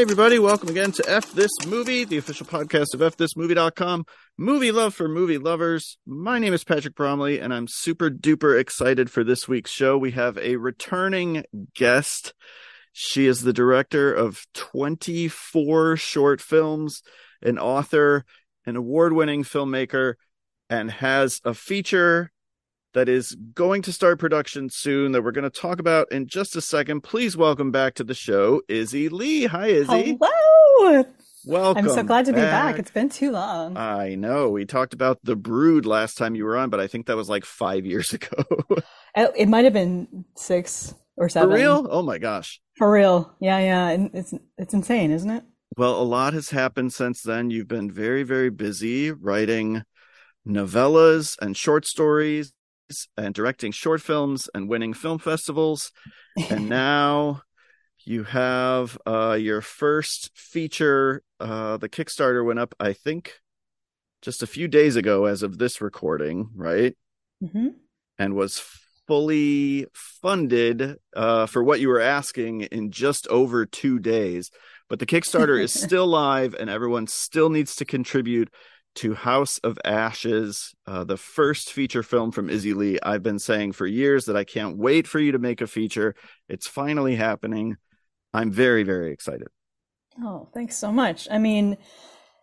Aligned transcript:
Hey, 0.00 0.04
everybody, 0.04 0.38
welcome 0.38 0.70
again 0.70 0.92
to 0.92 1.04
F 1.06 1.30
This 1.32 1.50
Movie, 1.66 2.04
the 2.04 2.16
official 2.16 2.46
podcast 2.46 2.94
of 2.94 3.00
FThisMovie.com. 3.00 4.06
Movie 4.38 4.72
love 4.72 4.94
for 4.94 5.08
movie 5.08 5.36
lovers. 5.36 5.98
My 6.06 6.38
name 6.38 6.54
is 6.54 6.64
Patrick 6.64 6.94
Bromley, 6.94 7.38
and 7.38 7.52
I'm 7.52 7.66
super 7.68 8.08
duper 8.08 8.58
excited 8.58 9.10
for 9.10 9.22
this 9.24 9.46
week's 9.46 9.70
show. 9.70 9.98
We 9.98 10.12
have 10.12 10.38
a 10.38 10.56
returning 10.56 11.44
guest. 11.74 12.32
She 12.94 13.26
is 13.26 13.42
the 13.42 13.52
director 13.52 14.10
of 14.10 14.46
24 14.54 15.98
short 15.98 16.40
films, 16.40 17.02
an 17.42 17.58
author, 17.58 18.24
an 18.64 18.76
award 18.76 19.12
winning 19.12 19.44
filmmaker, 19.44 20.14
and 20.70 20.90
has 20.90 21.42
a 21.44 21.52
feature 21.52 22.32
that 22.92 23.08
is 23.08 23.34
going 23.54 23.82
to 23.82 23.92
start 23.92 24.18
production 24.18 24.68
soon 24.68 25.12
that 25.12 25.22
we're 25.22 25.30
going 25.32 25.48
to 25.48 25.50
talk 25.50 25.78
about 25.78 26.10
in 26.10 26.26
just 26.26 26.56
a 26.56 26.60
second. 26.60 27.02
Please 27.02 27.36
welcome 27.36 27.70
back 27.70 27.94
to 27.94 28.04
the 28.04 28.14
show, 28.14 28.62
Izzy 28.68 29.08
Lee. 29.08 29.46
Hi, 29.46 29.68
Izzy. 29.68 30.18
Hello. 30.20 31.04
Welcome. 31.46 31.86
I'm 31.86 31.94
so 31.94 32.02
glad 32.02 32.26
to 32.26 32.32
be 32.32 32.40
back. 32.40 32.78
It's 32.78 32.90
been 32.90 33.08
too 33.08 33.30
long. 33.30 33.76
I 33.76 34.14
know. 34.14 34.50
We 34.50 34.66
talked 34.66 34.92
about 34.92 35.20
The 35.22 35.36
Brood 35.36 35.86
last 35.86 36.18
time 36.18 36.34
you 36.34 36.44
were 36.44 36.56
on, 36.56 36.68
but 36.68 36.80
I 36.80 36.86
think 36.86 37.06
that 37.06 37.16
was 37.16 37.30
like 37.30 37.44
five 37.44 37.86
years 37.86 38.12
ago. 38.12 38.44
Oh, 39.16 39.32
it 39.36 39.48
might 39.48 39.64
have 39.64 39.72
been 39.72 40.24
six 40.36 40.94
or 41.16 41.28
seven. 41.28 41.50
For 41.50 41.56
real? 41.56 41.86
Oh 41.90 42.02
my 42.02 42.18
gosh. 42.18 42.60
For 42.76 42.90
real. 42.90 43.34
Yeah, 43.40 43.58
yeah. 43.58 44.08
It's 44.12 44.34
it's 44.58 44.74
insane, 44.74 45.12
isn't 45.12 45.30
it? 45.30 45.44
Well, 45.76 46.00
a 46.00 46.02
lot 46.02 46.34
has 46.34 46.50
happened 46.50 46.92
since 46.92 47.22
then. 47.22 47.50
You've 47.50 47.68
been 47.68 47.90
very, 47.90 48.22
very 48.22 48.50
busy 48.50 49.10
writing 49.12 49.82
novellas 50.46 51.36
and 51.40 51.56
short 51.56 51.86
stories 51.86 52.52
and 53.16 53.34
directing 53.34 53.72
short 53.72 54.00
films 54.00 54.48
and 54.54 54.68
winning 54.68 54.94
film 54.94 55.18
festivals. 55.18 55.92
and 56.48 56.68
now 56.70 57.42
you 58.04 58.24
have 58.24 58.98
uh, 59.06 59.36
your 59.38 59.60
first 59.60 60.30
feature. 60.34 61.22
Uh, 61.38 61.76
the 61.76 61.88
Kickstarter 61.88 62.44
went 62.44 62.58
up, 62.58 62.74
I 62.80 62.92
think, 62.92 63.34
just 64.22 64.42
a 64.42 64.46
few 64.46 64.68
days 64.68 64.96
ago 64.96 65.26
as 65.26 65.42
of 65.42 65.58
this 65.58 65.80
recording, 65.80 66.50
right? 66.54 66.96
Mm-hmm. 67.42 67.68
And 68.18 68.34
was 68.34 68.62
fully 69.06 69.86
funded 69.92 70.96
uh, 71.16 71.46
for 71.46 71.64
what 71.64 71.80
you 71.80 71.88
were 71.88 72.00
asking 72.00 72.62
in 72.62 72.90
just 72.90 73.26
over 73.28 73.66
two 73.66 73.98
days. 73.98 74.50
But 74.88 74.98
the 74.98 75.06
Kickstarter 75.06 75.60
is 75.60 75.72
still 75.82 76.06
live 76.06 76.54
and 76.54 76.70
everyone 76.70 77.06
still 77.06 77.50
needs 77.50 77.76
to 77.76 77.84
contribute 77.84 78.52
to 78.96 79.14
House 79.14 79.58
of 79.58 79.78
Ashes, 79.84 80.74
uh, 80.86 81.04
the 81.04 81.16
first 81.16 81.72
feature 81.72 82.02
film 82.02 82.32
from 82.32 82.50
Izzy 82.50 82.74
Lee. 82.74 82.98
I've 83.02 83.22
been 83.22 83.38
saying 83.38 83.72
for 83.72 83.86
years 83.86 84.24
that 84.26 84.36
I 84.36 84.44
can't 84.44 84.76
wait 84.76 85.06
for 85.06 85.18
you 85.18 85.32
to 85.32 85.38
make 85.38 85.60
a 85.60 85.66
feature. 85.66 86.14
It's 86.48 86.66
finally 86.66 87.16
happening. 87.16 87.76
I'm 88.34 88.50
very, 88.50 88.82
very 88.82 89.12
excited. 89.12 89.48
Oh, 90.22 90.48
thanks 90.52 90.76
so 90.76 90.90
much. 90.92 91.28
I 91.30 91.38
mean, 91.38 91.76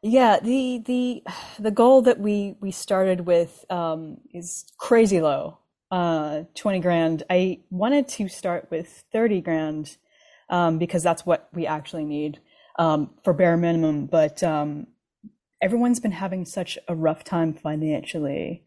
yeah, 0.02 0.40
the 0.42 0.82
the 0.86 1.24
the 1.60 1.72
goal 1.72 2.04
that 2.04 2.20
we 2.20 2.56
we 2.60 2.72
started 2.72 3.22
with 3.22 3.66
um, 3.70 4.18
is 4.34 4.66
crazy 4.78 5.22
low, 5.22 5.58
uh, 5.92 6.44
twenty 6.56 6.80
grand. 6.80 7.24
I 7.30 7.62
wanted 7.70 8.08
to 8.10 8.28
start 8.30 8.68
with 8.72 9.04
thirty 9.12 9.42
grand 9.42 9.98
um, 10.50 10.78
because 10.78 11.04
that's 11.04 11.26
what 11.26 11.50
we 11.54 11.68
actually 11.68 12.06
need 12.06 12.40
um, 12.80 13.12
for 13.24 13.34
bare 13.34 13.58
minimum. 13.58 14.06
But 14.06 14.44
um, 14.44 14.88
everyone's 15.62 16.00
been 16.00 16.12
having 16.12 16.46
such 16.46 16.78
a 16.88 16.96
rough 16.96 17.24
time 17.24 17.54
financially 17.54 18.64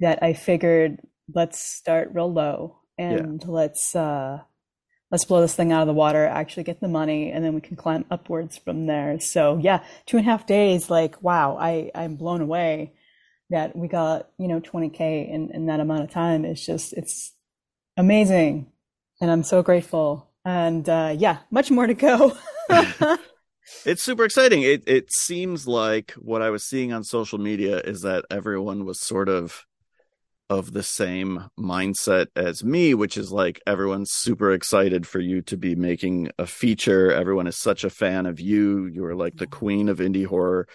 that 0.00 0.22
I 0.22 0.32
figured 0.32 1.00
let's 1.34 1.58
start 1.58 2.10
real 2.14 2.32
low 2.32 2.78
and 2.96 3.42
yeah. 3.42 3.50
let's 3.50 3.94
uh 3.94 4.38
let's 5.10 5.24
blow 5.24 5.40
this 5.40 5.54
thing 5.54 5.72
out 5.72 5.80
of 5.80 5.86
the 5.86 5.94
water, 5.94 6.26
actually 6.26 6.64
get 6.64 6.80
the 6.80 6.88
money, 6.88 7.30
and 7.30 7.44
then 7.44 7.54
we 7.54 7.60
can 7.60 7.76
climb 7.76 8.04
upwards 8.10 8.58
from 8.58 8.86
there. 8.86 9.18
So 9.20 9.58
yeah, 9.58 9.82
two 10.06 10.18
and 10.18 10.26
a 10.26 10.30
half 10.30 10.46
days, 10.46 10.90
like 10.90 11.22
wow, 11.22 11.56
I, 11.58 11.90
I'm 11.94 12.16
blown 12.16 12.40
away 12.40 12.92
that 13.50 13.74
we 13.74 13.88
got, 13.88 14.28
you 14.38 14.48
know, 14.48 14.60
20K 14.60 15.30
in, 15.30 15.50
in 15.54 15.66
that 15.66 15.80
amount 15.80 16.04
of 16.04 16.10
time. 16.10 16.44
It's 16.44 16.64
just 16.64 16.92
it's 16.92 17.32
amazing. 17.96 18.70
And 19.20 19.30
I'm 19.30 19.42
so 19.42 19.62
grateful. 19.62 20.30
And 20.44 20.88
uh 20.88 21.14
yeah, 21.16 21.38
much 21.50 21.70
more 21.70 21.86
to 21.86 21.94
go. 21.94 22.36
it's 23.84 24.02
super 24.02 24.24
exciting. 24.24 24.62
It 24.62 24.84
it 24.86 25.12
seems 25.12 25.66
like 25.66 26.12
what 26.12 26.42
I 26.42 26.50
was 26.50 26.64
seeing 26.64 26.92
on 26.92 27.04
social 27.04 27.38
media 27.38 27.78
is 27.78 28.02
that 28.02 28.24
everyone 28.30 28.84
was 28.84 29.00
sort 29.00 29.28
of 29.28 29.64
of 30.50 30.72
the 30.72 30.82
same 30.82 31.50
mindset 31.58 32.26
as 32.34 32.64
me, 32.64 32.94
which 32.94 33.16
is 33.16 33.30
like 33.30 33.60
everyone's 33.66 34.10
super 34.10 34.52
excited 34.52 35.06
for 35.06 35.20
you 35.20 35.42
to 35.42 35.56
be 35.56 35.74
making 35.74 36.30
a 36.38 36.46
feature. 36.46 37.12
Everyone 37.12 37.46
is 37.46 37.58
such 37.58 37.84
a 37.84 37.90
fan 37.90 38.24
of 38.26 38.40
you. 38.40 38.86
You're 38.86 39.14
like 39.14 39.36
the 39.36 39.46
queen 39.46 39.88
of 39.88 39.98
indie 39.98 40.26
horror, 40.26 40.66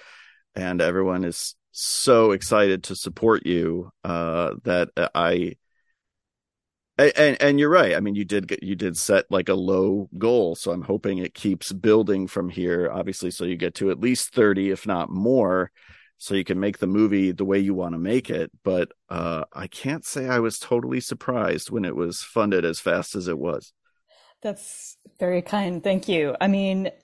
and 0.56 0.82
everyone 0.82 1.24
is 1.24 1.56
so 1.72 2.32
excited 2.32 2.84
to 2.84 2.96
support 2.96 3.46
you 3.48 3.92
uh, 4.04 4.54
that 4.64 4.90
I 5.16 5.56
and 6.98 7.42
and 7.42 7.60
you're 7.60 7.70
right. 7.70 7.96
I 7.96 8.00
mean, 8.00 8.16
you 8.16 8.26
did 8.26 8.58
you 8.62 8.76
did 8.76 8.98
set 8.98 9.26
like 9.30 9.50
a 9.50 9.56
low 9.56 10.10
goal, 10.18 10.56
so 10.56 10.72
I'm 10.72 10.84
hoping 10.84 11.18
it 11.18 11.34
keeps 11.34 11.72
building 11.72 12.28
from 12.28 12.50
here. 12.50 12.90
Obviously, 12.92 13.32
so 13.32 13.46
you 13.46 13.56
get 13.56 13.76
to 13.76 13.90
at 13.90 14.00
least 14.00 14.34
thirty, 14.34 14.70
if 14.70 14.86
not 14.86 15.10
more, 15.10 15.72
so 16.18 16.36
you 16.36 16.44
can 16.44 16.60
make 16.60 16.78
the 16.78 16.88
movie 16.88 17.32
the 17.32 17.46
way 17.46 17.58
you 17.60 17.74
want 17.74 17.94
to 17.94 18.00
make 18.00 18.30
it. 18.30 18.52
But 18.64 18.92
uh, 19.10 19.46
I 19.54 19.68
can't 19.68 20.06
say 20.06 20.28
I 20.28 20.40
was 20.40 20.60
totally 20.60 21.00
surprised 21.00 21.72
when 21.72 21.86
it 21.86 21.96
was 21.96 22.22
funded 22.22 22.64
as 22.64 22.80
fast 22.80 23.16
as 23.16 23.28
it 23.28 23.40
was. 23.40 23.74
That's 24.42 24.98
very 25.20 25.42
kind. 25.42 25.84
Thank 25.84 26.08
you. 26.08 26.36
I 26.40 26.48
mean. 26.48 26.92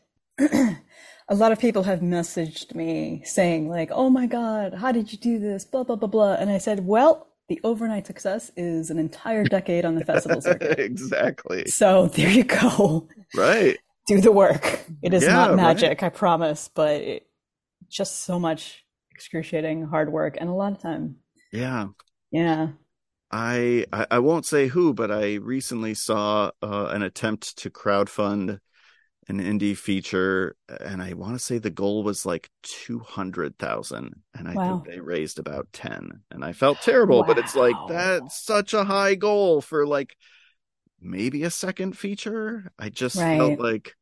a 1.31 1.35
lot 1.35 1.51
of 1.51 1.59
people 1.59 1.83
have 1.83 1.99
messaged 1.99 2.73
me 2.73 3.22
saying 3.23 3.69
like, 3.69 3.89
"Oh 3.91 4.09
my 4.09 4.25
god, 4.25 4.73
how 4.73 4.91
did 4.91 5.11
you 5.11 5.17
do 5.17 5.38
this?" 5.38 5.66
blah 5.66 5.83
blah 5.83 5.95
blah 5.95 6.07
blah. 6.07 6.33
And 6.33 6.49
I 6.49 6.57
said, 6.59 6.85
"Well, 6.85 7.28
the 7.49 7.59
overnight 7.63 8.07
success 8.07 8.51
is 8.55 8.91
an 8.91 8.99
entire 8.99 9.43
decade 9.43 9.83
on 9.83 9.95
the 9.95 10.05
festival 10.05 10.39
circuit. 10.41 10.79
exactly. 10.79 11.65
So 11.65 12.07
there 12.07 12.29
you 12.29 12.43
go. 12.45 13.07
Right. 13.35 13.77
Do 14.07 14.21
the 14.21 14.31
work. 14.31 14.85
It 15.01 15.13
is 15.13 15.23
yeah, 15.23 15.33
not 15.33 15.55
magic, 15.55 16.01
right. 16.01 16.03
I 16.03 16.09
promise, 16.09 16.69
but 16.73 17.01
it, 17.01 17.27
just 17.89 18.21
so 18.21 18.39
much 18.39 18.85
excruciating 19.11 19.83
hard 19.83 20.11
work 20.11 20.37
and 20.39 20.49
a 20.49 20.53
lot 20.53 20.71
of 20.71 20.79
time. 20.79 21.17
Yeah. 21.51 21.87
Yeah. 22.31 22.69
I, 23.31 23.85
I, 23.91 24.07
I 24.11 24.19
won't 24.19 24.45
say 24.45 24.67
who, 24.67 24.93
but 24.93 25.11
I 25.11 25.35
recently 25.35 25.93
saw 25.93 26.51
uh, 26.63 26.85
an 26.91 27.01
attempt 27.01 27.57
to 27.57 27.69
crowdfund 27.69 28.59
an 29.29 29.40
indie 29.40 29.78
feature 29.78 30.56
and 30.81 31.01
i 31.01 31.13
want 31.13 31.34
to 31.34 31.40
say 31.40 31.59
the 31.59 31.69
goal 31.69 32.03
was 32.03 32.25
like 32.25 32.50
200,000 32.63 34.22
and 34.35 34.47
i 34.47 34.53
wow. 34.53 34.79
think 34.81 34.94
they 34.95 35.00
raised 35.00 35.38
about 35.38 35.67
10 35.72 36.22
and 36.31 36.44
i 36.44 36.51
felt 36.51 36.81
terrible 36.81 37.19
wow. 37.19 37.28
but 37.28 37.38
it's 37.38 37.56
like 37.56 37.75
that's 37.88 38.44
such 38.44 38.73
a 38.73 38.84
high 38.84 39.16
goal 39.16 39.62
for 39.62 39.85
like 39.85 40.16
maybe 41.00 41.44
a 41.44 41.51
second 41.51 41.97
feature 41.97 42.72
i 42.79 42.90
just 42.90 43.16
right. 43.16 43.38
felt 43.38 43.59
like 43.59 43.95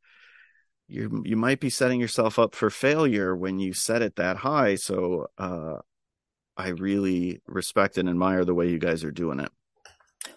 you 0.88 1.21
you 1.25 1.35
might 1.35 1.59
be 1.59 1.69
setting 1.69 1.99
yourself 1.99 2.39
up 2.39 2.55
for 2.55 2.69
failure 2.69 3.35
when 3.35 3.59
you 3.59 3.73
set 3.73 4.01
it 4.01 4.15
that 4.15 4.38
high 4.38 4.75
so 4.75 5.27
uh 5.38 5.75
i 6.55 6.69
really 6.69 7.41
respect 7.45 7.97
and 7.97 8.07
admire 8.07 8.45
the 8.45 8.55
way 8.55 8.69
you 8.69 8.79
guys 8.79 9.03
are 9.03 9.11
doing 9.11 9.39
it 9.41 9.51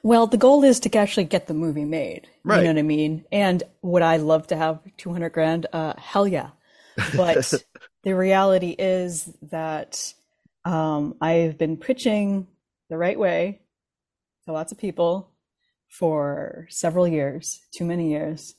well, 0.03 0.27
the 0.27 0.37
goal 0.37 0.65
is 0.65 0.81
to 0.81 0.99
actually 0.99 1.25
get 1.25 1.47
the 1.47 1.55
movie 1.55 1.85
made. 1.85 2.29
Right. 2.45 2.59
You 2.59 2.65
know 2.65 2.71
what 2.71 2.79
I 2.79 2.83
mean? 2.83 3.25
And 3.31 3.63
would 3.83 4.03
I 4.03 4.16
love 4.16 4.47
to 4.49 4.57
have 4.57 4.81
200 4.97 5.31
grand? 5.31 5.66
Uh, 5.72 5.95
hell 5.99 6.27
yeah. 6.27 6.51
But 7.16 7.53
the 8.03 8.15
reality 8.15 8.75
is 8.78 9.31
that 9.43 10.15
um, 10.65 11.16
I've 11.21 11.59
been 11.59 11.77
pitching 11.77 12.47
the 12.89 12.97
right 12.97 13.19
way 13.19 13.60
to 14.47 14.53
lots 14.53 14.72
of 14.72 14.78
people 14.78 15.31
for 15.89 16.66
several 16.71 17.07
years, 17.07 17.60
too 17.72 17.84
many 17.84 18.10
years. 18.10 18.54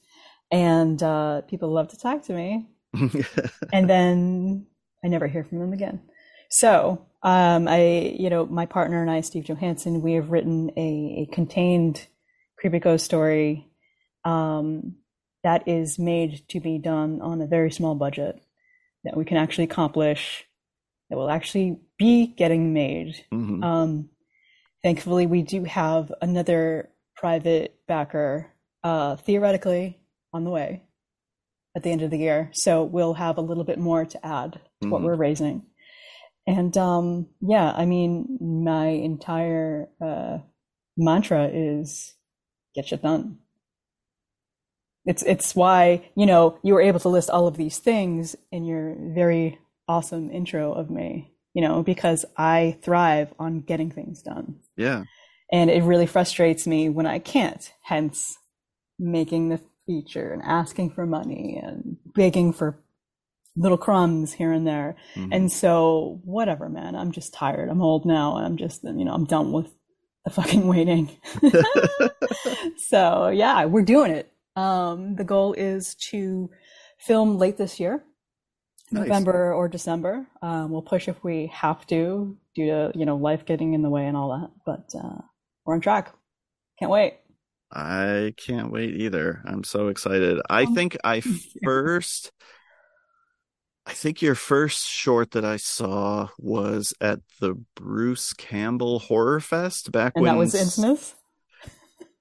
And 0.52 1.02
uh, 1.02 1.42
people 1.42 1.70
love 1.70 1.90
to 1.90 1.98
talk 1.98 2.24
to 2.24 2.34
me. 2.34 2.68
and 3.74 3.90
then 3.90 4.68
I 5.04 5.08
never 5.08 5.28
hear 5.28 5.44
from 5.44 5.60
them 5.60 5.74
again. 5.74 6.02
So 6.52 7.06
um, 7.24 7.68
I, 7.68 8.16
you 8.20 8.30
know, 8.30 8.46
my 8.46 8.66
partner 8.66 9.02
and 9.02 9.10
I, 9.10 9.22
Steve 9.22 9.46
Johansson, 9.46 10.02
we 10.02 10.14
have 10.14 10.32
written 10.32 10.72
a, 10.78 11.26
a 11.28 11.34
contained 11.34 12.06
creepy 12.58 12.80
ghost 12.80 13.06
story 13.06 13.68
um, 14.26 14.96
that 15.44 15.68
is 15.68 15.98
made 15.98 16.48
to 16.50 16.60
be 16.60 16.78
done 16.78 17.22
on 17.22 17.42
a 17.42 17.48
very 17.48 17.72
small 17.72 17.96
budget 17.96 18.40
that 19.04 19.18
we 19.18 19.26
can 19.26 19.38
actually 19.38 19.64
accomplish 19.64 20.46
that 21.10 21.18
will 21.18 21.30
actually 21.30 21.80
be 21.98 22.28
getting 22.28 22.74
made. 22.74 23.26
Mm-hmm. 23.34 23.64
Um, 23.64 24.10
thankfully, 24.84 25.26
we 25.26 25.42
do 25.42 25.64
have 25.64 26.14
another 26.22 26.90
private 27.16 27.76
backer 27.88 28.52
uh, 28.84 29.16
theoretically 29.16 30.00
on 30.34 30.44
the 30.44 30.50
way 30.50 30.84
at 31.76 31.84
the 31.84 31.92
end 31.92 32.02
of 32.02 32.12
the 32.12 32.18
year. 32.18 32.50
So 32.54 32.84
we'll 32.84 33.14
have 33.14 33.38
a 33.38 33.42
little 33.42 33.64
bit 33.64 33.80
more 33.80 34.06
to 34.06 34.26
add 34.26 34.54
to 34.54 34.60
mm-hmm. 34.60 34.90
what 34.90 35.02
we're 35.02 35.16
raising. 35.16 35.64
And 36.48 36.76
um, 36.78 37.28
yeah, 37.42 37.72
I 37.76 37.86
mean, 37.86 38.38
my 38.42 38.88
entire 38.88 39.90
uh, 40.02 40.40
mantra 40.98 41.50
is 41.54 42.14
get 42.76 42.88
shit 42.88 43.02
done. 43.02 43.38
it's 45.06 45.24
it's 45.24 45.56
why 45.56 46.10
you 46.16 46.26
know 46.26 46.58
you 46.64 46.74
were 46.74 46.82
able 46.82 47.00
to 47.00 47.10
list 47.10 47.30
all 47.30 47.48
of 47.48 47.58
these 47.58 47.80
things 47.80 48.36
in 48.52 48.66
your 48.66 48.96
very 49.14 49.60
awesome 49.88 50.30
intro 50.32 50.72
of 50.74 50.90
me 50.90 51.32
you 51.54 51.62
know 51.62 51.84
because 51.84 52.26
i 52.38 52.78
thrive 52.82 53.34
on 53.40 53.62
getting 53.62 53.90
things 53.92 54.22
done 54.22 54.56
yeah 54.78 55.04
and 55.52 55.70
it 55.70 55.84
really 55.84 56.06
frustrates 56.06 56.68
me 56.68 56.90
when 56.90 57.06
i 57.06 57.20
can't 57.20 57.74
hence 57.84 58.38
making 59.00 59.50
the 59.50 59.60
feature 59.86 60.32
and 60.32 60.44
asking 60.44 60.90
for 60.90 61.06
money 61.06 61.60
and 61.62 61.98
begging 62.14 62.54
for 62.54 62.80
little 63.56 63.78
crumbs 63.78 64.32
here 64.32 64.52
and 64.52 64.66
there 64.66 64.96
mm-hmm. 65.16 65.34
and 65.34 65.52
so 65.52 66.20
whatever 66.24 66.70
man 66.70 66.96
i'm 66.96 67.12
just 67.12 67.34
tired 67.34 67.70
i'm 67.70 67.82
old 67.82 68.06
now 68.06 68.38
and 68.38 68.46
i'm 68.46 68.56
just 68.56 68.84
you 68.84 69.04
know 69.04 69.14
i'm 69.14 69.26
done 69.26 69.52
with 69.52 69.74
the 70.24 70.32
fucking 70.32 70.68
waiting 70.68 71.10
so 72.78 73.28
yeah 73.28 73.66
we're 73.66 73.82
doing 73.82 74.12
it 74.12 74.32
um, 74.56 75.16
the 75.16 75.24
goal 75.24 75.54
is 75.54 75.96
to 76.10 76.50
film 77.00 77.38
late 77.38 77.58
this 77.58 77.80
year, 77.80 78.04
nice. 78.92 79.08
November 79.08 79.54
or 79.54 79.68
December. 79.68 80.28
Um, 80.42 80.72
we'll 80.72 80.82
push 80.82 81.08
if 81.08 81.24
we 81.24 81.48
have 81.48 81.86
to 81.88 82.38
due 82.56 82.68
to 82.68 82.92
you 82.98 83.06
know 83.06 83.16
life 83.16 83.46
getting 83.46 83.74
in 83.74 83.82
the 83.82 83.90
way 83.90 84.06
and 84.06 84.18
all 84.18 84.30
that. 84.40 84.52
But 84.66 84.98
uh, 84.98 85.22
we're 85.66 85.76
on 85.76 85.82
track. 85.82 86.14
Can't 86.80 86.92
wait. 86.92 87.16
I 87.74 88.34
can't 88.38 88.72
wait 88.72 88.96
either. 88.96 89.42
I'm 89.46 89.64
so 89.64 89.88
excited. 89.88 90.42
I 90.50 90.64
oh, 90.64 90.76
think 90.76 90.98
I 91.04 91.22
first. 91.64 92.32
I 93.92 93.94
think 93.94 94.22
your 94.22 94.36
first 94.36 94.88
short 94.88 95.32
that 95.32 95.44
I 95.44 95.58
saw 95.58 96.30
was 96.40 96.94
at 97.02 97.20
the 97.42 97.56
Bruce 97.76 98.32
Campbell 98.32 99.00
Horror 99.00 99.42
Fest 99.42 99.92
back 99.92 100.14
and 100.16 100.24
when 100.24 100.34
that 100.34 100.40
was 100.40 100.54
Innsmouth. 100.54 101.14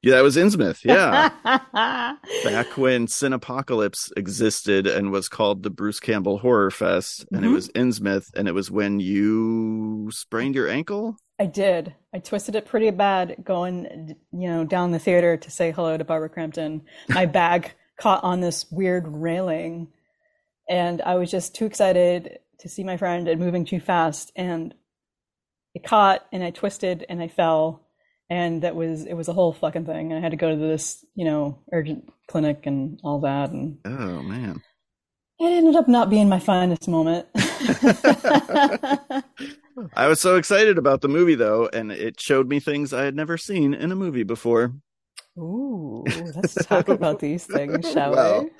Yeah, 0.03 0.17
that 0.17 0.23
was 0.23 0.37
Innsmouth. 0.37 0.83
Yeah. 0.83 1.29
Back 2.45 2.77
when 2.77 3.07
Cinepocalypse 3.07 4.11
existed 4.17 4.87
and 4.87 5.13
was 5.13 5.29
called 5.29 5.63
the 5.63 5.71
Bruce 5.71 6.01
Campbell 6.01 6.39
Horror 6.39 6.71
Fest, 6.71 7.27
and 7.31 7.43
mm-hmm. 7.43 7.51
it 7.51 7.55
was 7.55 7.69
Innsmouth, 7.69 8.27
and 8.35 8.49
it 8.49 8.53
was 8.53 8.71
when 8.71 8.99
you 8.99 10.11
sprained 10.11 10.55
your 10.55 10.69
ankle. 10.69 11.17
I 11.39 11.47
did. 11.47 11.95
I 12.13 12.19
twisted 12.19 12.57
it 12.57 12.67
pretty 12.67 12.91
bad 12.91 13.37
going, 13.45 14.17
you 14.33 14.49
know, 14.49 14.65
down 14.65 14.91
the 14.91 14.99
theater 14.99 15.37
to 15.37 15.51
say 15.51 15.71
hello 15.71 15.97
to 15.97 16.05
Barbara 16.05 16.31
Crampton. 16.31 16.83
My 17.11 17.27
bag 17.27 17.73
caught 17.97 18.25
on 18.25 18.41
this 18.41 18.67
weird 18.73 19.07
railing, 19.07 19.89
and 20.71 21.03
I 21.03 21.17
was 21.17 21.31
just 21.31 21.55
too 21.55 21.67
excited 21.67 22.39
to 22.61 22.69
see 22.71 22.85
my 22.85 22.97
friend 22.97 23.29
and 23.29 23.39
moving 23.39 23.67
too 23.67 23.81
fast, 23.81 24.33
and 24.37 24.73
it 25.75 25.85
caught, 25.85 26.25
and 26.33 26.43
I 26.43 26.51
twisted, 26.51 27.05
and 27.11 27.21
I 27.21 27.29
fell 27.29 27.85
and 28.31 28.63
that 28.63 28.77
was 28.77 29.05
it 29.05 29.15
was 29.15 29.29
a 29.29 29.33
whole 29.33 29.53
fucking 29.53 29.85
thing. 29.85 30.13
And 30.13 30.19
I 30.19 30.21
had 30.23 30.31
to 30.31 30.37
go 30.37 30.51
to 30.51 30.57
this, 30.57 31.05
you 31.15 31.25
know, 31.25 31.59
urgent 31.73 32.09
clinic 32.29 32.65
and 32.65 33.01
all 33.03 33.21
that. 33.21 33.51
And 33.51 33.79
oh 33.85 34.23
man, 34.23 34.63
it 35.41 35.47
ended 35.47 35.75
up 35.77 35.89
not 35.89 36.09
being 36.09 36.29
my 36.29 36.39
finest 36.39 36.89
moment. 36.89 37.27
I 39.95 40.07
was 40.07 40.21
so 40.21 40.37
excited 40.37 40.79
about 40.79 41.01
the 41.01 41.09
movie 41.09 41.35
though, 41.35 41.69
and 41.73 41.91
it 41.91 42.21
showed 42.21 42.49
me 42.49 42.61
things 42.61 42.93
I 42.93 43.05
had 43.05 43.17
never 43.17 43.37
seen 43.37 43.75
in 43.75 43.91
a 43.91 43.97
movie 43.97 44.23
before. 44.23 44.75
Ooh, 45.39 46.05
let's 46.35 46.55
talk 46.67 46.89
about 46.89 47.19
these 47.19 47.47
things, 47.47 47.91
shall 47.91 48.11
well, 48.15 48.45
we? 48.45 48.51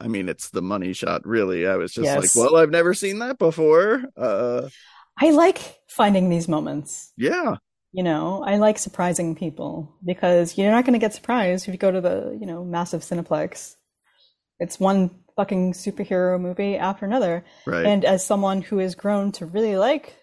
I 0.00 0.08
mean, 0.08 0.28
it's 0.28 0.50
the 0.50 0.62
money 0.62 0.92
shot, 0.92 1.26
really. 1.26 1.66
I 1.66 1.76
was 1.76 1.92
just 1.92 2.04
yes. 2.04 2.36
like, 2.36 2.44
well, 2.44 2.60
I've 2.60 2.70
never 2.70 2.94
seen 2.94 3.20
that 3.20 3.38
before. 3.38 4.04
Uh, 4.16 4.68
I 5.18 5.30
like 5.30 5.58
finding 5.88 6.28
these 6.28 6.48
moments. 6.48 7.12
Yeah. 7.16 7.56
You 7.92 8.02
know, 8.02 8.44
I 8.46 8.58
like 8.58 8.78
surprising 8.78 9.34
people 9.34 9.96
because 10.04 10.58
you're 10.58 10.70
not 10.70 10.84
going 10.84 10.92
to 10.92 10.98
get 10.98 11.14
surprised 11.14 11.66
if 11.66 11.72
you 11.72 11.78
go 11.78 11.90
to 11.90 12.00
the, 12.00 12.36
you 12.38 12.46
know, 12.46 12.62
massive 12.62 13.00
Cineplex. 13.00 13.74
It's 14.58 14.78
one 14.78 15.10
fucking 15.36 15.72
superhero 15.72 16.38
movie 16.38 16.76
after 16.76 17.06
another. 17.06 17.44
Right. 17.66 17.86
And 17.86 18.04
as 18.04 18.24
someone 18.24 18.60
who 18.60 18.78
has 18.78 18.94
grown 18.94 19.32
to 19.32 19.46
really 19.46 19.76
like 19.76 20.14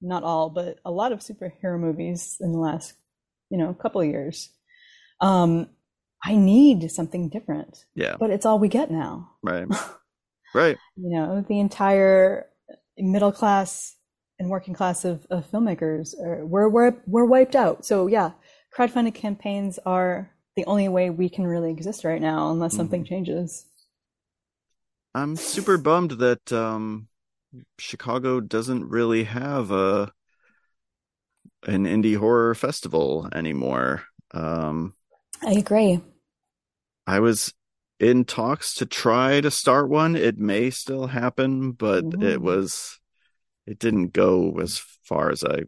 not 0.00 0.22
all, 0.22 0.50
but 0.50 0.78
a 0.84 0.90
lot 0.90 1.12
of 1.12 1.20
superhero 1.20 1.78
movies 1.78 2.36
in 2.40 2.52
the 2.52 2.58
last, 2.58 2.94
you 3.50 3.58
know, 3.58 3.74
couple 3.74 4.00
of 4.00 4.06
years, 4.06 4.50
um, 5.20 5.68
I 6.24 6.34
need 6.34 6.90
something 6.90 7.28
different. 7.28 7.84
Yeah. 7.94 8.16
But 8.18 8.30
it's 8.30 8.46
all 8.46 8.58
we 8.58 8.68
get 8.68 8.90
now. 8.90 9.30
Right. 9.42 9.66
right. 10.54 10.76
you 10.96 11.10
know, 11.10 11.44
the 11.46 11.60
entire 11.60 12.46
middle 12.96 13.32
class 13.32 13.94
and 14.38 14.48
working 14.48 14.74
class 14.74 15.04
of, 15.04 15.26
of 15.30 15.50
filmmakers 15.50 16.18
are, 16.18 16.44
we're, 16.46 16.68
we're, 16.68 16.94
we're 17.06 17.26
wiped 17.26 17.54
out. 17.54 17.84
So 17.84 18.06
yeah, 18.06 18.32
crowdfunding 18.76 19.14
campaigns 19.14 19.78
are 19.84 20.30
the 20.56 20.64
only 20.64 20.88
way 20.88 21.10
we 21.10 21.28
can 21.28 21.46
really 21.46 21.70
exist 21.70 22.04
right 22.04 22.20
now 22.20 22.50
unless 22.50 22.72
mm-hmm. 22.72 22.78
something 22.78 23.04
changes. 23.04 23.66
I'm 25.14 25.36
super 25.36 25.78
bummed 25.78 26.12
that 26.12 26.52
um, 26.52 27.08
Chicago 27.78 28.40
doesn't 28.40 28.88
really 28.88 29.24
have 29.24 29.70
a 29.70 30.12
an 31.66 31.84
indie 31.84 32.16
horror 32.16 32.54
festival 32.54 33.28
anymore. 33.32 34.04
Um, 34.32 34.94
I 35.42 35.52
agree. 35.52 36.00
I 37.06 37.20
was 37.20 37.52
in 38.00 38.24
talks 38.24 38.74
to 38.74 38.86
try 38.86 39.40
to 39.40 39.50
start 39.50 39.88
one. 39.88 40.16
It 40.16 40.38
may 40.38 40.70
still 40.70 41.08
happen, 41.08 41.72
but 41.72 42.04
Ooh. 42.04 42.22
it 42.22 42.40
was 42.40 42.98
it 43.66 43.78
didn't 43.78 44.12
go 44.12 44.58
as 44.60 44.78
far 45.04 45.30
as 45.30 45.44
I 45.44 45.62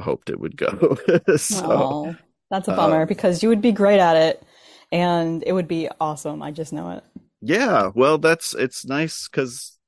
hoped 0.00 0.30
it 0.30 0.40
would 0.40 0.56
go. 0.56 0.96
so, 1.36 1.66
oh, 1.66 2.16
that's 2.50 2.68
a 2.68 2.76
bummer 2.76 3.02
uh, 3.02 3.06
because 3.06 3.42
you 3.42 3.48
would 3.48 3.62
be 3.62 3.72
great 3.72 4.00
at 4.00 4.16
it 4.16 4.42
and 4.92 5.42
it 5.46 5.52
would 5.52 5.68
be 5.68 5.88
awesome. 6.00 6.42
I 6.42 6.50
just 6.50 6.72
know 6.72 6.90
it. 6.90 7.04
Yeah, 7.40 7.90
well, 7.94 8.18
that's 8.18 8.54
it's 8.54 8.84
nice 8.84 9.28
because 9.28 9.78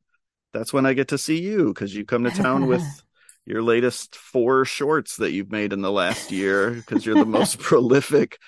that's 0.52 0.72
when 0.72 0.86
I 0.86 0.94
get 0.94 1.08
to 1.08 1.18
see 1.18 1.40
you 1.40 1.68
because 1.68 1.94
you 1.94 2.04
come 2.04 2.24
to 2.24 2.30
town 2.30 2.66
with 2.66 2.82
your 3.44 3.62
latest 3.62 4.16
four 4.16 4.64
shorts 4.64 5.16
that 5.16 5.32
you've 5.32 5.50
made 5.50 5.72
in 5.72 5.82
the 5.82 5.92
last 5.92 6.30
year 6.30 6.70
because 6.70 7.04
you're 7.04 7.16
the 7.16 7.26
most 7.26 7.58
prolific 7.60 8.38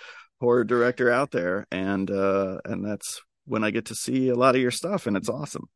horror 0.45 0.65
director 0.65 1.11
out 1.11 1.33
there, 1.33 1.67
and 1.73 2.11
uh, 2.11 2.59
and 2.65 2.85
that's 2.85 3.21
when 3.47 3.65
I 3.65 3.71
get 3.71 3.87
to 3.87 3.95
see 3.95 4.29
a 4.29 4.35
lot 4.35 4.55
of 4.55 4.61
your 4.61 4.71
stuff, 4.71 5.07
and 5.07 5.17
it's 5.17 5.29
awesome. 5.29 5.69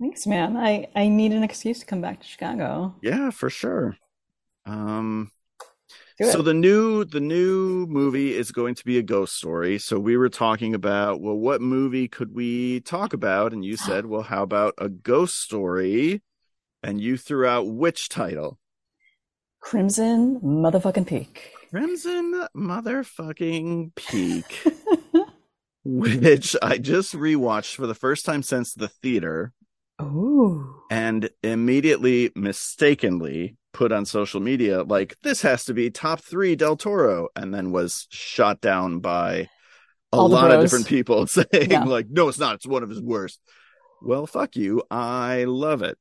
Thanks, 0.00 0.26
man. 0.26 0.56
I 0.56 0.88
I 0.96 1.08
need 1.08 1.32
an 1.32 1.44
excuse 1.44 1.78
to 1.80 1.86
come 1.86 2.00
back 2.00 2.20
to 2.20 2.26
Chicago. 2.26 2.96
Yeah, 3.02 3.30
for 3.30 3.48
sure. 3.48 3.96
Um 4.66 5.30
so 6.20 6.42
the 6.42 6.54
new 6.54 7.04
the 7.04 7.20
new 7.20 7.86
movie 7.86 8.34
is 8.34 8.52
going 8.52 8.74
to 8.76 8.84
be 8.84 8.98
a 8.98 9.02
ghost 9.02 9.34
story. 9.34 9.78
So 9.78 9.98
we 9.98 10.16
were 10.16 10.28
talking 10.28 10.74
about, 10.74 11.20
well, 11.20 11.36
what 11.36 11.60
movie 11.60 12.08
could 12.08 12.34
we 12.34 12.80
talk 12.80 13.12
about? 13.12 13.52
And 13.52 13.64
you 13.64 13.76
said, 13.76 14.06
well, 14.06 14.22
how 14.22 14.42
about 14.42 14.74
a 14.78 14.88
ghost 14.88 15.40
story? 15.40 16.22
And 16.82 17.00
you 17.00 17.16
threw 17.16 17.46
out 17.46 17.68
which 17.68 18.08
title? 18.08 18.58
Crimson 19.60 20.40
motherfucking 20.40 21.06
Peak. 21.06 21.52
Crimson 21.72 22.46
motherfucking 22.54 23.94
Peak. 23.94 24.62
which 25.84 26.54
I 26.62 26.78
just 26.78 27.14
rewatched 27.14 27.74
for 27.74 27.86
the 27.86 27.94
first 27.94 28.24
time 28.24 28.42
since 28.42 28.74
the 28.74 28.88
theater. 28.88 29.52
Ooh. 30.00 30.82
And 30.90 31.30
immediately, 31.42 32.30
mistakenly, 32.36 33.56
put 33.72 33.90
on 33.90 34.04
social 34.04 34.40
media 34.40 34.82
like 34.82 35.16
this 35.22 35.42
has 35.42 35.64
to 35.64 35.74
be 35.74 35.90
top 35.90 36.20
three 36.20 36.56
Del 36.56 36.76
Toro, 36.76 37.28
and 37.34 37.54
then 37.54 37.72
was 37.72 38.06
shot 38.10 38.60
down 38.60 38.98
by 39.00 39.48
a 40.12 40.16
All 40.16 40.28
lot 40.28 40.50
of 40.50 40.60
different 40.60 40.86
people 40.86 41.26
saying 41.26 41.70
yeah. 41.70 41.84
like, 41.84 42.06
no, 42.10 42.28
it's 42.28 42.38
not. 42.38 42.56
It's 42.56 42.66
one 42.66 42.82
of 42.82 42.90
his 42.90 43.00
worst. 43.00 43.40
Well, 44.02 44.26
fuck 44.26 44.56
you. 44.56 44.82
I 44.90 45.44
love 45.44 45.82
it. 45.82 45.96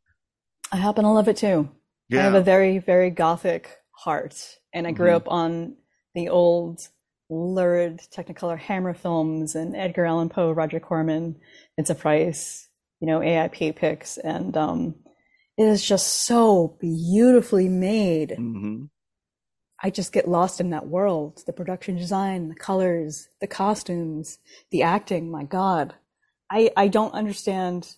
I 0.72 0.78
happen 0.78 1.04
to 1.04 1.10
love 1.10 1.28
it 1.28 1.38
too. 1.38 1.70
Yeah. 2.10 2.20
I 2.20 2.24
have 2.24 2.34
a 2.34 2.42
very, 2.42 2.80
very 2.80 3.10
gothic 3.10 3.78
heart, 3.92 4.58
and 4.74 4.88
I 4.88 4.92
grew 4.92 5.08
mm-hmm. 5.08 5.18
up 5.18 5.28
on 5.28 5.75
the 6.16 6.30
old 6.30 6.88
lurid 7.30 8.01
Technicolor 8.12 8.60
Hammer 8.60 8.94
films 8.94 9.56
and 9.56 9.75
Edgar 9.75 10.06
Allan 10.06 10.30
Poe, 10.30 10.51
Roger 10.51 10.80
Corman, 10.80 11.38
Vincent 11.78 12.00
Price, 12.00 12.68
you 13.00 13.08
know, 13.08 13.20
AIP 13.20 13.75
picks. 13.75 14.18
And 14.18 14.56
um, 14.58 14.96
it 15.58 15.63
is 15.63 15.84
just 15.84 16.08
so 16.08 16.78
beautifully 16.80 17.70
made. 17.70 18.32
Mm-hmm. 18.32 18.86
I 19.84 19.90
just 19.90 20.13
get 20.13 20.28
lost 20.28 20.60
in 20.60 20.70
that 20.72 20.88
world. 20.88 21.42
The 21.46 21.54
production 21.54 21.98
design, 21.98 22.50
the 22.50 22.56
colors, 22.56 23.28
the 23.40 23.48
costumes, 23.48 24.38
the 24.70 24.84
acting. 24.84 25.32
My 25.32 25.44
God, 25.44 25.96
I 26.51 26.72
I 26.78 26.88
don't 26.88 27.13
understand 27.13 27.96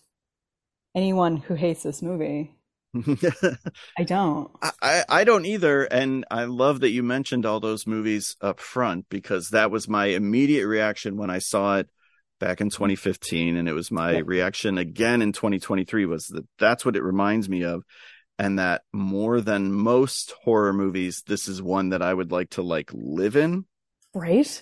anyone 0.95 1.37
who 1.37 1.55
hates 1.55 1.83
this 1.83 2.01
movie. 2.01 2.55
I 3.97 4.03
don't. 4.03 4.51
I, 4.81 5.03
I 5.09 5.23
don't 5.23 5.45
either. 5.45 5.83
And 5.83 6.25
I 6.29 6.45
love 6.45 6.81
that 6.81 6.91
you 6.91 7.03
mentioned 7.03 7.45
all 7.45 7.59
those 7.59 7.87
movies 7.87 8.35
up 8.41 8.59
front 8.59 9.07
because 9.09 9.49
that 9.49 9.71
was 9.71 9.87
my 9.87 10.07
immediate 10.07 10.67
reaction 10.67 11.17
when 11.17 11.29
I 11.29 11.39
saw 11.39 11.77
it 11.77 11.89
back 12.39 12.61
in 12.61 12.69
2015 12.69 13.55
and 13.55 13.69
it 13.69 13.73
was 13.73 13.89
my 13.89 14.17
reaction 14.17 14.77
again 14.77 15.21
in 15.21 15.31
2023 15.31 16.05
was 16.05 16.27
that 16.27 16.45
that's 16.59 16.83
what 16.83 16.97
it 16.97 17.03
reminds 17.03 17.47
me 17.47 17.63
of 17.63 17.83
and 18.37 18.59
that 18.59 18.81
more 18.91 19.39
than 19.39 19.71
most 19.71 20.33
horror 20.43 20.73
movies 20.73 21.23
this 21.25 21.47
is 21.47 21.61
one 21.61 21.89
that 21.89 22.01
I 22.01 22.13
would 22.13 22.33
like 22.33 22.49
to 22.51 22.61
like 22.61 22.91
live 22.93 23.37
in 23.37 23.63
right 24.13 24.61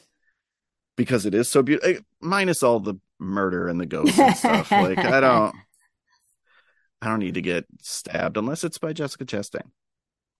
because 1.01 1.25
it 1.25 1.33
is 1.33 1.49
so 1.49 1.63
beautiful. 1.63 1.89
Eh, 1.89 1.99
minus 2.19 2.61
all 2.63 2.79
the 2.79 2.95
murder 3.19 3.67
and 3.67 3.79
the 3.79 3.85
ghosts 3.85 4.19
and 4.19 4.35
stuff. 4.35 4.71
like 4.71 4.99
I 4.99 5.19
don't, 5.21 5.55
I 7.01 7.07
don't 7.07 7.19
need 7.19 7.33
to 7.33 7.41
get 7.41 7.65
stabbed 7.81 8.37
unless 8.37 8.63
it's 8.63 8.77
by 8.77 8.93
Jessica 8.93 9.25
Chastain. 9.25 9.71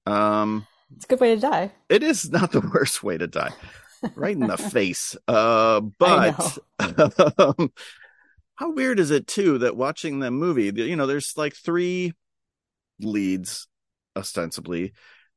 Um, 0.06 0.68
it's 0.96 1.06
a 1.06 1.08
good 1.08 1.20
way 1.20 1.36
to 1.36 1.42
die. 1.42 1.72
It 1.90 2.04
is 2.04 2.30
not 2.30 2.52
the 2.52 2.62
worst 2.62 3.04
way 3.04 3.18
to 3.18 3.28
die. 3.28 3.52
right 4.16 4.36
in 4.36 4.48
the 4.48 4.58
face. 4.72 5.16
Uh, 5.28 5.82
but 5.82 6.58
um, 7.38 7.72
how 8.56 8.72
weird 8.72 9.00
is 9.00 9.12
it 9.12 9.28
too 9.28 9.60
that 9.60 9.76
watching 9.78 10.20
the 10.20 10.32
movie, 10.32 10.72
you 10.76 10.96
know, 10.96 11.08
there's 11.08 11.34
like 11.38 11.56
three 11.56 12.14
leads 13.00 13.68
ostensibly, 14.16 14.94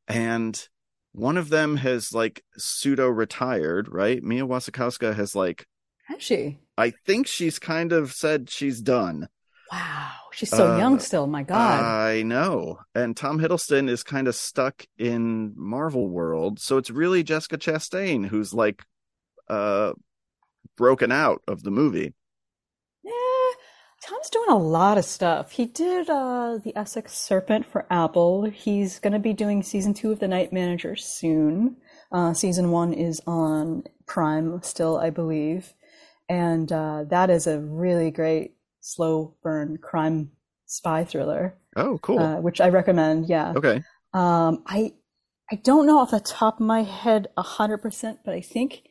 and 0.09 0.69
one 1.13 1.37
of 1.37 1.49
them 1.49 1.77
has 1.77 2.13
like 2.13 2.43
pseudo 2.57 3.09
retired, 3.09 3.89
right? 3.91 4.23
Mia 4.23 4.47
Wasikowska 4.47 5.15
has 5.15 5.35
like 5.35 5.67
has 6.07 6.23
she? 6.23 6.59
I 6.77 6.91
think 6.91 7.27
she's 7.27 7.59
kind 7.59 7.93
of 7.93 8.13
said 8.13 8.51
she's 8.51 8.81
done. 8.81 9.29
Wow, 9.75 10.11
she's 10.33 10.51
so 10.51 10.75
uh, 10.75 10.79
young 10.79 11.01
still. 11.01 11.27
My 11.27 11.43
God, 11.43 11.83
I 11.83 12.23
know. 12.23 12.79
And 12.95 13.17
Tom 13.17 13.41
Hiddleston 13.41 13.89
is 13.89 14.05
kind 14.05 14.29
of 14.29 14.37
stuck 14.37 14.87
in 14.97 15.53
Marvel 15.57 16.09
world, 16.09 16.61
so 16.61 16.77
it's 16.77 16.91
really 16.91 17.25
Jessica 17.25 17.59
Chastain 17.59 18.27
who's 18.27 18.55
like 18.55 18.83
uh 19.49 19.93
broken 20.77 21.11
out 21.11 21.43
of 21.49 21.65
the 21.65 21.73
movie. 21.73 22.15
Yeah, 23.03 23.13
Tom's 24.01 24.31
doing 24.31 24.51
a 24.51 24.59
lot 24.59 24.97
of 24.97 25.05
stuff. 25.05 25.51
He 25.51 25.67
did 25.67 26.09
uh, 26.09 26.59
the 26.63 26.77
Essex 26.77 27.17
Serpent 27.17 27.67
for 27.67 27.87
Apple. 27.91 28.45
He's 28.45 29.01
going 29.01 29.13
to 29.13 29.19
be 29.19 29.33
doing 29.33 29.63
season 29.63 29.95
two 29.95 30.13
of 30.13 30.21
The 30.21 30.29
Night 30.29 30.53
Manager 30.53 30.95
soon. 30.95 31.77
Uh, 32.13 32.33
season 32.33 32.71
one 32.71 32.93
is 32.93 33.21
on 33.27 33.85
Prime 34.07 34.63
still, 34.63 34.99
I 34.99 35.11
believe. 35.11 35.75
And 36.29 36.71
uh, 36.73 37.05
that 37.09 37.29
is 37.29 37.47
a 37.47 37.61
really 37.61 38.11
great 38.11 38.54
slow 38.85 39.35
burn 39.43 39.79
crime 39.79 40.31
spy 40.67 41.05
thriller. 41.05 41.57
Oh, 41.77 41.99
cool. 41.99 42.19
Uh, 42.19 42.41
which 42.41 42.61
I 42.61 42.69
recommend. 42.69 43.29
Yeah. 43.29 43.53
Okay. 43.57 43.83
Um, 44.13 44.63
I 44.67 44.93
I 45.51 45.57
don't 45.57 45.87
know 45.87 45.99
off 45.99 46.11
the 46.11 46.21
top 46.21 46.61
of 46.61 46.67
my 46.67 46.83
head 46.83 47.29
hundred 47.37 47.79
percent, 47.79 48.21
but 48.25 48.35
I 48.35 48.41
think 48.41 48.83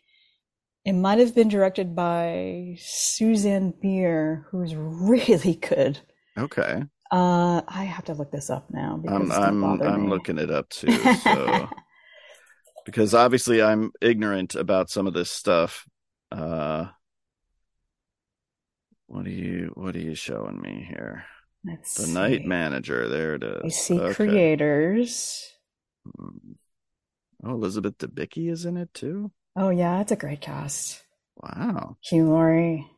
it 0.84 0.94
might 0.94 1.20
have 1.20 1.34
been 1.34 1.48
directed 1.48 1.96
by 1.96 2.76
Susanne 2.80 3.74
Bier, 3.82 4.48
who's 4.50 4.76
really 4.76 5.56
good. 5.70 6.00
Okay. 6.38 6.84
Uh, 7.12 7.62
I 7.68 7.84
have 7.84 8.06
to 8.06 8.14
look 8.14 8.32
this 8.32 8.50
up 8.50 8.70
now. 8.72 9.02
I'm 9.08 9.32
I'm 9.32 9.82
I'm 9.82 10.10
looking 10.10 10.40
it 10.40 10.50
up 10.50 10.70
too. 10.70 10.88
So 11.24 11.70
because 12.86 13.14
obviously 13.14 13.62
I'm 13.62 13.92
ignorant 14.02 14.56
about 14.56 14.90
some 14.90 15.08
of 15.08 15.14
this 15.14 15.32
stuff. 15.32 15.86
Uh, 16.32 16.88
what 19.14 19.28
are 19.28 19.30
you 19.30 19.72
What 19.76 19.96
are 19.96 20.00
you 20.00 20.16
showing 20.16 20.60
me 20.60 20.88
here? 20.90 21.26
Let's 21.64 21.94
the 21.94 22.04
see. 22.04 22.14
Night 22.14 22.46
Manager. 22.46 23.08
There 23.08 23.36
it 23.36 23.44
is. 23.44 23.62
I 23.64 23.70
see 23.70 24.00
okay. 24.00 24.14
creators. 24.16 25.52
Hmm. 26.04 26.54
Oh, 27.46 27.52
Elizabeth 27.52 27.98
Debicki 28.00 28.50
is 28.50 28.66
in 28.66 28.76
it 28.76 28.92
too. 28.94 29.32
Oh 29.56 29.70
yeah, 29.70 30.02
it's 30.02 30.12
a 30.12 30.16
great 30.16 30.42
cast. 30.42 31.04
Wow. 31.38 31.98
Hugh 32.02 32.26
Laurie. 32.26 32.90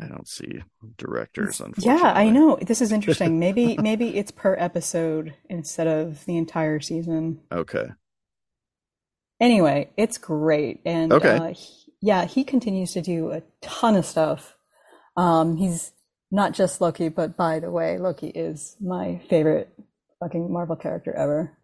I 0.00 0.06
don't 0.06 0.28
see 0.28 0.62
directors. 0.96 1.60
Unfortunately. 1.60 2.00
Yeah, 2.00 2.12
I 2.14 2.30
know. 2.30 2.56
This 2.62 2.80
is 2.80 2.92
interesting. 2.98 3.38
maybe 3.38 3.76
maybe 3.76 4.16
it's 4.16 4.30
per 4.30 4.56
episode 4.58 5.34
instead 5.50 5.86
of 5.86 6.24
the 6.24 6.38
entire 6.38 6.80
season. 6.80 7.40
Okay. 7.52 7.88
Anyway, 9.40 9.90
it's 9.96 10.18
great, 10.18 10.80
and 10.84 11.12
okay. 11.12 11.36
Uh, 11.36 11.52
he, 11.52 11.92
yeah, 12.00 12.24
he 12.24 12.44
continues 12.44 12.92
to 12.92 13.02
do 13.02 13.30
a 13.32 13.42
ton 13.60 13.96
of 13.96 14.04
stuff. 14.04 14.56
Um, 15.16 15.56
he's 15.56 15.92
not 16.30 16.52
just 16.52 16.80
Loki, 16.80 17.08
but 17.08 17.36
by 17.36 17.60
the 17.60 17.70
way, 17.70 17.98
Loki 17.98 18.28
is 18.28 18.76
my 18.80 19.20
favorite 19.28 19.72
fucking 20.20 20.52
Marvel 20.52 20.76
character 20.76 21.12
ever. 21.12 21.56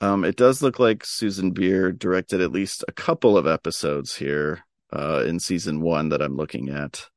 Um, 0.00 0.24
it 0.24 0.36
does 0.36 0.62
look 0.62 0.78
like 0.78 1.04
Susan 1.04 1.52
Bier 1.52 1.92
directed 1.92 2.40
at 2.40 2.52
least 2.52 2.84
a 2.88 2.92
couple 2.92 3.38
of 3.38 3.46
episodes 3.46 4.16
here 4.16 4.64
uh, 4.92 5.24
in 5.26 5.40
season 5.40 5.80
one 5.80 6.10
that 6.10 6.20
I'm 6.20 6.36
looking 6.36 6.68
at. 6.68 7.08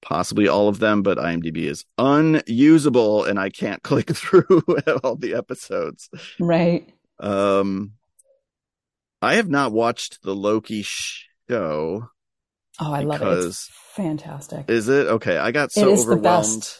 Possibly 0.00 0.48
all 0.48 0.68
of 0.68 0.80
them, 0.80 1.02
but 1.02 1.18
IMDb 1.18 1.64
is 1.64 1.84
unusable 1.98 3.24
and 3.24 3.38
I 3.38 3.50
can't 3.50 3.82
click 3.82 4.14
through 4.14 4.62
all 5.02 5.16
the 5.16 5.34
episodes. 5.34 6.08
Right. 6.38 6.92
Um, 7.20 7.92
I 9.24 9.34
have 9.34 9.48
not 9.48 9.72
watched 9.72 10.22
the 10.22 10.34
Loki 10.34 10.82
show. 10.82 12.08
Oh, 12.80 12.92
I 12.92 13.00
love 13.00 13.22
it. 13.22 13.46
It's 13.46 13.70
fantastic. 13.94 14.68
Is 14.68 14.88
it? 14.88 15.06
Okay. 15.06 15.36
I 15.36 15.50
got 15.50 15.72
so 15.72 15.92
overwhelmed. 15.92 16.72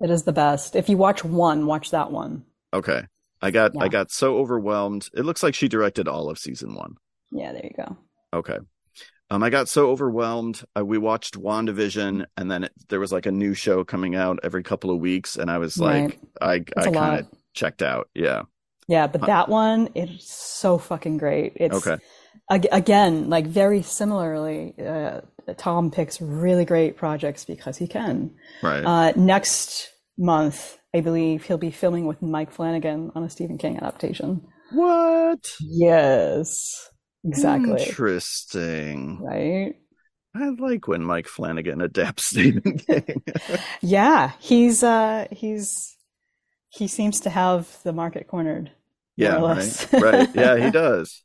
It 0.00 0.10
is 0.10 0.24
the 0.24 0.32
best. 0.32 0.76
If 0.76 0.88
you 0.88 0.96
watch 0.96 1.24
one, 1.24 1.66
watch 1.66 1.90
that 1.90 2.12
one. 2.12 2.44
Okay. 2.72 3.02
I 3.40 3.50
got 3.50 3.74
yeah. 3.74 3.82
I 3.82 3.88
got 3.88 4.10
so 4.10 4.38
overwhelmed. 4.38 5.08
It 5.14 5.24
looks 5.24 5.42
like 5.42 5.54
she 5.54 5.68
directed 5.68 6.08
all 6.08 6.28
of 6.28 6.38
season 6.38 6.74
one. 6.74 6.94
Yeah, 7.30 7.52
there 7.52 7.64
you 7.64 7.74
go. 7.76 7.96
Okay. 8.32 8.58
Um, 9.30 9.42
I 9.42 9.50
got 9.50 9.68
so 9.68 9.90
overwhelmed. 9.90 10.62
Uh, 10.76 10.84
we 10.84 10.96
watched 10.98 11.34
WandaVision, 11.38 12.24
and 12.36 12.50
then 12.50 12.64
it, 12.64 12.72
there 12.88 13.00
was 13.00 13.12
like 13.12 13.26
a 13.26 13.30
new 13.30 13.54
show 13.54 13.84
coming 13.84 14.16
out 14.16 14.40
every 14.42 14.62
couple 14.62 14.90
of 14.90 15.00
weeks, 15.00 15.36
and 15.36 15.50
I 15.50 15.58
was 15.58 15.78
like, 15.78 16.18
I 16.40 16.64
I 16.76 16.90
kind 16.90 17.20
of 17.20 17.26
checked 17.52 17.82
out. 17.82 18.08
Yeah. 18.14 18.42
Yeah, 18.88 19.06
but 19.06 19.26
that 19.26 19.48
one 19.50 19.90
is 19.94 20.26
so 20.26 20.78
fucking 20.78 21.18
great. 21.18 21.52
It's 21.56 21.86
okay. 21.86 22.02
again, 22.50 23.28
like 23.28 23.46
very 23.46 23.82
similarly, 23.82 24.74
uh, 24.78 25.20
Tom 25.58 25.90
picks 25.90 26.20
really 26.20 26.64
great 26.64 26.96
projects 26.96 27.44
because 27.44 27.76
he 27.76 27.86
can. 27.86 28.34
Right. 28.62 28.84
Uh, 28.84 29.12
next 29.14 29.90
month, 30.16 30.78
I 30.94 31.00
believe 31.00 31.44
he'll 31.44 31.58
be 31.58 31.70
filming 31.70 32.06
with 32.06 32.22
Mike 32.22 32.50
Flanagan 32.50 33.12
on 33.14 33.22
a 33.22 33.30
Stephen 33.30 33.58
King 33.58 33.76
adaptation. 33.76 34.46
What? 34.72 35.46
Yes, 35.60 36.90
exactly. 37.24 37.84
Interesting. 37.84 39.20
Right. 39.22 39.74
I 40.34 40.48
like 40.58 40.88
when 40.88 41.02
Mike 41.02 41.26
Flanagan 41.26 41.80
adapts 41.80 42.26
Stephen 42.30 42.78
King. 42.78 43.22
yeah, 43.80 44.32
he's 44.38 44.82
uh 44.82 45.26
he's 45.30 45.96
he 46.70 46.86
seems 46.86 47.20
to 47.20 47.30
have 47.30 47.78
the 47.82 47.92
market 47.92 48.28
cornered. 48.28 48.70
Yeah, 49.18 49.40
right. 49.40 49.88
right. 49.92 50.28
Yeah, 50.32 50.56
he 50.56 50.70
does. 50.84 51.24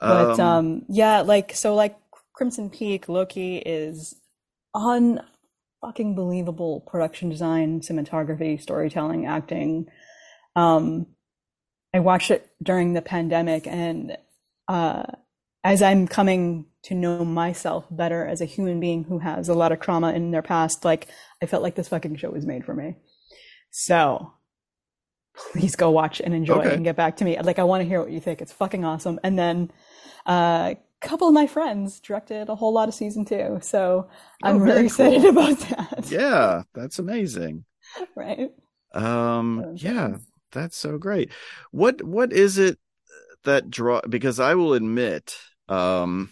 but 0.00 0.38
um, 0.38 0.40
um 0.40 0.82
yeah, 0.88 1.22
like 1.22 1.54
so 1.54 1.74
like 1.74 1.96
Crimson 2.34 2.70
Peak, 2.70 3.08
Loki 3.08 3.58
is 3.58 4.14
on 4.74 5.20
fucking 5.80 6.14
believable 6.14 6.80
production 6.86 7.28
design, 7.30 7.80
cinematography, 7.80 8.60
storytelling, 8.60 9.26
acting. 9.26 9.86
Um, 10.54 11.06
I 11.92 11.98
watched 11.98 12.30
it 12.30 12.48
during 12.62 12.92
the 12.92 13.02
pandemic, 13.02 13.66
and 13.66 14.16
uh, 14.68 15.02
as 15.64 15.82
I'm 15.82 16.06
coming 16.06 16.66
to 16.84 16.94
know 16.94 17.24
myself 17.24 17.86
better 17.90 18.24
as 18.24 18.40
a 18.40 18.46
human 18.46 18.78
being 18.78 19.02
who 19.02 19.18
has 19.18 19.48
a 19.48 19.54
lot 19.54 19.72
of 19.72 19.80
trauma 19.80 20.12
in 20.12 20.30
their 20.30 20.42
past, 20.42 20.84
like 20.84 21.08
I 21.42 21.46
felt 21.46 21.64
like 21.64 21.74
this 21.74 21.88
fucking 21.88 22.16
show 22.16 22.30
was 22.30 22.46
made 22.46 22.64
for 22.64 22.74
me. 22.74 22.96
So 23.70 24.32
please 25.34 25.76
go 25.76 25.90
watch 25.90 26.20
and 26.20 26.34
enjoy 26.34 26.60
okay. 26.60 26.74
and 26.74 26.84
get 26.84 26.96
back 26.96 27.16
to 27.18 27.24
me. 27.24 27.40
Like 27.40 27.58
I 27.58 27.64
want 27.64 27.82
to 27.82 27.88
hear 27.88 28.00
what 28.00 28.10
you 28.10 28.20
think. 28.20 28.40
It's 28.40 28.52
fucking 28.52 28.84
awesome. 28.84 29.18
And 29.22 29.38
then 29.38 29.70
uh, 30.26 30.74
couple 31.04 31.28
of 31.28 31.34
my 31.34 31.46
friends 31.46 32.00
directed 32.00 32.48
a 32.48 32.54
whole 32.54 32.72
lot 32.72 32.88
of 32.88 32.94
season 32.94 33.24
two. 33.24 33.58
So 33.60 34.08
I'm 34.42 34.56
oh, 34.56 34.60
really 34.60 34.86
excited 34.86 35.24
about 35.24 35.58
that. 35.60 36.06
Yeah, 36.10 36.62
that's 36.74 36.98
amazing. 36.98 37.64
right. 38.16 38.50
Um 38.92 39.74
yeah, 39.76 40.16
that's 40.52 40.76
so 40.76 40.98
great. 40.98 41.30
What 41.70 42.02
what 42.02 42.32
is 42.32 42.58
it 42.58 42.78
that 43.44 43.70
draw 43.70 44.00
because 44.08 44.40
I 44.40 44.54
will 44.54 44.74
admit 44.74 45.36
um 45.68 46.30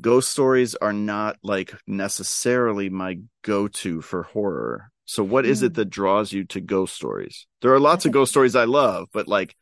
ghost 0.00 0.30
stories 0.30 0.74
are 0.74 0.92
not 0.92 1.38
like 1.42 1.74
necessarily 1.86 2.90
my 2.90 3.18
go-to 3.42 4.02
for 4.02 4.24
horror. 4.24 4.90
So 5.06 5.22
what 5.22 5.44
mm. 5.44 5.48
is 5.48 5.62
it 5.62 5.68
hmm. 5.72 5.74
that 5.74 5.90
draws 5.90 6.32
you 6.32 6.44
to 6.44 6.60
ghost 6.60 6.94
stories? 6.94 7.46
There 7.62 7.72
are 7.72 7.80
lots 7.80 8.04
of 8.04 8.12
ghost 8.12 8.32
stories 8.32 8.56
I 8.56 8.64
love, 8.64 9.08
but 9.12 9.28
like 9.28 9.56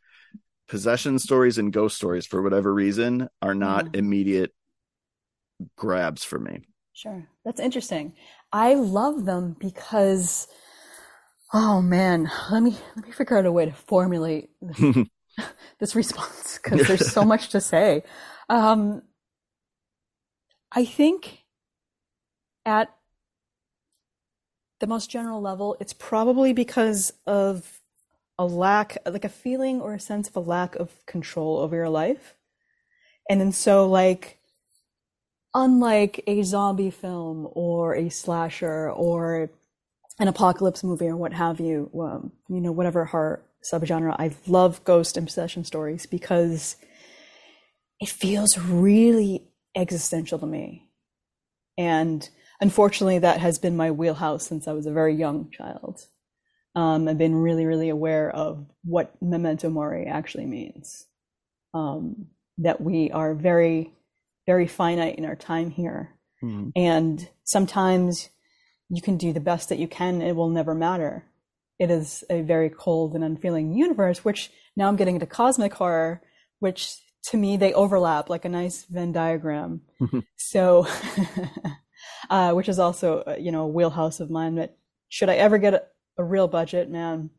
possession 0.68 1.18
stories 1.18 1.58
and 1.58 1.72
ghost 1.72 1.96
stories 1.96 2.26
for 2.26 2.42
whatever 2.42 2.72
reason 2.72 3.28
are 3.42 3.54
not 3.54 3.84
yeah. 3.84 4.00
immediate 4.00 4.52
grabs 5.76 6.24
for 6.24 6.38
me. 6.38 6.60
Sure. 6.94 7.26
That's 7.44 7.60
interesting. 7.60 8.14
I 8.52 8.74
love 8.74 9.24
them 9.24 9.56
because 9.58 10.48
oh 11.52 11.82
man, 11.82 12.30
let 12.50 12.62
me 12.62 12.76
let 12.96 13.06
me 13.06 13.12
figure 13.12 13.38
out 13.38 13.46
a 13.46 13.52
way 13.52 13.66
to 13.66 13.72
formulate 13.72 14.50
this, 14.62 15.06
this 15.78 15.94
response 15.94 16.58
because 16.62 16.86
there's 16.86 17.12
so 17.12 17.24
much 17.24 17.50
to 17.50 17.60
say. 17.60 18.02
Um 18.48 19.02
I 20.72 20.84
think 20.84 21.44
at 22.64 22.88
the 24.84 24.88
most 24.88 25.08
general 25.08 25.40
level, 25.40 25.78
it's 25.80 25.94
probably 25.94 26.52
because 26.52 27.14
of 27.26 27.80
a 28.38 28.44
lack, 28.44 28.98
like 29.06 29.24
a 29.24 29.30
feeling 29.30 29.80
or 29.80 29.94
a 29.94 29.98
sense 29.98 30.28
of 30.28 30.36
a 30.36 30.40
lack 30.40 30.76
of 30.76 30.90
control 31.06 31.56
over 31.56 31.74
your 31.74 31.88
life. 31.88 32.34
And 33.30 33.40
then 33.40 33.50
so 33.50 33.88
like, 33.88 34.38
unlike 35.54 36.22
a 36.26 36.42
zombie 36.42 36.90
film 36.90 37.48
or 37.52 37.94
a 37.94 38.10
slasher 38.10 38.90
or 38.90 39.48
an 40.20 40.28
apocalypse 40.28 40.84
movie 40.84 41.06
or 41.06 41.16
what 41.16 41.32
have 41.32 41.60
you, 41.60 41.90
um, 41.98 42.30
you 42.50 42.60
know, 42.60 42.72
whatever 42.72 43.06
horror 43.06 43.40
subgenre, 43.64 44.14
I 44.18 44.32
love 44.46 44.84
ghost 44.84 45.16
and 45.16 45.26
possession 45.26 45.64
stories 45.64 46.04
because 46.04 46.76
it 48.00 48.10
feels 48.10 48.58
really 48.58 49.44
existential 49.74 50.38
to 50.40 50.46
me. 50.46 50.90
And 51.78 52.28
unfortunately, 52.60 53.18
that 53.20 53.40
has 53.40 53.58
been 53.58 53.76
my 53.76 53.90
wheelhouse 53.90 54.46
since 54.46 54.68
I 54.68 54.72
was 54.72 54.86
a 54.86 54.92
very 54.92 55.14
young 55.14 55.50
child. 55.50 56.06
Um, 56.74 57.06
I've 57.08 57.18
been 57.18 57.36
really, 57.36 57.66
really 57.66 57.88
aware 57.88 58.30
of 58.30 58.66
what 58.84 59.14
memento 59.22 59.68
mori 59.68 60.06
actually 60.06 60.46
means. 60.46 61.06
Um, 61.72 62.26
that 62.58 62.80
we 62.80 63.10
are 63.10 63.34
very, 63.34 63.92
very 64.46 64.66
finite 64.66 65.16
in 65.16 65.24
our 65.24 65.36
time 65.36 65.70
here. 65.70 66.14
Mm-hmm. 66.42 66.70
And 66.76 67.28
sometimes 67.44 68.30
you 68.88 69.02
can 69.02 69.16
do 69.16 69.32
the 69.32 69.40
best 69.40 69.68
that 69.68 69.78
you 69.78 69.88
can, 69.88 70.22
it 70.22 70.36
will 70.36 70.50
never 70.50 70.74
matter. 70.74 71.24
It 71.78 71.90
is 71.90 72.22
a 72.30 72.42
very 72.42 72.70
cold 72.70 73.14
and 73.14 73.24
unfeeling 73.24 73.72
universe, 73.72 74.24
which 74.24 74.50
now 74.76 74.88
I'm 74.88 74.96
getting 74.96 75.16
into 75.16 75.26
cosmic 75.26 75.74
horror, 75.74 76.22
which 76.60 76.96
to 77.30 77.36
me 77.36 77.56
they 77.56 77.72
overlap 77.72 78.28
like 78.28 78.44
a 78.44 78.48
nice 78.48 78.84
Venn 78.84 79.12
diagram. 79.12 79.82
so, 80.36 80.86
uh, 82.30 82.52
which 82.52 82.68
is 82.68 82.78
also 82.78 83.22
uh, 83.26 83.36
you 83.38 83.52
know 83.52 83.62
a 83.62 83.68
wheelhouse 83.68 84.20
of 84.20 84.30
mine. 84.30 84.56
But 84.56 84.76
should 85.08 85.28
I 85.28 85.36
ever 85.36 85.58
get 85.58 85.74
a, 85.74 85.82
a 86.18 86.24
real 86.24 86.48
budget, 86.48 86.90
man, 86.90 87.30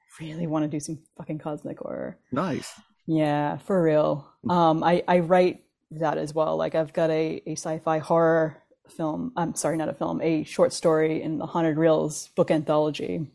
I 0.00 0.24
really 0.24 0.46
want 0.46 0.64
to 0.64 0.68
do 0.68 0.80
some 0.80 0.98
fucking 1.16 1.38
cosmic 1.38 1.78
horror. 1.78 2.18
Nice. 2.32 2.72
Yeah, 3.06 3.58
for 3.58 3.82
real. 3.82 4.28
Um, 4.48 4.82
I 4.82 5.02
I 5.06 5.20
write 5.20 5.62
that 5.92 6.18
as 6.18 6.34
well. 6.34 6.56
Like 6.56 6.74
I've 6.74 6.92
got 6.92 7.10
a 7.10 7.42
a 7.46 7.52
sci-fi 7.52 7.98
horror 7.98 8.62
film. 8.88 9.32
I'm 9.36 9.54
sorry, 9.54 9.76
not 9.76 9.88
a 9.88 9.94
film, 9.94 10.20
a 10.22 10.44
short 10.44 10.72
story 10.72 11.22
in 11.22 11.38
the 11.38 11.46
Haunted 11.46 11.76
Reels 11.76 12.28
book 12.36 12.50
anthology. 12.50 13.26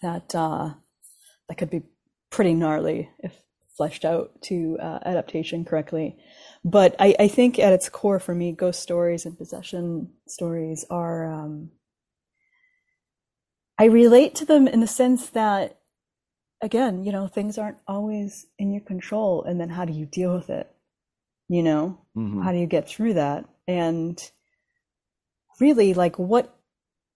That 0.00 0.34
uh, 0.34 0.74
that 1.48 1.58
could 1.58 1.70
be 1.70 1.82
pretty 2.30 2.54
gnarly 2.54 3.10
if 3.18 3.42
fleshed 3.76 4.04
out 4.04 4.30
to 4.42 4.78
uh, 4.80 4.98
adaptation 5.04 5.64
correctly. 5.64 6.16
But 6.64 6.94
I, 6.98 7.14
I, 7.18 7.28
think 7.28 7.58
at 7.58 7.72
its 7.72 7.88
core 7.88 8.20
for 8.20 8.34
me, 8.34 8.52
ghost 8.52 8.80
stories 8.80 9.26
and 9.26 9.36
possession 9.36 10.10
stories 10.28 10.84
are. 10.90 11.32
Um, 11.32 11.70
I 13.78 13.86
relate 13.86 14.36
to 14.36 14.44
them 14.44 14.68
in 14.68 14.80
the 14.80 14.86
sense 14.86 15.30
that, 15.30 15.80
again, 16.62 17.02
you 17.04 17.10
know, 17.10 17.26
things 17.26 17.58
aren't 17.58 17.78
always 17.88 18.46
in 18.60 18.72
your 18.72 18.82
control, 18.82 19.42
and 19.42 19.60
then 19.60 19.70
how 19.70 19.84
do 19.84 19.92
you 19.92 20.06
deal 20.06 20.32
with 20.34 20.50
it? 20.50 20.70
You 21.48 21.64
know, 21.64 21.98
mm-hmm. 22.16 22.42
how 22.42 22.52
do 22.52 22.58
you 22.58 22.66
get 22.66 22.88
through 22.88 23.14
that? 23.14 23.44
And 23.66 24.22
really, 25.60 25.94
like, 25.94 26.18
what 26.18 26.56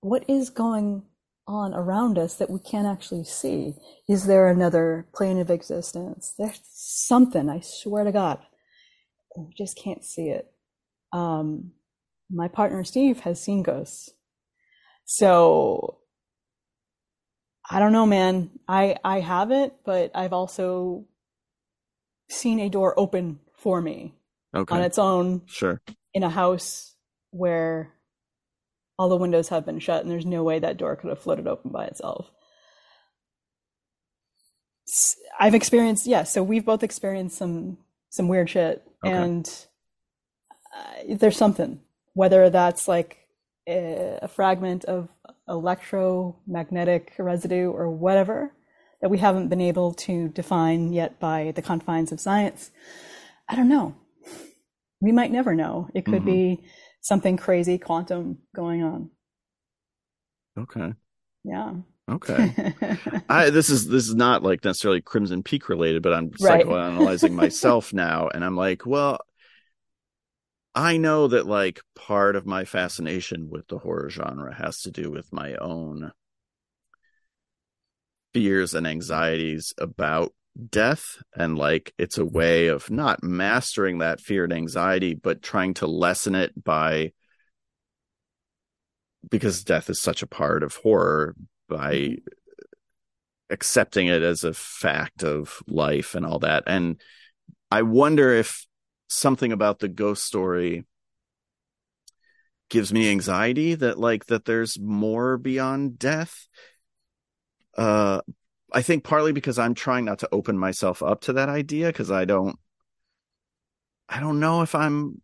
what 0.00 0.24
is 0.28 0.50
going 0.50 1.02
on 1.48 1.74
around 1.74 2.18
us 2.18 2.34
that 2.34 2.50
we 2.50 2.58
can't 2.58 2.86
actually 2.86 3.24
see? 3.24 3.74
Is 4.08 4.26
there 4.26 4.48
another 4.48 5.06
plane 5.14 5.38
of 5.38 5.50
existence? 5.50 6.34
There's 6.36 6.60
something, 6.64 7.48
I 7.48 7.60
swear 7.60 8.04
to 8.04 8.12
God. 8.12 8.38
We 9.36 9.54
just 9.54 9.76
can't 9.76 10.04
see 10.04 10.28
it. 10.28 10.50
Um, 11.12 11.72
my 12.30 12.48
partner 12.48 12.84
Steve 12.84 13.20
has 13.20 13.40
seen 13.40 13.62
ghosts. 13.62 14.10
So 15.04 15.98
I 17.68 17.78
don't 17.78 17.92
know, 17.92 18.06
man. 18.06 18.50
I 18.68 18.96
I 19.04 19.20
haven't, 19.20 19.74
but 19.84 20.10
I've 20.14 20.32
also 20.32 21.06
seen 22.28 22.60
a 22.60 22.68
door 22.68 22.98
open 22.98 23.40
for 23.54 23.80
me 23.80 24.14
okay. 24.54 24.74
on 24.74 24.82
its 24.82 24.98
own. 24.98 25.42
Sure. 25.46 25.80
In 26.14 26.22
a 26.22 26.30
house 26.30 26.94
where 27.30 27.92
all 28.98 29.08
the 29.08 29.16
windows 29.16 29.48
have 29.48 29.66
been 29.66 29.78
shut 29.78 30.02
and 30.02 30.10
there's 30.10 30.24
no 30.24 30.42
way 30.42 30.58
that 30.58 30.78
door 30.78 30.96
could 30.96 31.10
have 31.10 31.18
floated 31.18 31.46
open 31.46 31.70
by 31.70 31.84
itself. 31.84 32.30
I've 35.38 35.54
experienced, 35.54 36.06
yeah, 36.06 36.22
so 36.22 36.42
we've 36.42 36.64
both 36.64 36.82
experienced 36.82 37.36
some 37.36 37.78
some 38.08 38.28
weird 38.28 38.48
shit 38.48 38.85
okay. 39.04 39.14
and 39.14 39.66
uh, 40.76 41.14
there's 41.16 41.36
something 41.36 41.80
whether 42.14 42.48
that's 42.48 42.88
like 42.88 43.18
a, 43.68 44.18
a 44.22 44.28
fragment 44.28 44.84
of 44.86 45.08
electromagnetic 45.48 47.12
residue 47.18 47.70
or 47.70 47.90
whatever 47.90 48.52
that 49.02 49.10
we 49.10 49.18
haven't 49.18 49.48
been 49.48 49.60
able 49.60 49.92
to 49.92 50.28
define 50.28 50.92
yet 50.92 51.20
by 51.20 51.52
the 51.54 51.62
confines 51.62 52.12
of 52.12 52.20
science. 52.20 52.70
I 53.48 53.54
don't 53.54 53.68
know. 53.68 53.94
We 55.00 55.12
might 55.12 55.30
never 55.30 55.54
know. 55.54 55.88
It 55.94 56.06
could 56.06 56.22
mm-hmm. 56.22 56.56
be 56.58 56.64
something 57.02 57.36
crazy 57.36 57.76
quantum 57.78 58.38
going 58.54 58.82
on. 58.82 59.10
Okay. 60.58 60.94
Yeah. 61.46 61.74
Okay. 62.08 62.54
I 63.28 63.50
this 63.50 63.70
is 63.70 63.88
this 63.88 64.08
is 64.08 64.14
not 64.14 64.42
like 64.42 64.64
necessarily 64.64 65.00
Crimson 65.00 65.42
Peak 65.42 65.68
related, 65.68 66.02
but 66.02 66.12
I'm 66.12 66.30
right. 66.40 66.64
psychoanalyzing 66.64 67.32
myself 67.32 67.92
now 67.92 68.28
and 68.28 68.44
I'm 68.44 68.56
like, 68.56 68.84
well, 68.84 69.20
I 70.74 70.96
know 70.96 71.28
that 71.28 71.46
like 71.46 71.80
part 71.94 72.36
of 72.36 72.46
my 72.46 72.64
fascination 72.64 73.48
with 73.48 73.68
the 73.68 73.78
horror 73.78 74.10
genre 74.10 74.54
has 74.54 74.80
to 74.82 74.90
do 74.90 75.10
with 75.10 75.32
my 75.32 75.54
own 75.54 76.12
fears 78.34 78.74
and 78.74 78.86
anxieties 78.86 79.72
about 79.78 80.34
death 80.70 81.04
and 81.34 81.58
like 81.58 81.92
it's 81.98 82.18
a 82.18 82.24
way 82.24 82.68
of 82.68 82.90
not 82.90 83.22
mastering 83.22 83.98
that 83.98 84.20
fear 84.20 84.44
and 84.44 84.52
anxiety 84.52 85.14
but 85.14 85.42
trying 85.42 85.74
to 85.74 85.86
lessen 85.86 86.34
it 86.34 86.52
by 86.62 87.12
because 89.30 89.64
death 89.64 89.90
is 89.90 90.00
such 90.00 90.22
a 90.22 90.26
part 90.26 90.62
of 90.62 90.76
horror 90.76 91.34
by 91.68 91.94
mm-hmm. 91.94 92.14
accepting 93.50 94.06
it 94.06 94.22
as 94.22 94.44
a 94.44 94.54
fact 94.54 95.22
of 95.22 95.62
life 95.66 96.14
and 96.14 96.26
all 96.26 96.38
that 96.38 96.64
and 96.66 97.00
i 97.70 97.82
wonder 97.82 98.32
if 98.32 98.66
something 99.08 99.52
about 99.52 99.78
the 99.78 99.88
ghost 99.88 100.24
story 100.24 100.84
gives 102.68 102.92
me 102.92 103.10
anxiety 103.10 103.74
that 103.74 103.98
like 103.98 104.26
that 104.26 104.44
there's 104.44 104.78
more 104.80 105.38
beyond 105.38 105.98
death 105.98 106.48
uh 107.76 108.20
I 108.72 108.82
think 108.82 109.04
partly 109.04 109.32
because 109.32 109.58
I'm 109.58 109.74
trying 109.74 110.04
not 110.04 110.18
to 110.20 110.28
open 110.32 110.58
myself 110.58 111.02
up 111.02 111.22
to 111.22 111.34
that 111.34 111.48
idea 111.48 111.86
because 111.86 112.10
I 112.10 112.24
don't 112.24 112.58
I 114.08 114.20
don't 114.20 114.40
know 114.40 114.62
if 114.62 114.74
I'm 114.74 115.20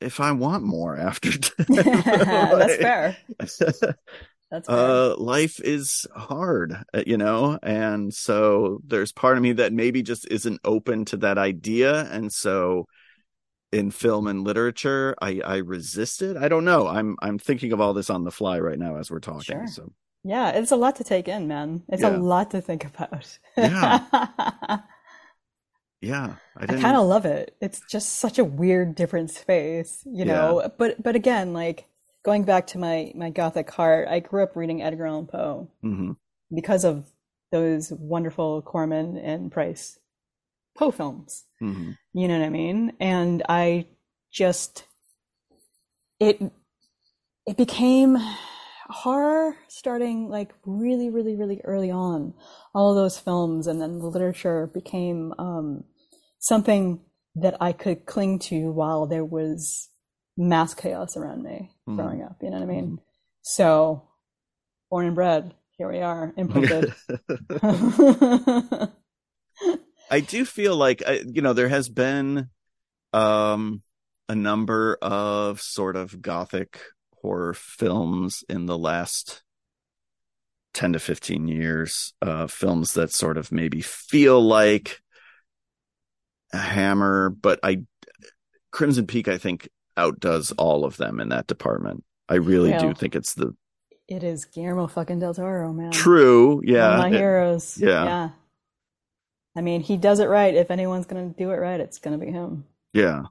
if 0.00 0.20
I 0.20 0.32
want 0.32 0.62
more 0.62 0.96
after 0.96 1.30
That's 1.68 2.76
fair. 2.76 3.16
That's 3.38 3.58
fair. 3.58 3.96
Uh, 4.68 5.16
life 5.18 5.60
is 5.60 6.06
hard, 6.14 6.76
uh, 6.94 7.02
you 7.04 7.16
know, 7.16 7.58
and 7.62 8.14
so 8.14 8.80
there's 8.86 9.10
part 9.10 9.36
of 9.36 9.42
me 9.42 9.52
that 9.52 9.72
maybe 9.72 10.02
just 10.02 10.26
isn't 10.30 10.60
open 10.64 11.04
to 11.06 11.16
that 11.16 11.36
idea, 11.36 12.08
and 12.12 12.32
so 12.32 12.86
in 13.72 13.90
film 13.90 14.28
and 14.28 14.44
literature, 14.44 15.16
I 15.20 15.40
I 15.44 15.56
resist 15.56 16.22
it. 16.22 16.36
I 16.36 16.46
don't 16.46 16.64
know. 16.64 16.86
I'm 16.86 17.16
I'm 17.20 17.40
thinking 17.40 17.72
of 17.72 17.80
all 17.80 17.92
this 17.92 18.08
on 18.08 18.22
the 18.22 18.30
fly 18.30 18.60
right 18.60 18.78
now 18.78 18.98
as 18.98 19.10
we're 19.10 19.18
talking. 19.18 19.42
Sure. 19.42 19.66
So 19.66 19.92
yeah, 20.22 20.50
it's 20.50 20.70
a 20.70 20.76
lot 20.76 20.96
to 20.96 21.04
take 21.04 21.26
in, 21.26 21.48
man. 21.48 21.82
It's 21.88 22.02
yeah. 22.02 22.16
a 22.16 22.18
lot 22.18 22.52
to 22.52 22.60
think 22.60 22.84
about. 22.84 23.38
yeah. 23.56 24.78
Yeah, 26.06 26.36
I, 26.56 26.64
I 26.64 26.66
kind 26.66 26.96
of 26.96 27.06
love 27.06 27.26
it. 27.26 27.56
It's 27.60 27.80
just 27.90 28.16
such 28.16 28.38
a 28.38 28.44
weird, 28.44 28.94
different 28.94 29.30
space, 29.30 30.02
you 30.06 30.24
know. 30.24 30.62
Yeah. 30.62 30.68
But 30.76 31.02
but 31.02 31.16
again, 31.16 31.52
like 31.52 31.86
going 32.24 32.44
back 32.44 32.66
to 32.68 32.78
my 32.78 33.12
my 33.14 33.30
gothic 33.30 33.70
heart, 33.70 34.08
I 34.08 34.20
grew 34.20 34.42
up 34.42 34.56
reading 34.56 34.82
Edgar 34.82 35.06
Allan 35.06 35.26
Poe 35.26 35.70
mm-hmm. 35.84 36.12
because 36.54 36.84
of 36.84 37.06
those 37.52 37.92
wonderful 37.92 38.62
Corman 38.62 39.16
and 39.16 39.50
Price 39.50 39.98
Poe 40.76 40.90
films. 40.90 41.44
Mm-hmm. 41.62 41.92
You 42.14 42.28
know 42.28 42.38
what 42.38 42.46
I 42.46 42.50
mean? 42.50 42.92
And 43.00 43.42
I 43.48 43.86
just 44.30 44.84
it 46.20 46.40
it 47.46 47.56
became 47.56 48.18
horror 48.88 49.56
starting 49.68 50.28
like 50.28 50.52
really, 50.64 51.10
really, 51.10 51.36
really 51.36 51.60
early 51.64 51.90
on. 51.90 52.34
All 52.74 52.90
of 52.90 52.96
those 52.96 53.18
films 53.18 53.66
and 53.66 53.80
then 53.80 53.98
the 53.98 54.06
literature 54.06 54.66
became 54.66 55.34
um, 55.38 55.84
something 56.46 57.00
that 57.36 57.56
I 57.60 57.72
could 57.72 58.06
cling 58.06 58.38
to 58.40 58.70
while 58.70 59.06
there 59.06 59.24
was 59.24 59.88
mass 60.36 60.74
chaos 60.74 61.16
around 61.16 61.42
me 61.42 61.70
mm. 61.88 61.96
growing 61.96 62.22
up. 62.22 62.36
You 62.42 62.50
know 62.50 62.58
what 62.58 62.64
I 62.64 62.72
mean? 62.72 62.90
Mm. 62.92 62.98
So, 63.42 64.08
born 64.90 65.06
and 65.06 65.14
bred, 65.14 65.54
here 65.78 65.90
we 65.90 66.00
are, 66.00 66.32
imprinted. 66.36 66.94
I 70.10 70.20
do 70.20 70.44
feel 70.44 70.76
like 70.76 71.02
you 71.26 71.42
know 71.42 71.52
there 71.52 71.68
has 71.68 71.88
been 71.88 72.48
um, 73.12 73.82
a 74.28 74.34
number 74.34 74.98
of 75.02 75.60
sort 75.60 75.96
of 75.96 76.20
gothic 76.22 76.80
horror 77.22 77.54
films 77.54 78.44
in 78.48 78.66
the 78.66 78.78
last 78.78 79.42
10 80.74 80.92
to 80.92 80.98
15 80.98 81.48
years, 81.48 82.12
uh, 82.22 82.46
films 82.46 82.92
that 82.92 83.10
sort 83.10 83.38
of 83.38 83.50
maybe 83.50 83.80
feel 83.80 84.40
like 84.40 85.00
hammer, 86.52 87.30
but 87.30 87.60
I, 87.62 87.82
Crimson 88.70 89.06
Peak, 89.06 89.28
I 89.28 89.38
think 89.38 89.68
outdoes 89.96 90.52
all 90.52 90.84
of 90.84 90.96
them 90.96 91.20
in 91.20 91.30
that 91.30 91.46
department. 91.46 92.04
I 92.28 92.34
really 92.36 92.76
do 92.76 92.92
think 92.92 93.14
it's 93.14 93.34
the. 93.34 93.54
It 94.08 94.22
is 94.22 94.44
Guillermo 94.44 94.86
fucking 94.86 95.18
del 95.18 95.34
Toro, 95.34 95.72
man. 95.72 95.90
True. 95.90 96.60
Yeah. 96.64 96.96
my 96.96 97.08
it, 97.08 97.14
heroes. 97.14 97.76
Yeah. 97.78 98.04
Yeah. 98.04 98.28
I 99.56 99.60
mean, 99.62 99.80
he 99.80 99.96
does 99.96 100.20
it 100.20 100.26
right. 100.26 100.54
If 100.54 100.70
anyone's 100.70 101.06
going 101.06 101.32
to 101.32 101.36
do 101.36 101.50
it 101.50 101.56
right, 101.56 101.80
it's 101.80 101.98
going 101.98 102.18
to 102.18 102.24
be 102.24 102.30
him. 102.30 102.64
Yeah. 102.92 103.24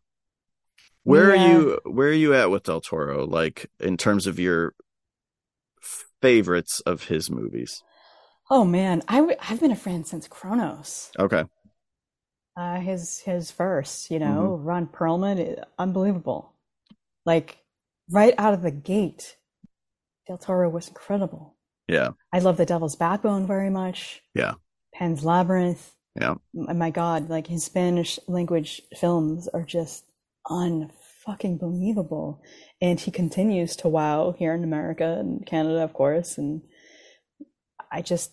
Where 1.04 1.36
yeah. 1.36 1.44
are 1.44 1.52
you? 1.52 1.80
Where 1.86 2.08
are 2.10 2.14
you 2.14 2.34
at 2.34 2.50
with 2.50 2.64
Del 2.64 2.82
Toro? 2.82 3.26
Like 3.26 3.70
in 3.80 3.96
terms 3.96 4.26
of 4.26 4.40
your 4.40 4.74
favorites 6.22 6.82
of 6.82 7.04
his 7.04 7.30
movies? 7.30 7.84
Oh 8.50 8.66
man, 8.66 9.04
I 9.08 9.18
w- 9.18 9.38
I've 9.40 9.60
been 9.60 9.72
a 9.72 9.76
fan 9.76 10.04
since 10.04 10.28
Cronos. 10.28 11.12
Okay. 11.20 11.44
Uh, 12.58 12.80
his 12.80 13.20
his 13.20 13.52
first, 13.52 14.10
you 14.10 14.18
know, 14.18 14.56
mm-hmm. 14.58 14.66
Ron 14.66 14.88
Perlman, 14.88 15.64
unbelievable. 15.78 16.54
Like 17.26 17.58
right 18.10 18.34
out 18.38 18.54
of 18.54 18.62
the 18.62 18.72
gate, 18.72 19.36
Del 20.28 20.38
Toro 20.38 20.70
was 20.70 20.88
incredible. 20.88 21.56
Yeah. 21.88 22.12
I 22.34 22.40
love 22.40 22.58
The 22.58 22.66
Devil's 22.66 22.96
Backbone 22.96 23.46
very 23.46 23.70
much. 23.70 24.22
Yeah. 24.34 24.54
Pan's 24.94 25.24
Labyrinth. 25.24 25.92
Yeah. 26.20 26.36
My 26.54 26.90
God, 26.90 27.30
like 27.30 27.48
his 27.48 27.66
Spanish 27.66 28.20
language 28.28 28.82
films 28.96 29.48
are 29.50 29.64
just 29.64 30.06
unfucking 30.48 31.60
believable. 31.60 32.42
And 32.82 33.00
he 33.00 33.12
continues 33.12 33.76
to 33.78 33.90
wow 33.90 34.34
here 34.38 34.54
in 34.54 34.64
America 34.64 35.18
and 35.20 35.46
Canada, 35.46 35.84
of 35.84 35.94
course. 35.94 36.38
And 36.38 36.62
I 37.92 38.02
just, 38.02 38.32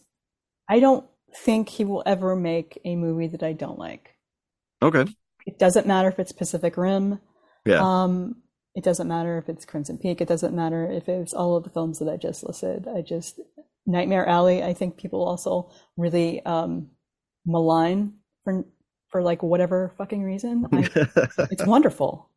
I 0.68 0.78
don't 0.78 1.04
think 1.34 1.68
he 1.70 1.84
will 1.84 2.02
ever 2.06 2.36
make 2.36 2.80
a 2.84 2.94
movie 2.94 3.26
that 3.28 3.42
I 3.42 3.52
don't 3.52 3.78
like. 3.78 4.11
Okay. 4.82 5.06
It 5.46 5.58
doesn't 5.58 5.86
matter 5.86 6.08
if 6.08 6.18
it's 6.18 6.32
Pacific 6.32 6.76
Rim. 6.76 7.20
Yeah. 7.64 7.80
Um, 7.80 8.36
it 8.74 8.84
doesn't 8.84 9.08
matter 9.08 9.38
if 9.38 9.48
it's 9.48 9.64
Crimson 9.64 9.98
Peak. 9.98 10.20
It 10.20 10.28
doesn't 10.28 10.54
matter 10.54 10.90
if 10.90 11.08
it's 11.08 11.34
all 11.34 11.56
of 11.56 11.64
the 11.64 11.70
films 11.70 11.98
that 11.98 12.08
I 12.08 12.16
just 12.16 12.42
listed. 12.42 12.88
I 12.88 13.02
just 13.02 13.38
Nightmare 13.86 14.26
Alley. 14.26 14.62
I 14.62 14.72
think 14.72 14.96
people 14.96 15.22
also 15.22 15.70
really 15.96 16.44
um, 16.44 16.90
malign 17.44 18.14
for 18.44 18.64
for 19.08 19.22
like 19.22 19.42
whatever 19.42 19.92
fucking 19.98 20.22
reason. 20.22 20.66
I, 20.72 20.88
it's 21.50 21.66
wonderful. 21.66 22.30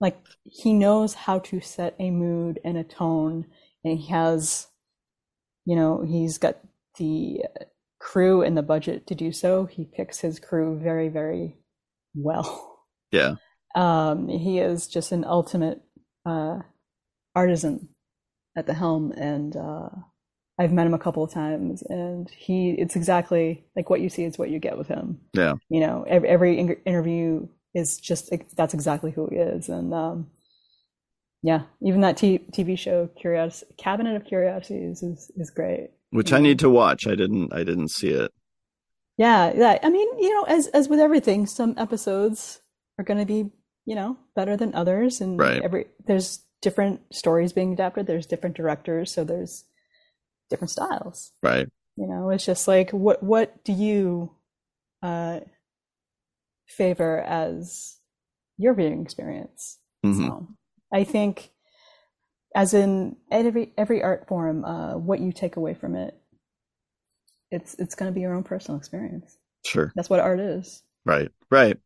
Like 0.00 0.18
he 0.44 0.72
knows 0.72 1.14
how 1.14 1.40
to 1.40 1.60
set 1.60 1.96
a 1.98 2.10
mood 2.10 2.60
and 2.64 2.78
a 2.78 2.84
tone, 2.84 3.46
and 3.84 3.98
he 3.98 4.06
has, 4.12 4.68
you 5.64 5.74
know, 5.74 6.04
he's 6.06 6.38
got 6.38 6.58
the 6.98 7.42
crew 7.98 8.42
and 8.42 8.56
the 8.56 8.62
budget 8.62 9.06
to 9.08 9.14
do 9.14 9.32
so. 9.32 9.66
He 9.66 9.84
picks 9.84 10.20
his 10.20 10.38
crew 10.38 10.78
very, 10.78 11.08
very 11.08 11.56
well. 12.14 12.64
Yeah. 13.10 13.36
Um, 13.74 14.28
he 14.28 14.58
is 14.58 14.86
just 14.86 15.12
an 15.12 15.24
ultimate 15.24 15.80
uh, 16.26 16.58
artisan 17.34 17.88
at 18.56 18.66
the 18.66 18.74
helm, 18.74 19.12
and 19.12 19.56
uh, 19.56 19.88
I've 20.58 20.72
met 20.72 20.86
him 20.86 20.94
a 20.94 20.98
couple 20.98 21.22
of 21.22 21.32
times, 21.32 21.82
and 21.82 22.28
he 22.28 22.72
it's 22.72 22.96
exactly 22.96 23.64
like 23.76 23.88
what 23.88 24.00
you 24.00 24.08
see 24.08 24.24
is 24.24 24.38
what 24.38 24.50
you 24.50 24.58
get 24.58 24.76
with 24.76 24.88
him. 24.88 25.20
Yeah, 25.32 25.54
you 25.70 25.80
know, 25.80 26.04
every, 26.08 26.28
every 26.28 26.58
interview 26.58 27.46
is 27.74 27.98
just 27.98 28.30
that's 28.56 28.74
exactly 28.74 29.10
who 29.10 29.28
he 29.30 29.36
is, 29.36 29.68
and 29.68 29.94
um, 29.94 30.30
yeah, 31.42 31.62
even 31.80 32.00
that 32.00 32.16
t- 32.16 32.44
TV 32.52 32.76
show, 32.78 33.08
Curiosity 33.20 33.72
Cabinet 33.78 34.16
of 34.16 34.24
Curiosities, 34.24 35.02
is 35.02 35.30
is 35.36 35.50
great. 35.50 35.90
Which 36.10 36.32
I 36.32 36.40
need 36.40 36.58
to 36.60 36.70
watch. 36.70 37.06
I 37.06 37.14
didn't. 37.14 37.52
I 37.52 37.64
didn't 37.64 37.88
see 37.88 38.08
it. 38.08 38.32
Yeah, 39.16 39.52
yeah. 39.54 39.78
I 39.82 39.90
mean, 39.90 40.08
you 40.18 40.32
know, 40.34 40.44
as 40.44 40.68
as 40.68 40.88
with 40.88 41.00
everything, 41.00 41.46
some 41.46 41.74
episodes 41.76 42.60
are 42.98 43.04
going 43.04 43.18
to 43.18 43.26
be 43.26 43.50
you 43.88 43.94
know 43.94 44.18
better 44.36 44.54
than 44.54 44.74
others 44.74 45.22
and 45.22 45.40
right. 45.40 45.62
every 45.62 45.86
there's 46.06 46.44
different 46.60 47.00
stories 47.10 47.54
being 47.54 47.72
adapted 47.72 48.06
there's 48.06 48.26
different 48.26 48.54
directors 48.54 49.10
so 49.10 49.24
there's 49.24 49.64
different 50.50 50.70
styles 50.70 51.32
right 51.42 51.66
you 51.96 52.06
know 52.06 52.28
it's 52.28 52.44
just 52.44 52.68
like 52.68 52.90
what 52.90 53.22
what 53.22 53.64
do 53.64 53.72
you 53.72 54.30
uh 55.02 55.40
favor 56.66 57.20
as 57.20 57.96
your 58.58 58.74
viewing 58.74 59.00
experience 59.00 59.78
mm-hmm. 60.04 60.26
so 60.26 60.48
i 60.92 61.02
think 61.02 61.50
as 62.54 62.74
in 62.74 63.16
every 63.30 63.72
every 63.76 64.02
art 64.02 64.26
form 64.28 64.64
uh 64.64 64.96
what 64.96 65.20
you 65.20 65.32
take 65.32 65.56
away 65.56 65.74
from 65.74 65.94
it 65.94 66.18
it's 67.50 67.74
it's 67.74 67.94
going 67.94 68.10
to 68.10 68.14
be 68.14 68.20
your 68.20 68.34
own 68.34 68.42
personal 68.42 68.78
experience 68.78 69.36
sure 69.64 69.92
that's 69.94 70.10
what 70.10 70.20
art 70.20 70.40
is 70.40 70.82
right 71.04 71.30
right 71.50 71.78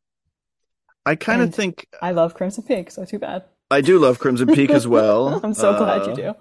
I 1.04 1.16
kind 1.16 1.42
of 1.42 1.54
think 1.54 1.86
I 2.00 2.12
love 2.12 2.34
Crimson 2.34 2.62
Peak, 2.64 2.90
so 2.90 3.04
too 3.04 3.18
bad. 3.18 3.44
I 3.70 3.80
do 3.80 3.98
love 3.98 4.18
Crimson 4.18 4.48
Peak 4.48 4.70
as 4.70 4.86
well. 4.86 5.40
I'm 5.44 5.54
so 5.54 5.70
uh, 5.70 5.78
glad 5.78 6.06
you 6.06 6.14
do. 6.14 6.34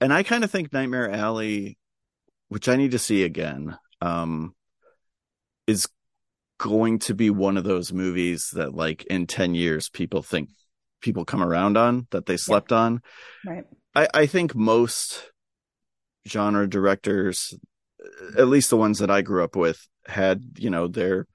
And 0.00 0.12
I 0.12 0.22
kind 0.22 0.44
of 0.44 0.50
think 0.50 0.72
Nightmare 0.72 1.10
Alley, 1.10 1.76
which 2.48 2.68
I 2.68 2.76
need 2.76 2.92
to 2.92 2.98
see 2.98 3.22
again, 3.22 3.76
um, 4.00 4.54
is 5.66 5.88
going 6.58 7.00
to 7.00 7.14
be 7.14 7.28
one 7.28 7.58
of 7.58 7.64
those 7.64 7.92
movies 7.92 8.50
that, 8.54 8.74
like, 8.74 9.04
in 9.06 9.26
ten 9.26 9.54
years, 9.54 9.90
people 9.90 10.22
think 10.22 10.48
people 11.00 11.24
come 11.24 11.42
around 11.42 11.76
on 11.76 12.06
that 12.10 12.26
they 12.26 12.36
slept 12.36 12.70
yeah. 12.70 12.78
on. 12.78 13.02
Right. 13.46 13.64
I, 13.94 14.08
I 14.14 14.26
think 14.26 14.54
most 14.54 15.30
genre 16.28 16.68
directors, 16.68 17.54
at 18.36 18.48
least 18.48 18.70
the 18.70 18.76
ones 18.76 18.98
that 18.98 19.10
I 19.10 19.22
grew 19.22 19.42
up 19.44 19.56
with, 19.56 19.86
had 20.06 20.42
you 20.58 20.70
know 20.70 20.88
their 20.88 21.26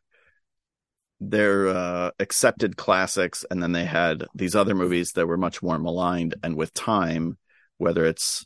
their 1.19 1.67
uh, 1.67 2.11
accepted 2.19 2.77
classics, 2.77 3.45
and 3.49 3.61
then 3.61 3.71
they 3.71 3.85
had 3.85 4.25
these 4.33 4.55
other 4.55 4.75
movies 4.75 5.11
that 5.13 5.27
were 5.27 5.37
much 5.37 5.61
more 5.61 5.79
maligned. 5.79 6.35
And 6.43 6.55
with 6.55 6.73
time, 6.73 7.37
whether 7.77 8.05
it's 8.05 8.45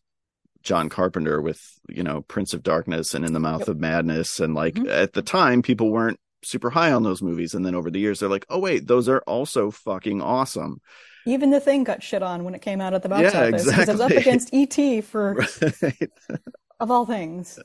John 0.63 0.89
Carpenter 0.89 1.41
with 1.41 1.61
you 1.87 2.03
know 2.03 2.21
Prince 2.21 2.53
of 2.53 2.63
Darkness 2.63 3.13
and 3.13 3.25
In 3.25 3.33
the 3.33 3.39
Mouth 3.39 3.61
yep. 3.61 3.69
of 3.69 3.79
Madness, 3.79 4.39
and 4.39 4.53
like 4.53 4.75
mm-hmm. 4.75 4.89
at 4.89 5.13
the 5.13 5.21
time, 5.21 5.61
people 5.61 5.91
weren't 5.91 6.19
super 6.43 6.69
high 6.69 6.91
on 6.91 7.03
those 7.03 7.21
movies, 7.21 7.53
and 7.53 7.65
then 7.65 7.75
over 7.75 7.91
the 7.91 7.99
years, 7.99 8.19
they're 8.19 8.29
like, 8.29 8.45
oh 8.49 8.59
wait, 8.59 8.87
those 8.87 9.09
are 9.09 9.21
also 9.21 9.71
fucking 9.71 10.21
awesome. 10.21 10.81
Even 11.29 11.51
the 11.51 11.59
thing 11.59 11.83
got 11.83 12.01
shit 12.01 12.23
on 12.23 12.43
when 12.43 12.55
it 12.55 12.61
came 12.61 12.81
out 12.81 12.93
at 12.93 13.03
the 13.03 13.09
box 13.09 13.21
yeah, 13.21 13.47
office 13.47 13.65
because 13.65 13.67
exactly. 13.67 13.83
it 13.83 13.97
was 13.97 14.01
up 14.01 14.11
against 14.11 14.49
ET 14.53 15.03
for 15.03 15.33
right. 15.81 16.11
of 16.79 16.91
all 16.91 17.05
things. 17.05 17.59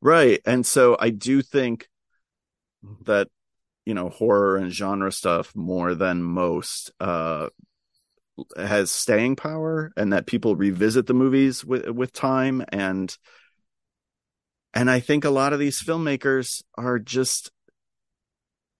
Right, 0.00 0.40
and 0.44 0.66
so 0.66 0.96
I 0.98 1.10
do 1.10 1.42
think 1.42 1.88
that 3.04 3.28
you 3.86 3.94
know 3.94 4.08
horror 4.08 4.56
and 4.56 4.72
genre 4.72 5.12
stuff 5.12 5.54
more 5.54 5.94
than 5.94 6.22
most 6.22 6.90
uh 7.00 7.48
has 8.56 8.90
staying 8.90 9.36
power 9.36 9.92
and 9.96 10.12
that 10.12 10.26
people 10.26 10.56
revisit 10.56 11.06
the 11.06 11.14
movies 11.14 11.64
with 11.64 11.88
with 11.88 12.12
time 12.12 12.64
and 12.70 13.16
and 14.74 14.90
I 14.90 15.00
think 15.00 15.24
a 15.24 15.30
lot 15.30 15.52
of 15.52 15.58
these 15.58 15.82
filmmakers 15.82 16.62
are 16.76 16.98
just 16.98 17.50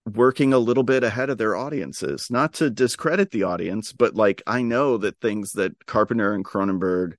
working 0.05 0.53
a 0.53 0.59
little 0.59 0.83
bit 0.83 1.05
ahead 1.05 1.31
of 1.31 1.38
their 1.38 1.55
audiences 1.55 2.29
not 2.29 2.53
to 2.53 2.71
discredit 2.71 3.31
the 3.31 3.45
audience 3.45 3.93
but 3.93 4.15
like 4.15 4.43
I 4.47 4.62
know 4.62 4.97
that 4.99 5.21
things 5.21 5.53
that 5.53 5.87
Carpenter 5.87 6.35
and 6.35 6.45
Cronenberg 6.45 7.15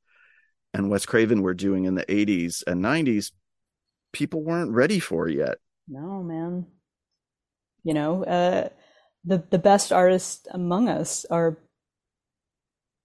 and 0.74 0.90
Wes 0.90 1.06
Craven 1.06 1.42
were 1.42 1.54
doing 1.54 1.86
in 1.86 1.96
the 1.96 2.06
80s 2.06 2.62
and 2.68 2.84
90s 2.84 3.32
people 4.12 4.44
weren't 4.44 4.72
ready 4.72 5.00
for 5.00 5.30
yet 5.30 5.60
no 5.88 6.22
man 6.22 6.66
you 7.84 7.94
know, 7.94 8.24
uh, 8.24 8.70
the 9.26 9.44
the 9.50 9.60
best 9.60 9.92
artists 9.92 10.48
among 10.52 10.90
us 10.90 11.26
are 11.30 11.58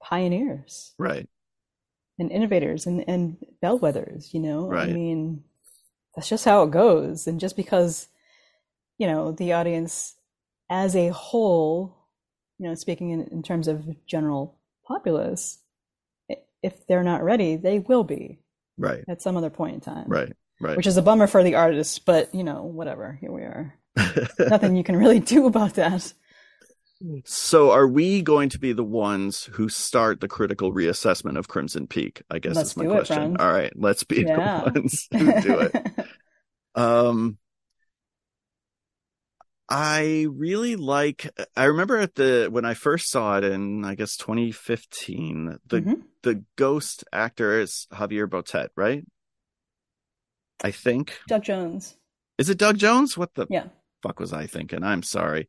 pioneers, 0.00 0.94
right, 0.98 1.28
and 2.18 2.30
innovators 2.30 2.86
and 2.86 3.04
and 3.08 3.36
bellwethers. 3.62 4.32
You 4.32 4.40
know, 4.40 4.68
right. 4.68 4.88
I 4.88 4.92
mean, 4.92 5.42
that's 6.14 6.28
just 6.28 6.44
how 6.44 6.62
it 6.62 6.70
goes. 6.70 7.26
And 7.26 7.40
just 7.40 7.56
because, 7.56 8.08
you 8.98 9.06
know, 9.06 9.32
the 9.32 9.52
audience 9.52 10.14
as 10.68 10.94
a 10.94 11.08
whole, 11.08 11.96
you 12.58 12.68
know, 12.68 12.74
speaking 12.74 13.10
in, 13.10 13.22
in 13.28 13.42
terms 13.42 13.68
of 13.68 13.86
general 14.06 14.58
populace, 14.86 15.58
if 16.62 16.86
they're 16.86 17.04
not 17.04 17.22
ready, 17.22 17.56
they 17.56 17.78
will 17.78 18.04
be 18.04 18.40
right 18.76 19.04
at 19.08 19.22
some 19.22 19.36
other 19.36 19.50
point 19.50 19.74
in 19.74 19.80
time. 19.80 20.04
Right. 20.08 20.32
Right. 20.60 20.76
Which 20.76 20.88
is 20.88 20.96
a 20.96 21.02
bummer 21.02 21.28
for 21.28 21.44
the 21.44 21.54
artists, 21.54 22.00
but 22.00 22.34
you 22.34 22.42
know, 22.42 22.64
whatever. 22.64 23.16
Here 23.20 23.30
we 23.30 23.42
are. 23.42 23.74
Nothing 24.38 24.76
you 24.76 24.82
can 24.82 24.96
really 24.96 25.20
do 25.20 25.46
about 25.46 25.74
that. 25.74 26.12
So, 27.24 27.70
are 27.70 27.86
we 27.86 28.22
going 28.22 28.48
to 28.48 28.58
be 28.58 28.72
the 28.72 28.82
ones 28.82 29.44
who 29.52 29.68
start 29.68 30.20
the 30.20 30.26
critical 30.26 30.72
reassessment 30.72 31.38
of 31.38 31.46
Crimson 31.46 31.86
Peak? 31.86 32.22
I 32.28 32.40
guess 32.40 32.56
let's 32.56 32.70
is 32.70 32.76
my 32.76 32.86
question. 32.86 33.34
It, 33.34 33.40
All 33.40 33.52
right, 33.52 33.72
let's 33.76 34.02
be 34.02 34.22
yeah. 34.26 34.64
the 34.64 34.80
ones 34.80 35.08
who 35.12 35.40
do 35.40 35.58
it. 35.60 35.76
um, 36.74 37.38
I 39.68 40.26
really 40.30 40.76
like. 40.76 41.30
I 41.56 41.64
remember 41.64 41.98
at 41.98 42.14
the 42.14 42.48
when 42.50 42.64
I 42.64 42.74
first 42.74 43.10
saw 43.10 43.36
it 43.36 43.44
in 43.44 43.84
I 43.84 43.94
guess 43.94 44.16
2015. 44.16 45.58
The 45.66 45.80
mm-hmm. 45.80 45.92
the 46.22 46.44
ghost 46.56 47.04
actor 47.12 47.60
is 47.60 47.86
Javier 47.92 48.26
Botet, 48.26 48.68
right? 48.76 49.04
I 50.62 50.70
think 50.70 51.18
Doug 51.28 51.44
Jones. 51.44 51.96
Is 52.38 52.48
it 52.48 52.58
Doug 52.58 52.78
Jones? 52.78 53.18
What 53.18 53.34
the 53.34 53.46
yeah. 53.50 53.66
fuck 54.02 54.20
was 54.20 54.32
I 54.32 54.46
thinking? 54.46 54.82
I'm 54.82 55.02
sorry. 55.02 55.48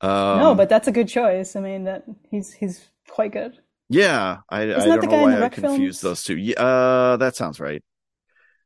Um, 0.00 0.38
no, 0.38 0.54
but 0.54 0.68
that's 0.68 0.86
a 0.86 0.92
good 0.92 1.08
choice. 1.08 1.56
I 1.56 1.60
mean, 1.60 1.84
that 1.84 2.04
he's 2.30 2.52
he's 2.52 2.86
quite 3.08 3.32
good. 3.32 3.58
Yeah, 3.88 4.38
I, 4.48 4.62
I 4.62 4.66
don't 4.66 5.10
know 5.10 5.22
why 5.22 5.42
I 5.42 5.48
confused 5.48 6.02
those 6.02 6.22
two. 6.22 6.36
Yeah, 6.36 6.60
uh, 6.62 7.16
that 7.16 7.36
sounds 7.36 7.58
right. 7.58 7.82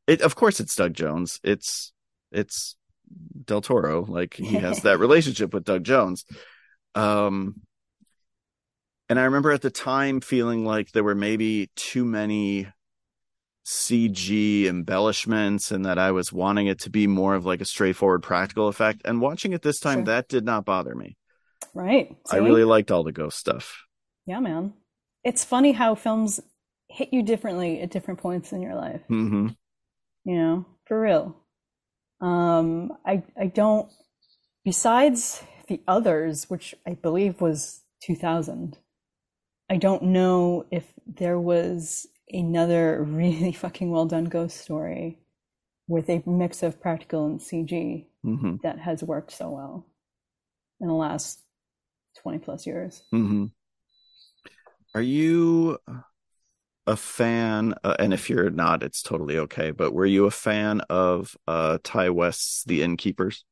It, 0.05 0.21
of 0.21 0.35
course, 0.35 0.59
it's 0.59 0.75
Doug 0.75 0.93
Jones. 0.93 1.39
It's 1.43 1.93
it's 2.31 2.75
Del 3.45 3.61
Toro. 3.61 4.05
Like 4.05 4.33
he 4.33 4.55
has 4.55 4.81
that 4.81 4.99
relationship 4.99 5.53
with 5.53 5.63
Doug 5.63 5.83
Jones. 5.83 6.25
Um, 6.95 7.61
and 9.09 9.19
I 9.19 9.23
remember 9.25 9.51
at 9.51 9.61
the 9.61 9.69
time 9.69 10.21
feeling 10.21 10.65
like 10.65 10.91
there 10.91 11.03
were 11.03 11.15
maybe 11.15 11.69
too 11.75 12.05
many 12.05 12.67
CG 13.65 14.65
embellishments 14.65 15.71
and 15.71 15.85
that 15.85 15.97
I 15.97 16.11
was 16.11 16.33
wanting 16.33 16.67
it 16.67 16.81
to 16.81 16.89
be 16.89 17.07
more 17.07 17.35
of 17.35 17.45
like 17.45 17.61
a 17.61 17.65
straightforward 17.65 18.23
practical 18.23 18.67
effect. 18.67 19.01
And 19.05 19.21
watching 19.21 19.53
it 19.53 19.61
this 19.61 19.79
time, 19.79 19.99
sure. 19.99 20.05
that 20.05 20.27
did 20.27 20.45
not 20.45 20.65
bother 20.65 20.95
me. 20.95 21.17
Right. 21.73 22.15
See? 22.27 22.37
I 22.37 22.39
really 22.39 22.63
liked 22.63 22.91
all 22.91 23.03
the 23.03 23.11
ghost 23.11 23.37
stuff. 23.37 23.83
Yeah, 24.25 24.39
man. 24.39 24.73
It's 25.23 25.43
funny 25.43 25.71
how 25.71 25.95
films 25.95 26.41
hit 26.89 27.09
you 27.11 27.23
differently 27.23 27.81
at 27.81 27.91
different 27.91 28.19
points 28.19 28.51
in 28.51 28.61
your 28.61 28.75
life. 28.75 29.01
Mm-hmm. 29.09 29.47
You 30.25 30.37
know, 30.37 30.65
for 30.85 30.99
real. 30.99 31.35
Um, 32.23 32.93
I 33.05 33.21
I 33.39 33.47
don't. 33.47 33.91
Besides 34.63 35.43
the 35.67 35.81
others, 35.87 36.49
which 36.49 36.73
I 36.87 36.93
believe 36.93 37.41
was 37.41 37.81
2000, 38.03 38.77
I 39.69 39.75
don't 39.75 40.03
know 40.03 40.65
if 40.71 40.93
there 41.05 41.37
was 41.37 42.07
another 42.29 43.03
really 43.07 43.51
fucking 43.51 43.91
well 43.91 44.05
done 44.05 44.25
ghost 44.25 44.61
story 44.61 45.19
with 45.87 46.09
a 46.09 46.23
mix 46.25 46.63
of 46.63 46.79
practical 46.79 47.25
and 47.25 47.41
CG 47.41 48.05
mm-hmm. 48.25 48.55
that 48.63 48.79
has 48.79 49.03
worked 49.03 49.31
so 49.33 49.49
well 49.49 49.85
in 50.79 50.87
the 50.87 50.93
last 50.93 51.41
20 52.21 52.39
plus 52.39 52.65
years. 52.65 53.03
Mm-hmm. 53.13 53.45
Are 54.95 55.01
you 55.01 55.77
a 56.87 56.95
fan? 56.95 57.75
Uh, 57.83 57.95
and 57.99 58.13
if 58.13 58.29
you're 58.29 58.49
not, 58.49 58.83
it's 58.83 59.01
totally 59.01 59.37
okay. 59.37 59.71
But 59.71 59.93
were 59.93 60.05
you 60.05 60.25
a 60.25 60.31
fan 60.31 60.81
of 60.89 61.35
uh, 61.47 61.79
Ti 61.83 62.09
West's 62.09 62.63
The 62.63 62.81
Innkeepers? 62.81 63.45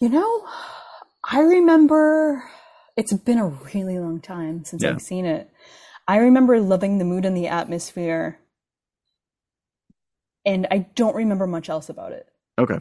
You 0.00 0.08
know, 0.08 0.46
I 1.24 1.40
remember 1.40 2.48
it's 2.96 3.12
been 3.12 3.38
a 3.38 3.48
really 3.48 3.98
long 3.98 4.20
time 4.20 4.64
since 4.64 4.82
yeah. 4.82 4.90
I've 4.90 5.02
seen 5.02 5.24
it. 5.24 5.50
I 6.06 6.18
remember 6.18 6.60
loving 6.60 6.98
the 6.98 7.04
mood 7.04 7.24
and 7.24 7.36
the 7.36 7.48
atmosphere, 7.48 8.38
and 10.46 10.66
I 10.70 10.86
don't 10.94 11.14
remember 11.14 11.46
much 11.46 11.68
else 11.68 11.88
about 11.88 12.12
it. 12.12 12.26
Okay. 12.58 12.78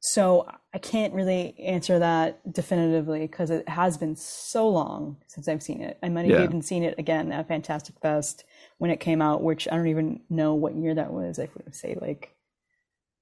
So 0.00 0.48
I 0.72 0.78
can't 0.78 1.12
really 1.12 1.58
answer 1.58 1.98
that 1.98 2.52
definitively 2.52 3.20
because 3.20 3.50
it 3.50 3.68
has 3.68 3.96
been 3.96 4.14
so 4.14 4.68
long 4.68 5.16
since 5.26 5.48
I've 5.48 5.62
seen 5.62 5.82
it. 5.82 5.98
I 6.02 6.08
might 6.08 6.26
have 6.26 6.38
yeah. 6.38 6.44
even 6.44 6.62
seen 6.62 6.84
it 6.84 6.94
again 6.98 7.32
at 7.32 7.48
Fantastic 7.48 7.96
Fest 8.00 8.44
when 8.78 8.90
it 8.90 9.00
came 9.00 9.20
out, 9.20 9.42
which 9.42 9.66
I 9.70 9.76
don't 9.76 9.88
even 9.88 10.20
know 10.30 10.54
what 10.54 10.76
year 10.76 10.94
that 10.94 11.12
was. 11.12 11.38
I 11.38 11.48
would 11.54 11.74
say 11.74 11.96
like 12.00 12.34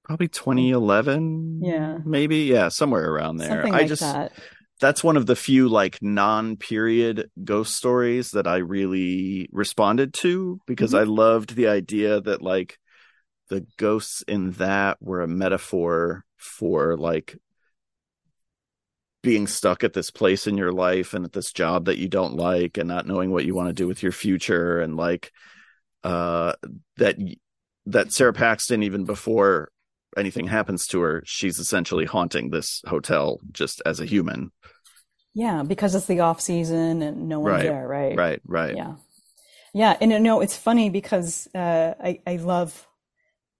probably 0.03 0.27
2011. 0.27 1.61
Yeah, 1.63 1.97
maybe 2.05 2.37
yeah, 2.37 2.69
somewhere 2.69 3.11
around 3.11 3.37
there. 3.37 3.49
Something 3.49 3.73
I 3.73 3.79
like 3.79 3.87
just 3.87 4.01
that 4.01 4.33
that's 4.79 5.03
one 5.03 5.17
of 5.17 5.25
the 5.25 5.35
few 5.35 5.67
like 5.67 5.97
non-period 6.01 7.29
ghost 7.43 7.75
stories 7.75 8.29
that 8.31 8.47
I 8.47 8.57
really 8.57 9.49
responded 9.51 10.13
to 10.21 10.59
because 10.67 10.91
mm-hmm. 10.91 11.09
I 11.09 11.13
loved 11.23 11.55
the 11.55 11.67
idea 11.67 12.21
that 12.21 12.41
like 12.41 12.77
the 13.49 13.65
ghosts 13.77 14.23
in 14.27 14.51
that 14.53 14.97
were 15.01 15.21
a 15.21 15.27
metaphor 15.27 16.25
for 16.37 16.97
like 16.97 17.37
being 19.23 19.47
stuck 19.47 19.83
at 19.83 19.93
this 19.93 20.11
place 20.11 20.47
in 20.47 20.57
your 20.57 20.71
life 20.71 21.13
and 21.13 21.25
at 21.25 21.33
this 21.33 21.51
job 21.51 21.85
that 21.85 21.97
you 21.97 22.07
don't 22.07 22.35
like 22.35 22.77
and 22.77 22.87
not 22.87 23.07
knowing 23.07 23.31
what 23.31 23.45
you 23.45 23.55
want 23.55 23.67
to 23.67 23.73
do 23.73 23.87
with 23.87 24.01
your 24.01 24.11
future 24.11 24.79
and 24.79 24.95
like 24.95 25.31
uh 26.03 26.53
that 26.97 27.17
that 27.87 28.11
Sara 28.11 28.33
Paxton 28.33 28.83
even 28.83 29.05
before 29.05 29.69
anything 30.17 30.47
happens 30.47 30.87
to 30.87 31.01
her, 31.01 31.23
she's 31.25 31.59
essentially 31.59 32.05
haunting 32.05 32.49
this 32.49 32.81
hotel 32.87 33.39
just 33.51 33.81
as 33.85 33.99
a 33.99 34.05
human. 34.05 34.51
Yeah, 35.33 35.63
because 35.63 35.95
it's 35.95 36.07
the 36.07 36.21
off 36.21 36.41
season 36.41 37.01
and 37.01 37.29
no 37.29 37.39
one's 37.39 37.53
right, 37.53 37.63
there, 37.63 37.87
right? 37.87 38.17
Right, 38.17 38.41
right. 38.45 38.75
Yeah. 38.75 38.95
Yeah, 39.73 39.95
and 40.01 40.11
you 40.11 40.19
know, 40.19 40.41
it's 40.41 40.57
funny 40.57 40.89
because 40.89 41.47
uh, 41.53 41.93
I, 42.01 42.19
I 42.25 42.37
love 42.37 42.87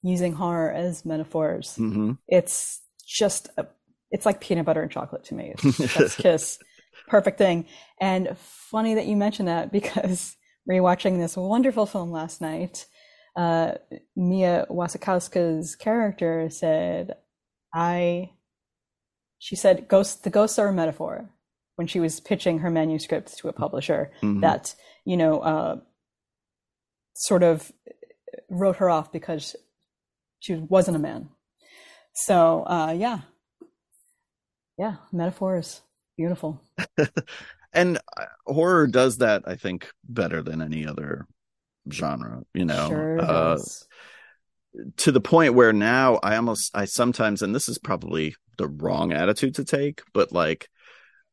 using 0.07 0.33
horror 0.33 0.71
as 0.71 1.05
metaphors. 1.05 1.75
Mm-hmm. 1.77 2.13
It's 2.27 2.81
just, 3.05 3.49
a, 3.57 3.67
it's 4.11 4.25
like 4.25 4.41
peanut 4.41 4.65
butter 4.65 4.81
and 4.81 4.91
chocolate 4.91 5.25
to 5.25 5.35
me. 5.35 5.53
It's 5.63 6.15
kiss. 6.15 6.59
Perfect 7.07 7.37
thing. 7.37 7.65
And 8.01 8.37
funny 8.37 8.95
that 8.95 9.05
you 9.05 9.15
mentioned 9.15 9.47
that 9.47 9.71
because 9.71 10.35
rewatching 10.69 11.19
this 11.19 11.37
wonderful 11.37 11.85
film 11.85 12.11
last 12.11 12.41
night, 12.41 12.85
uh, 13.35 13.73
Mia 14.15 14.65
Wasikowska's 14.69 15.75
character 15.75 16.49
said, 16.49 17.15
I, 17.73 18.31
she 19.37 19.55
said, 19.55 19.87
ghosts, 19.87 20.15
the 20.15 20.29
ghosts 20.29 20.57
are 20.57 20.67
a 20.67 20.73
metaphor 20.73 21.29
when 21.75 21.87
she 21.87 21.99
was 21.99 22.19
pitching 22.19 22.59
her 22.59 22.71
manuscript 22.71 23.37
to 23.37 23.47
a 23.47 23.53
publisher 23.53 24.11
mm-hmm. 24.21 24.41
that, 24.41 24.73
you 25.05 25.15
know, 25.15 25.39
uh, 25.39 25.79
sort 27.13 27.43
of 27.43 27.71
wrote 28.49 28.77
her 28.77 28.89
off 28.89 29.11
because 29.11 29.55
she 30.39 30.55
wasn't 30.55 30.97
a 30.97 30.99
man. 30.99 31.29
So, 32.13 32.63
uh, 32.65 32.95
yeah. 32.97 33.19
Yeah, 34.77 34.95
metaphors. 35.11 35.81
Beautiful. 36.17 36.61
and 37.73 37.97
uh, 38.17 38.25
horror 38.45 38.87
does 38.87 39.17
that, 39.17 39.43
I 39.45 39.55
think, 39.55 39.89
better 40.07 40.41
than 40.41 40.61
any 40.61 40.85
other 40.85 41.27
genre, 41.91 42.43
you 42.53 42.65
know. 42.65 42.87
Sure 42.87 43.21
uh, 43.21 43.57
to 44.97 45.11
the 45.11 45.21
point 45.21 45.53
where 45.53 45.73
now 45.73 46.19
I 46.21 46.35
almost 46.35 46.75
I 46.75 46.85
sometimes 46.85 47.41
and 47.41 47.53
this 47.53 47.69
is 47.69 47.77
probably 47.77 48.35
the 48.57 48.67
wrong 48.67 49.11
attitude 49.11 49.55
to 49.55 49.65
take, 49.65 50.01
but 50.13 50.31
like 50.31 50.69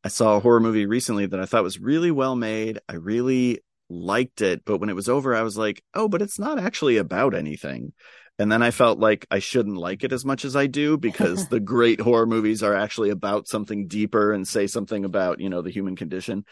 I 0.03 0.09
saw 0.09 0.37
a 0.37 0.41
horror 0.41 0.61
movie 0.61 0.87
recently 0.87 1.27
that 1.27 1.41
I 1.41 1.47
thought 1.47 1.63
was 1.63 1.81
really 1.81 2.11
well 2.11 2.37
made. 2.37 2.79
I 2.89 2.95
really 2.95 3.61
liked 3.89 4.43
it, 4.43 4.65
but 4.65 4.79
when 4.79 4.91
it 4.91 4.97
was 4.97 5.09
over 5.09 5.35
I 5.35 5.43
was 5.43 5.57
like, 5.57 5.83
"Oh, 5.95 6.09
but 6.09 6.23
it's 6.23 6.39
not 6.39 6.59
actually 6.59 6.97
about 6.97 7.35
anything." 7.35 7.93
And 8.39 8.51
then 8.51 8.63
I 8.63 8.73
felt 8.73 8.99
like 8.99 9.27
I 9.31 9.39
shouldn't 9.39 9.77
like 9.77 10.03
it 10.03 10.13
as 10.13 10.25
much 10.25 10.45
as 10.45 10.57
I 10.57 10.67
do 10.67 10.97
because 10.97 11.49
the 11.51 11.61
great 11.61 12.01
horror 12.01 12.27
movies 12.27 12.63
are 12.63 12.75
actually 12.75 13.11
about 13.11 13.49
something 13.49 13.87
deeper 13.87 14.33
and 14.33 14.47
say 14.47 14.67
something 14.67 15.05
about, 15.05 15.41
you 15.41 15.49
know, 15.49 15.63
the 15.63 15.71
human 15.71 15.97
condition. 15.97 16.45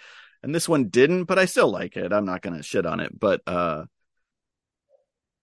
And 0.42 0.55
this 0.55 0.68
one 0.68 0.88
didn't, 0.88 1.25
but 1.25 1.38
I 1.38 1.47
still 1.47 1.71
like 1.71 1.97
it. 1.97 2.12
I'm 2.12 2.25
not 2.25 2.42
going 2.42 2.57
to 2.57 2.62
shit 2.62 2.87
on 2.87 3.01
it, 3.01 3.18
but 3.18 3.42
uh 3.47 3.85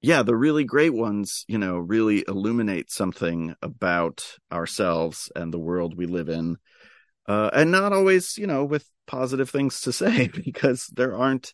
yeah, 0.01 0.23
the 0.23 0.35
really 0.35 0.63
great 0.63 0.93
ones, 0.93 1.43
you 1.47 1.57
know, 1.57 1.77
really 1.77 2.23
illuminate 2.25 2.89
something 2.89 3.55
about 3.61 4.37
ourselves 4.51 5.29
and 5.35 5.53
the 5.53 5.59
world 5.59 5.97
we 5.97 6.05
live 6.05 6.29
in. 6.29 6.57
Uh, 7.27 7.49
and 7.53 7.69
not 7.69 7.91
always, 7.91 8.37
you 8.37 8.47
know, 8.47 8.63
with 8.63 8.89
positive 9.07 9.49
things 9.49 9.81
to 9.81 9.91
say, 9.91 10.27
because 10.45 10.87
there 10.87 11.15
aren't 11.15 11.53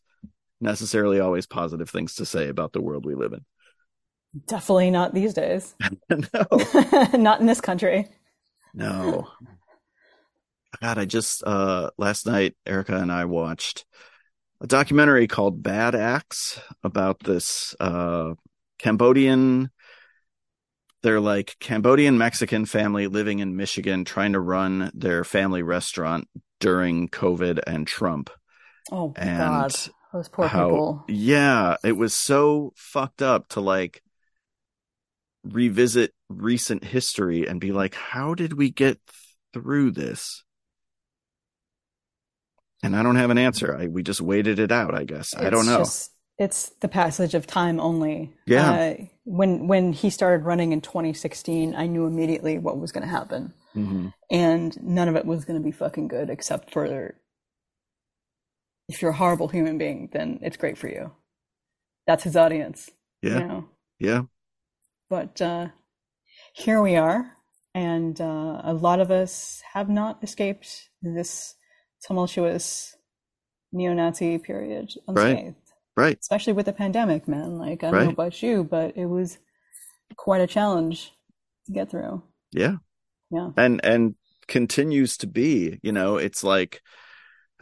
necessarily 0.62 1.20
always 1.20 1.48
positive 1.48 1.90
things 1.90 2.16
to 2.16 2.26
say 2.26 2.48
about 2.48 2.72
the 2.72 2.82
world 2.82 3.06
we 3.06 3.16
live 3.16 3.34
in. 3.34 3.44
Definitely 4.48 4.92
not 4.92 5.14
these 5.14 5.34
days. 5.34 5.76
no. 6.10 7.08
not 7.14 7.40
in 7.40 7.46
this 7.46 7.62
country. 7.62 8.08
No. 8.74 9.28
God, 10.82 10.98
I 10.98 11.06
just 11.06 11.44
uh 11.46 11.92
last 11.98 12.26
night 12.26 12.56
Erica 12.66 12.98
and 12.98 13.12
I 13.12 13.26
watched 13.26 13.86
a 14.62 14.68
documentary 14.68 15.28
called 15.28 15.62
Bad 15.62 15.96
Axe 15.96 16.60
about 16.84 17.20
this 17.22 17.76
uh, 17.80 18.34
Cambodian. 18.80 19.70
They're 21.02 21.20
like 21.20 21.56
Cambodian 21.60 22.18
Mexican 22.18 22.66
family 22.66 23.08
living 23.08 23.40
in 23.40 23.56
Michigan 23.56 24.06
trying 24.06 24.34
to 24.34 24.40
run 24.40 24.92
their 24.94 25.24
family 25.24 25.62
restaurant 25.62 26.28
during 26.60 27.10
COVID 27.10 27.60
and 27.68 27.86
Trump. 27.86 28.30
Oh 28.92 29.14
and 29.16 29.38
God, 29.38 29.76
those 30.14 30.30
poor 30.30 30.48
how, 30.48 30.70
people. 30.70 31.06
Yeah, 31.08 31.78
it 31.84 31.98
was 31.98 32.14
so 32.14 32.74
fucked 32.76 33.22
up 33.22 33.50
to 33.50 33.62
like 33.62 34.02
revisit 35.46 36.14
recent 36.30 36.84
history 36.84 37.48
and 37.48 37.62
be 37.62 37.72
like, 37.72 37.96
how 37.96 38.34
did 38.34 38.54
we 38.54 38.70
get 38.70 39.00
through 39.54 39.92
this? 39.92 40.44
and 42.86 42.96
I 42.96 43.04
don't 43.04 43.16
have 43.16 43.32
an 43.32 43.38
answer. 43.38 43.76
I, 43.76 43.88
we 43.88 44.04
just 44.04 44.22
waited 44.22 44.60
it 44.60 44.72
out, 44.72 44.94
I 44.94 45.04
guess. 45.04 45.34
It's 45.34 45.42
I 45.42 45.50
don't 45.50 45.66
know. 45.66 45.80
Just, 45.80 46.12
it's 46.38 46.70
the 46.82 46.88
passage 46.88 47.34
of 47.34 47.48
time 47.48 47.80
only. 47.80 48.34
Yeah. 48.46 48.72
Uh, 48.72 49.06
when 49.24 49.68
when 49.68 49.92
he 49.92 50.10
started 50.10 50.46
running 50.46 50.72
in 50.72 50.82
2016, 50.82 51.76
I 51.76 51.88
knew 51.88 52.06
immediately 52.06 52.60
what 52.60 52.78
was 52.78 52.92
going 52.92 53.04
to 53.04 53.10
happen, 53.10 53.54
mm-hmm. 53.76 54.10
and 54.30 54.84
none 54.84 55.08
of 55.08 55.16
it 55.16 55.26
was 55.26 55.46
going 55.46 55.60
to 55.60 55.64
be 55.64 55.72
fucking 55.72 56.08
good, 56.08 56.30
except 56.30 56.72
for 56.72 57.16
if 58.88 59.02
you're 59.02 59.12
a 59.12 59.16
horrible 59.16 59.48
human 59.48 59.78
being, 59.78 60.10
then 60.14 60.40
it's 60.44 60.58
great 60.58 60.78
for 60.78 60.88
you. 60.88 61.12
That's 62.06 62.24
his 62.24 62.36
audience. 62.36 62.92
Yeah. 63.24 63.40
You 63.40 63.48
know? 63.48 63.66
Yeah. 63.98 64.22
But 65.10 65.42
uh, 65.42 65.68
here 66.54 66.82
we 66.82 66.96
are, 66.96 67.32
and 67.74 68.20
uh, 68.20 68.62
a 68.64 68.74
lot 68.74 69.00
of 69.00 69.12
us 69.12 69.62
have 69.74 69.90
not 69.90 70.24
escaped 70.24 70.90
this 71.02 71.56
tumultuous 72.06 72.96
neo-Nazi 73.72 74.38
period 74.38 74.92
unscathed. 75.08 75.18
Right. 75.18 75.56
Right. 75.98 76.18
Especially 76.20 76.54
with 76.54 76.66
the 76.66 76.74
pandemic, 76.74 77.28
man. 77.28 77.58
Like 77.58 77.84
I 77.84 77.88
don't 77.88 77.94
right. 77.94 78.04
know 78.06 78.12
about 78.12 78.44
you, 78.44 78.64
but 78.64 78.98
it 78.98 79.06
was 79.06 79.38
quite 80.18 80.42
a 80.42 80.48
challenge 80.48 81.14
to 81.68 81.72
get 81.72 81.90
through. 81.90 82.22
Yeah. 82.52 82.78
Yeah. 83.32 83.52
And 83.56 83.84
and 83.84 84.16
continues 84.48 85.18
to 85.18 85.28
be, 85.28 85.80
you 85.84 85.92
know, 85.92 86.18
it's 86.18 86.44
like 86.44 86.82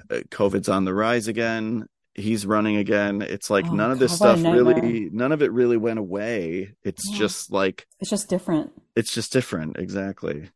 uh, 0.10 0.22
COVID's 0.30 0.68
on 0.68 0.86
the 0.86 0.94
rise 0.94 1.28
again. 1.28 1.86
He's 2.16 2.46
running 2.46 2.78
again. 2.78 3.22
It's 3.22 3.50
like 3.50 3.66
oh, 3.68 3.74
none 3.74 3.92
of 3.92 4.00
this 4.00 4.16
stuff 4.16 4.42
really, 4.44 5.10
none 5.12 5.32
of 5.32 5.42
it 5.42 5.52
really 5.52 5.78
went 5.78 6.00
away. 6.00 6.76
It's 6.84 7.10
yeah. 7.10 7.18
just 7.18 7.52
like 7.52 7.88
it's 8.00 8.10
just 8.10 8.30
different. 8.30 8.72
It's 8.96 9.14
just 9.14 9.34
different, 9.34 9.78
exactly. 9.78 10.50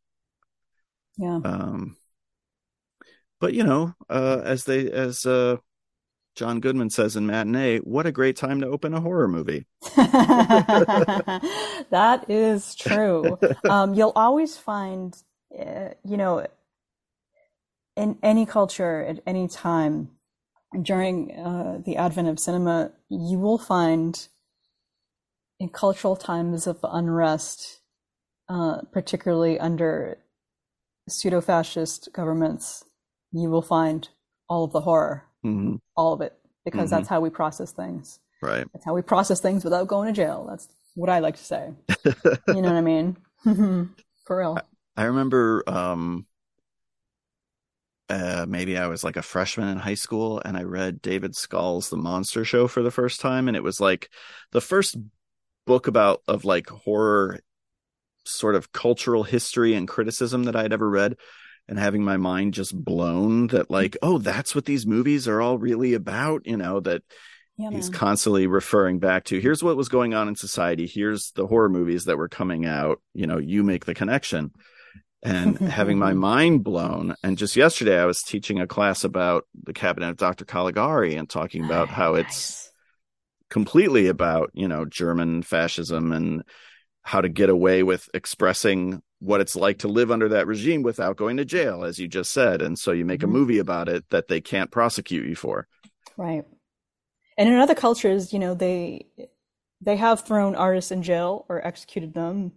Yeah. 1.17 1.39
Um. 1.43 1.97
But 3.39 3.53
you 3.53 3.63
know, 3.63 3.93
uh, 4.09 4.41
as 4.43 4.65
they 4.65 4.91
as 4.91 5.25
uh, 5.25 5.57
John 6.37 6.59
Goodman 6.59 6.91
says 6.91 7.15
in 7.15 7.25
Matinee, 7.25 7.79
what 7.79 8.05
a 8.05 8.11
great 8.11 8.35
time 8.35 8.61
to 8.61 8.67
open 8.67 8.93
a 8.93 9.01
horror 9.01 9.27
movie. 9.27 9.65
that 9.95 11.41
is 12.29 12.75
true. 12.75 13.39
Um, 13.67 13.95
you'll 13.95 14.13
always 14.15 14.55
find, 14.55 15.19
uh, 15.57 15.89
you 16.05 16.15
know, 16.15 16.45
in 17.95 18.19
any 18.21 18.45
culture 18.45 19.03
at 19.03 19.19
any 19.25 19.47
time 19.47 20.09
during 20.81 21.31
uh, 21.31 21.79
the 21.85 21.97
advent 21.97 22.27
of 22.27 22.39
cinema, 22.39 22.91
you 23.09 23.39
will 23.39 23.57
find 23.57 24.27
in 25.59 25.69
cultural 25.69 26.15
times 26.15 26.67
of 26.67 26.79
unrest, 26.83 27.81
uh, 28.49 28.81
particularly 28.91 29.59
under 29.59 30.17
pseudo 31.09 31.41
fascist 31.41 32.09
governments, 32.13 32.83
you 33.31 33.49
will 33.49 33.61
find 33.61 34.09
all 34.49 34.63
of 34.63 34.71
the 34.71 34.81
horror, 34.81 35.25
mm-hmm. 35.45 35.75
all 35.95 36.13
of 36.13 36.21
it, 36.21 36.33
because 36.65 36.89
mm-hmm. 36.89 36.97
that's 36.97 37.09
how 37.09 37.19
we 37.19 37.29
process 37.29 37.71
things. 37.71 38.19
Right. 38.41 38.65
That's 38.73 38.85
how 38.85 38.93
we 38.93 39.01
process 39.01 39.39
things 39.39 39.63
without 39.63 39.87
going 39.87 40.13
to 40.13 40.13
jail. 40.13 40.45
That's 40.49 40.67
what 40.95 41.09
I 41.09 41.19
like 41.19 41.37
to 41.37 41.43
say. 41.43 41.71
you 42.47 42.61
know 42.61 42.73
what 42.73 42.73
I 42.73 42.81
mean? 42.81 43.17
For 44.25 44.37
real. 44.37 44.59
I, 44.95 45.03
I 45.03 45.05
remember 45.05 45.63
um, 45.67 46.27
uh, 48.09 48.45
maybe 48.47 48.77
I 48.77 48.87
was 48.87 49.03
like 49.03 49.17
a 49.17 49.21
freshman 49.21 49.67
in 49.67 49.77
high 49.77 49.95
school 49.95 50.41
and 50.43 50.55
I 50.55 50.63
read 50.63 51.01
David 51.01 51.35
Skal's 51.35 51.89
The 51.89 51.97
Monster 51.97 52.45
Show 52.45 52.67
for 52.67 52.81
the 52.81 52.91
first 52.91 53.19
time. 53.19 53.47
And 53.47 53.57
it 53.57 53.63
was 53.63 53.81
like 53.81 54.09
the 54.51 54.61
first 54.61 54.97
book 55.65 55.87
about 55.87 56.21
of 56.27 56.45
like 56.45 56.69
horror 56.69 57.41
sort 58.23 58.55
of 58.55 58.71
cultural 58.71 59.23
history 59.23 59.73
and 59.73 59.87
criticism 59.87 60.43
that 60.43 60.55
I'd 60.55 60.73
ever 60.73 60.89
read. 60.89 61.17
And 61.69 61.77
having 61.77 62.01
my 62.01 62.15
mind 62.15 62.53
just 62.53 62.73
blown 62.73 63.47
that 63.47 63.69
like, 63.69 63.97
oh, 64.01 64.19
that's 64.19 64.55
what 64.55 64.63
these 64.63 64.87
movies 64.87 65.27
are 65.27 65.41
all 65.41 65.57
really 65.57 65.93
about, 65.93 66.43
you 66.45 66.55
know, 66.55 66.79
that 66.79 67.03
yeah, 67.57 67.71
he's 67.71 67.89
constantly 67.89 68.47
referring 68.47 68.99
back 68.99 69.25
to 69.25 69.41
here's 69.41 69.61
what 69.61 69.75
was 69.75 69.89
going 69.89 70.13
on 70.13 70.29
in 70.29 70.35
society, 70.35 70.87
here's 70.87 71.31
the 71.31 71.45
horror 71.45 71.67
movies 71.67 72.05
that 72.05 72.17
were 72.17 72.29
coming 72.29 72.65
out, 72.65 73.01
you 73.13 73.27
know, 73.27 73.37
you 73.37 73.63
make 73.63 73.83
the 73.83 73.93
connection 73.93 74.51
and 75.23 75.57
having 75.69 75.97
my 75.97 76.13
mind 76.13 76.63
blown. 76.63 77.15
And 77.23 77.37
just 77.37 77.55
yesterday, 77.55 77.99
I 77.99 78.05
was 78.05 78.21
teaching 78.21 78.59
a 78.59 78.67
class 78.67 79.03
about 79.03 79.45
the 79.63 79.73
cabinet 79.73 80.09
of 80.09 80.17
Dr. 80.17 80.45
Caligari 80.45 81.15
and 81.15 81.29
talking 81.29 81.63
about 81.63 81.89
how 81.89 82.13
nice. 82.13 82.25
it's 82.25 82.71
completely 83.49 84.07
about, 84.07 84.51
you 84.53 84.67
know, 84.67 84.85
German 84.85 85.43
fascism 85.43 86.11
and 86.11 86.43
how 87.03 87.21
to 87.21 87.29
get 87.29 87.49
away 87.49 87.83
with 87.83 88.09
expressing 88.13 89.01
what 89.19 89.41
it's 89.41 89.55
like 89.55 89.79
to 89.79 89.87
live 89.87 90.11
under 90.11 90.29
that 90.29 90.45
regime 90.45 90.83
without 90.83 91.17
going 91.17 91.37
to 91.37 91.45
jail, 91.45 91.83
as 91.83 91.97
you 91.97 92.07
just 92.07 92.31
said. 92.31 92.61
And 92.61 92.77
so 92.77 92.91
you 92.91 93.05
make 93.05 93.21
mm-hmm. 93.21 93.29
a 93.29 93.33
movie 93.33 93.59
about 93.59 93.89
it 93.89 94.05
that 94.09 94.27
they 94.27 94.41
can't 94.41 94.71
prosecute 94.71 95.25
you 95.25 95.35
for. 95.35 95.67
Right. 96.17 96.43
And 97.37 97.49
in 97.49 97.55
other 97.55 97.75
cultures, 97.75 98.33
you 98.33 98.39
know, 98.39 98.53
they 98.53 99.05
they 99.81 99.95
have 99.95 100.25
thrown 100.25 100.55
artists 100.55 100.91
in 100.91 101.03
jail 101.03 101.45
or 101.49 101.65
executed 101.65 102.13
them 102.13 102.51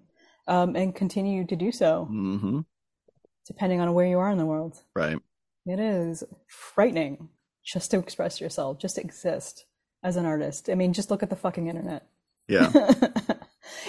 um, 0.47 0.77
and 0.77 0.95
continue 0.95 1.47
to 1.47 1.57
do 1.57 1.73
so, 1.73 2.09
mm-hmm. 2.11 2.61
depending 3.47 3.81
on 3.81 3.95
where 3.95 4.07
you 4.07 4.19
are 4.19 4.31
in 4.31 4.39
the 4.39 4.47
world. 4.47 4.83
Right. 4.95 5.19
It 5.67 5.79
is 5.79 6.25
frightening 6.47 7.29
just 7.65 7.91
to 7.91 7.99
express 7.99 8.41
yourself, 8.41 8.79
just 8.79 8.97
to 8.97 9.03
exist 9.03 9.67
as 10.03 10.17
an 10.17 10.27
artist. 10.27 10.71
I 10.71 10.75
mean, 10.75 10.93
just 10.93 11.11
look 11.11 11.23
at 11.23 11.31
the 11.31 11.37
fucking 11.37 11.67
internet. 11.67 12.07
Yeah. 12.49 12.71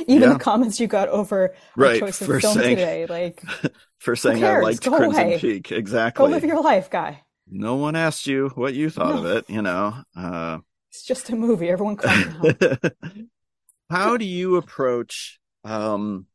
Even 0.07 0.29
yeah. 0.29 0.33
the 0.33 0.39
comments 0.39 0.79
you 0.79 0.87
got 0.87 1.09
over 1.09 1.55
right. 1.75 1.99
choice 1.99 2.21
of 2.21 2.27
for 2.27 2.39
film 2.39 2.55
saying, 2.55 2.75
today, 2.75 3.05
like 3.07 3.41
for 3.97 4.15
saying 4.15 4.43
I 4.43 4.59
liked 4.59 4.83
Go 4.83 4.95
Crimson 4.95 5.23
away. 5.23 5.39
Peak, 5.39 5.71
exactly. 5.71 6.25
Go 6.25 6.31
live 6.31 6.43
your 6.43 6.61
life, 6.61 6.89
guy. 6.89 7.23
No 7.47 7.75
one 7.75 7.95
asked 7.95 8.27
you 8.27 8.49
what 8.55 8.73
you 8.73 8.89
thought 8.89 9.15
no. 9.15 9.25
of 9.25 9.37
it. 9.37 9.49
You 9.49 9.61
know, 9.61 9.95
uh, 10.15 10.59
it's 10.89 11.03
just 11.03 11.29
a 11.29 11.35
movie. 11.35 11.69
Everyone 11.69 11.97
How 13.89 14.17
do 14.17 14.25
you 14.25 14.55
approach 14.57 15.39
um, 15.63 16.27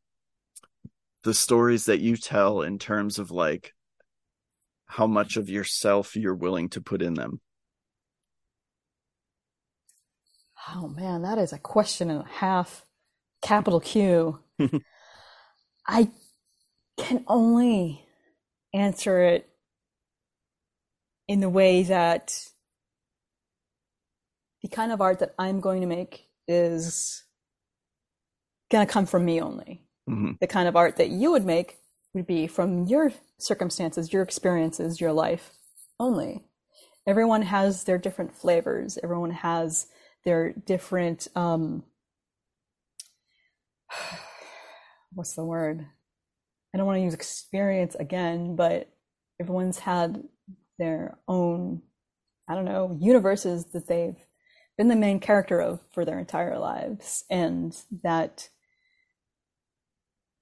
the 1.27 1.33
stories 1.33 1.83
that 1.83 1.99
you 1.99 2.15
tell 2.15 2.61
in 2.61 2.79
terms 2.79 3.19
of 3.19 3.31
like 3.31 3.73
how 4.85 5.05
much 5.05 5.35
of 5.35 5.49
yourself 5.49 6.15
you're 6.15 6.33
willing 6.33 6.69
to 6.69 6.79
put 6.79 7.01
in 7.01 7.15
them? 7.15 7.41
Oh 10.73 10.87
man, 10.87 11.23
that 11.23 11.37
is 11.37 11.51
a 11.51 11.57
question 11.57 12.09
and 12.09 12.23
a 12.23 12.29
half. 12.29 12.85
Capital 13.41 13.81
Q. 13.81 14.39
I 15.87 16.09
can 16.97 17.25
only 17.27 18.05
answer 18.73 19.21
it 19.21 19.49
in 21.27 21.41
the 21.41 21.49
way 21.49 21.83
that 21.83 22.41
the 24.61 24.69
kind 24.69 24.93
of 24.93 25.01
art 25.01 25.19
that 25.19 25.35
I'm 25.37 25.59
going 25.59 25.81
to 25.81 25.87
make 25.87 26.29
is 26.47 27.25
going 28.71 28.87
to 28.87 28.91
come 28.91 29.05
from 29.05 29.25
me 29.25 29.41
only. 29.41 29.86
Mm-hmm. 30.09 30.31
The 30.39 30.47
kind 30.47 30.67
of 30.67 30.75
art 30.75 30.97
that 30.97 31.09
you 31.09 31.31
would 31.31 31.45
make 31.45 31.77
would 32.13 32.27
be 32.27 32.47
from 32.47 32.85
your 32.85 33.11
circumstances, 33.39 34.13
your 34.13 34.23
experiences, 34.23 35.01
your 35.01 35.13
life 35.13 35.51
only. 35.99 36.45
Everyone 37.05 37.43
has 37.43 37.83
their 37.83 37.97
different 37.97 38.33
flavors. 38.33 38.97
Everyone 39.03 39.31
has 39.31 39.87
their 40.25 40.53
different 40.53 41.27
um, 41.35 41.83
what's 45.13 45.33
the 45.35 45.45
word? 45.45 45.85
I 46.73 46.77
don't 46.77 46.87
want 46.87 46.97
to 46.97 47.03
use 47.03 47.13
experience 47.13 47.95
again, 47.95 48.55
but 48.55 48.89
everyone's 49.39 49.79
had 49.79 50.23
their 50.77 51.17
own, 51.27 51.81
I 52.47 52.55
don't 52.55 52.65
know, 52.65 52.95
universes 52.99 53.65
that 53.73 53.87
they've 53.87 54.17
been 54.77 54.89
the 54.89 54.95
main 54.95 55.19
character 55.19 55.59
of 55.59 55.79
for 55.91 56.05
their 56.05 56.19
entire 56.19 56.59
lives. 56.59 57.23
And 57.29 57.75
that 58.03 58.49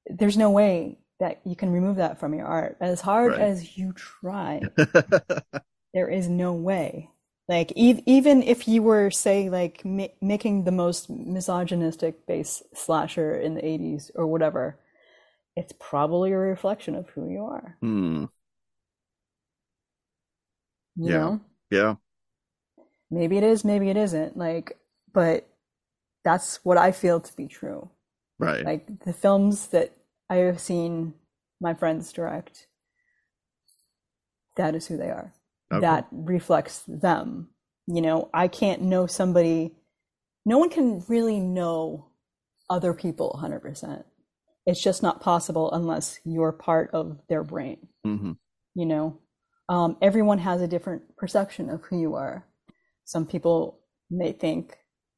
there's 0.08 0.38
no 0.38 0.52
way 0.52 0.98
that 1.20 1.42
you 1.46 1.56
can 1.56 1.72
remove 1.72 1.98
that 1.98 2.20
from 2.20 2.34
your 2.34 2.46
art. 2.46 2.78
As 2.82 3.02
hard 3.02 3.32
right. 3.32 3.42
as 3.42 3.78
you 3.78 3.94
try 3.94 4.62
there 5.94 6.10
is 6.10 6.28
no 6.28 6.54
way. 6.54 7.10
Like 7.48 7.72
e- 7.76 8.04
even 8.06 8.44
if 8.44 8.68
you 8.68 8.82
were 8.82 9.12
say 9.12 9.50
like 9.50 9.86
ma- 9.86 10.08
making 10.22 10.64
the 10.64 10.72
most 10.72 11.10
misogynistic 11.10 12.26
base 12.26 12.64
slasher 12.74 13.36
in 13.36 13.56
the 13.56 13.62
80s 13.62 14.12
or 14.16 14.28
whatever 14.28 14.80
it's 15.56 15.74
probably 15.80 16.34
a 16.34 16.38
reflection 16.38 16.96
of 16.96 17.08
who 17.12 17.30
you 17.30 17.46
are. 17.46 17.78
Hmm. 17.80 18.26
you 20.98 21.12
yeah. 21.12 21.18
know? 21.18 21.42
yeah. 21.72 21.96
Maybe 23.10 23.38
it 23.38 23.44
is 23.44 23.64
maybe 23.64 23.90
it 23.90 23.96
isn't. 23.96 24.36
Like 24.36 24.78
but 25.14 25.48
that's 26.26 26.60
what 26.64 26.78
i 26.78 26.92
feel 26.92 27.22
to 27.22 27.36
be 27.38 27.48
true 27.48 27.90
Right. 28.40 28.66
Like 28.66 29.00
the 29.06 29.14
films 29.14 29.68
that 29.68 29.96
I 30.30 30.38
have 30.38 30.60
seen 30.60 31.14
my 31.62 31.74
friends 31.74 32.12
direct, 32.12 32.68
that 34.56 34.76
is 34.76 34.88
who 34.88 34.98
they 34.98 35.10
are. 35.10 35.34
Okay. 35.72 35.82
That 35.82 36.08
reflects 36.12 36.84
them. 36.88 37.50
You 37.88 38.02
know, 38.02 38.30
I 38.34 38.48
can't 38.48 38.82
know 38.82 39.08
somebody, 39.08 39.76
no 40.46 40.58
one 40.58 40.70
can 40.70 41.04
really 41.08 41.40
know 41.40 42.08
other 42.70 42.94
people 42.94 43.40
100%. 43.42 44.04
It's 44.66 44.82
just 44.82 45.04
not 45.04 45.22
possible 45.22 45.72
unless 45.72 46.20
you're 46.24 46.52
part 46.52 46.90
of 46.94 47.20
their 47.30 47.44
brain. 47.44 47.88
Mm-hmm. 48.06 48.32
You 48.74 48.86
know, 48.86 49.20
um, 49.70 49.98
everyone 50.02 50.40
has 50.40 50.62
a 50.62 50.68
different 50.68 51.16
perception 51.18 51.70
of 51.70 51.84
who 51.84 52.00
you 52.00 52.16
are. 52.16 52.46
Some 53.06 53.26
people 53.26 53.80
may 54.10 54.32
think 54.32 54.78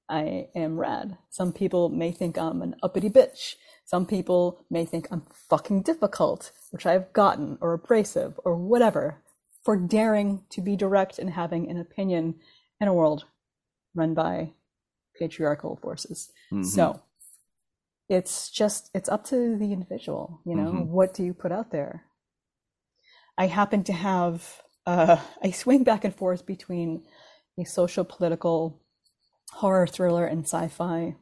I 0.09 0.47
am 0.55 0.79
rad. 0.79 1.17
Some 1.29 1.51
people 1.51 1.89
may 1.89 2.11
think 2.11 2.37
I'm 2.37 2.61
an 2.61 2.75
uppity 2.81 3.09
bitch. 3.09 3.55
Some 3.85 4.05
people 4.05 4.65
may 4.69 4.85
think 4.85 5.07
I'm 5.11 5.23
fucking 5.49 5.83
difficult, 5.83 6.51
which 6.71 6.85
I've 6.85 7.11
gotten, 7.13 7.57
or 7.61 7.73
abrasive, 7.73 8.39
or 8.43 8.55
whatever, 8.55 9.21
for 9.63 9.77
daring 9.77 10.43
to 10.49 10.61
be 10.61 10.75
direct 10.75 11.19
and 11.19 11.29
having 11.29 11.69
an 11.69 11.77
opinion 11.77 12.35
in 12.79 12.87
a 12.87 12.93
world 12.93 13.25
run 13.95 14.13
by 14.13 14.51
patriarchal 15.17 15.77
forces. 15.81 16.31
Mm-hmm. 16.51 16.63
So, 16.63 17.01
it's 18.09 18.49
just 18.49 18.89
it's 18.93 19.09
up 19.09 19.25
to 19.25 19.57
the 19.57 19.73
individual 19.73 20.39
you 20.45 20.55
know 20.55 20.71
mm-hmm. 20.71 20.91
what 20.91 21.13
do 21.13 21.23
you 21.23 21.33
put 21.33 21.51
out 21.51 21.71
there 21.71 22.03
i 23.37 23.47
happen 23.47 23.83
to 23.83 23.93
have 23.93 24.61
uh, 24.85 25.17
i 25.43 25.51
swing 25.51 25.83
back 25.83 26.03
and 26.03 26.15
forth 26.15 26.45
between 26.45 27.03
a 27.59 27.65
social 27.65 28.05
political 28.05 28.81
horror 29.51 29.87
thriller 29.87 30.25
and 30.25 30.43
sci-fi 30.43 31.15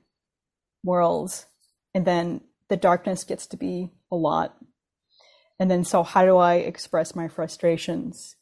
world 0.83 1.45
and 1.93 2.05
then 2.05 2.41
the 2.69 2.77
darkness 2.77 3.23
gets 3.23 3.47
to 3.47 3.57
be 3.57 3.91
a 4.11 4.15
lot 4.15 4.57
and 5.59 5.69
then 5.69 5.83
so 5.83 6.03
how 6.03 6.25
do 6.25 6.37
i 6.37 6.55
express 6.55 7.15
my 7.15 7.27
frustrations 7.27 8.35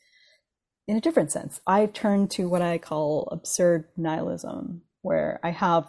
in 0.88 0.97
a 0.97 1.01
different 1.01 1.31
sense 1.31 1.61
i 1.67 1.86
turn 1.86 2.27
to 2.27 2.49
what 2.49 2.61
i 2.61 2.77
call 2.77 3.27
absurd 3.31 3.86
nihilism 3.95 4.81
where 5.01 5.39
i 5.43 5.51
have 5.51 5.88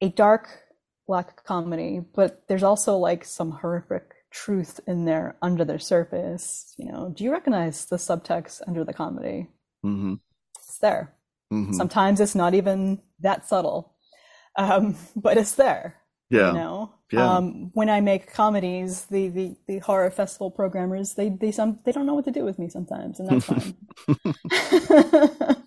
a 0.00 0.08
dark 0.08 0.48
black 1.10 1.44
comedy, 1.44 2.00
but 2.14 2.44
there's 2.46 2.62
also 2.62 2.96
like 2.96 3.24
some 3.24 3.50
horrific 3.50 4.14
truth 4.30 4.78
in 4.86 5.06
there 5.06 5.36
under 5.42 5.64
the 5.64 5.76
surface. 5.76 6.72
You 6.78 6.86
know, 6.86 7.12
do 7.12 7.24
you 7.24 7.32
recognize 7.32 7.86
the 7.86 7.96
subtext 7.96 8.60
under 8.68 8.84
the 8.84 8.92
comedy? 8.92 9.48
Mm-hmm. 9.84 10.14
It's 10.56 10.78
there. 10.78 11.12
Mm-hmm. 11.52 11.72
Sometimes 11.72 12.20
it's 12.20 12.34
not 12.34 12.54
even 12.54 13.00
that 13.20 13.48
subtle, 13.48 13.94
um, 14.56 14.96
but 15.16 15.36
it's 15.36 15.54
there. 15.54 15.96
Yeah. 16.30 16.48
You 16.48 16.54
know, 16.54 16.94
yeah. 17.10 17.36
Um, 17.36 17.70
when 17.74 17.90
I 17.90 18.00
make 18.00 18.32
comedies, 18.32 19.06
the, 19.06 19.28
the, 19.28 19.56
the 19.66 19.78
horror 19.80 20.12
festival 20.12 20.48
programmers 20.48 21.14
they 21.14 21.28
they 21.28 21.50
some 21.50 21.80
they 21.84 21.90
don't 21.90 22.06
know 22.06 22.14
what 22.14 22.24
to 22.26 22.30
do 22.30 22.44
with 22.44 22.56
me 22.56 22.68
sometimes, 22.68 23.18
and 23.18 23.28
that's 23.28 23.46
fine. 23.46 23.74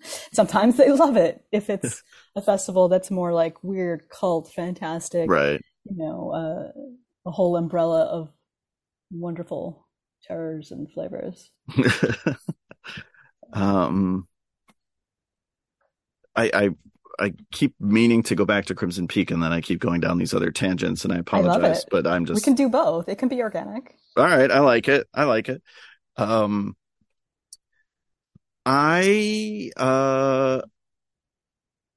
sometimes 0.32 0.78
they 0.78 0.90
love 0.90 1.18
it 1.18 1.44
if 1.52 1.68
it's 1.68 2.02
a 2.34 2.40
festival 2.40 2.88
that's 2.88 3.10
more 3.10 3.34
like 3.34 3.62
weird, 3.62 4.08
cult, 4.08 4.50
fantastic, 4.52 5.30
right? 5.30 5.60
You 5.84 5.96
know, 5.96 6.30
uh, 6.30 7.28
a 7.28 7.30
whole 7.30 7.56
umbrella 7.58 8.04
of 8.04 8.30
wonderful 9.10 9.86
terrors 10.26 10.70
and 10.70 10.90
flavors. 10.90 11.50
um, 13.52 14.26
I 16.36 16.50
I 16.52 16.70
I 17.18 17.32
keep 17.52 17.74
meaning 17.80 18.22
to 18.24 18.34
go 18.34 18.44
back 18.44 18.66
to 18.66 18.74
Crimson 18.74 19.08
Peak, 19.08 19.30
and 19.30 19.42
then 19.42 19.52
I 19.52 19.60
keep 19.60 19.80
going 19.80 20.00
down 20.00 20.18
these 20.18 20.34
other 20.34 20.50
tangents, 20.50 21.04
and 21.04 21.12
I 21.12 21.18
apologize, 21.18 21.84
I 21.84 21.88
but 21.90 22.06
I'm 22.06 22.26
just 22.26 22.36
we 22.36 22.44
can 22.44 22.54
do 22.54 22.68
both. 22.68 23.08
It 23.08 23.16
can 23.16 23.28
be 23.28 23.40
organic. 23.40 23.96
All 24.16 24.24
right, 24.24 24.50
I 24.50 24.60
like 24.60 24.88
it. 24.88 25.06
I 25.14 25.24
like 25.24 25.48
it. 25.48 25.62
Um, 26.16 26.76
I 28.66 29.70
uh, 29.76 30.62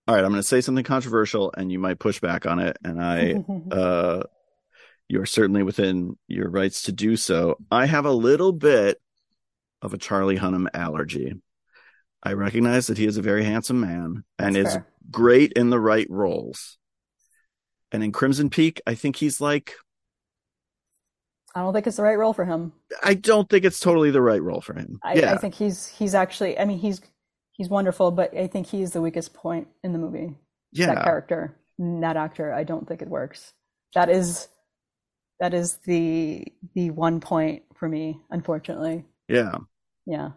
all 0.08 0.16
right, 0.16 0.24
I'm 0.24 0.32
going 0.32 0.42
to 0.42 0.48
say 0.48 0.62
something 0.62 0.84
controversial, 0.84 1.54
and 1.58 1.72
you 1.72 1.80
might 1.80 2.00
push 2.00 2.20
back 2.20 2.46
on 2.46 2.60
it, 2.60 2.78
and 2.84 3.02
I 3.02 3.44
uh, 3.72 4.24
you're 5.08 5.26
certainly 5.26 5.64
within 5.64 6.18
your 6.28 6.50
rights 6.50 6.84
to 6.84 6.92
do 6.92 7.16
so. 7.16 7.58
I 7.72 7.86
have 7.86 8.06
a 8.06 8.12
little 8.12 8.52
bit 8.52 9.02
of 9.82 9.94
a 9.94 9.98
Charlie 9.98 10.38
Hunnam 10.38 10.68
allergy. 10.74 11.34
I 12.24 12.34
recognize 12.34 12.88
that 12.88 12.98
he 12.98 13.06
is 13.06 13.18
a 13.18 13.22
very 13.22 13.44
handsome 13.44 13.80
man 13.80 14.24
and 14.40 14.56
That's 14.56 14.70
is 14.70 14.74
fair. 14.76 14.88
great 15.12 15.54
in 15.54 15.70
the 15.70 15.80
right 15.80 16.08
roles. 16.10 16.78
And 17.92 18.04
in 18.04 18.12
Crimson 18.12 18.50
Peak, 18.50 18.82
I 18.86 18.96
think 18.96 19.16
he's 19.18 19.40
like 19.40 19.76
I 21.56 21.62
don't 21.62 21.74
think 21.74 21.88
it's 21.88 21.98
the 21.98 22.04
right 22.04 22.18
role 22.18 22.34
for 22.34 22.46
him. 22.46 22.74
I 23.02 23.16
don't 23.16 23.50
think 23.50 23.66
it's 23.66 23.80
totally 23.80 24.12
the 24.12 24.22
right 24.22 24.42
role 24.42 24.62
for 24.62 24.76
him. 24.76 25.00
I, 25.04 25.16
yeah. 25.16 25.34
I 25.34 25.38
think 25.38 25.56
he's 25.56 25.88
he's 25.88 26.14
actually 26.14 26.60
I 26.60 26.66
mean 26.66 26.80
he's 26.80 27.02
he's 27.54 27.70
wonderful, 27.70 28.12
but 28.12 28.36
I 28.36 28.48
think 28.48 28.68
he's 28.68 28.92
the 28.92 29.02
weakest 29.02 29.34
point 29.34 29.68
in 29.84 29.94
the 29.94 30.00
movie. 30.00 30.36
Yeah. 30.72 30.94
That 30.94 31.04
character, 31.04 31.56
that 31.80 32.18
actor, 32.18 32.54
I 32.54 32.64
don't 32.64 32.88
think 32.88 33.02
it 33.02 33.08
works. 33.08 33.54
That 33.96 34.10
is 34.10 34.48
that 35.40 35.54
is 35.54 35.78
the 35.86 36.46
the 36.76 36.90
one 36.92 37.22
point 37.22 37.64
for 37.76 37.88
me, 37.88 38.20
unfortunately. 38.30 39.06
Yeah. 39.28 39.58
Yeah 40.06 40.32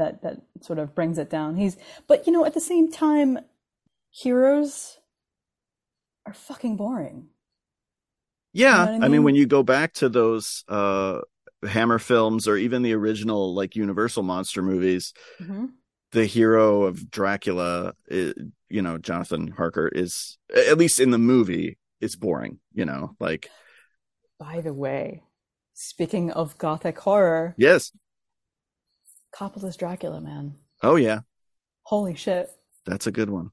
that 0.00 0.22
that 0.22 0.40
sort 0.62 0.78
of 0.78 0.94
brings 0.94 1.18
it 1.18 1.28
down. 1.28 1.56
He's 1.56 1.76
but 2.08 2.26
you 2.26 2.32
know 2.32 2.46
at 2.46 2.54
the 2.54 2.60
same 2.60 2.90
time 2.90 3.38
heroes 4.10 4.98
are 6.26 6.32
fucking 6.32 6.76
boring. 6.76 7.28
Yeah, 8.52 8.70
you 8.70 8.76
know 8.76 8.82
I, 8.82 8.92
mean? 8.92 9.04
I, 9.04 9.08
mean? 9.08 9.22
when 9.22 9.34
you 9.34 9.46
go 9.46 9.62
back 9.62 9.92
to 9.94 10.08
those 10.08 10.64
uh 10.68 11.20
Hammer 11.68 11.98
films 11.98 12.48
or 12.48 12.56
even 12.56 12.82
the 12.82 12.94
original 12.94 13.54
like 13.54 13.76
Universal 13.76 14.22
monster 14.22 14.62
movies, 14.62 15.12
mm-hmm. 15.38 15.66
the 16.12 16.24
hero 16.24 16.84
of 16.84 17.10
Dracula, 17.10 17.92
is, 18.08 18.32
you 18.70 18.80
know, 18.80 18.96
Jonathan 18.96 19.48
Harker 19.48 19.88
is 19.88 20.38
at 20.56 20.78
least 20.78 20.98
in 20.98 21.10
the 21.10 21.18
movie 21.18 21.76
is 22.00 22.16
boring, 22.16 22.58
you 22.72 22.86
know, 22.86 23.14
like 23.20 23.50
by 24.38 24.62
the 24.62 24.72
way, 24.72 25.24
speaking 25.74 26.30
of 26.30 26.56
gothic 26.56 26.98
horror, 26.98 27.54
yes, 27.58 27.92
Coppola's 29.34 29.76
Dracula, 29.76 30.20
man. 30.20 30.54
Oh 30.82 30.96
yeah. 30.96 31.20
Holy 31.82 32.14
shit. 32.14 32.50
That's 32.86 33.06
a 33.06 33.12
good 33.12 33.30
one. 33.30 33.50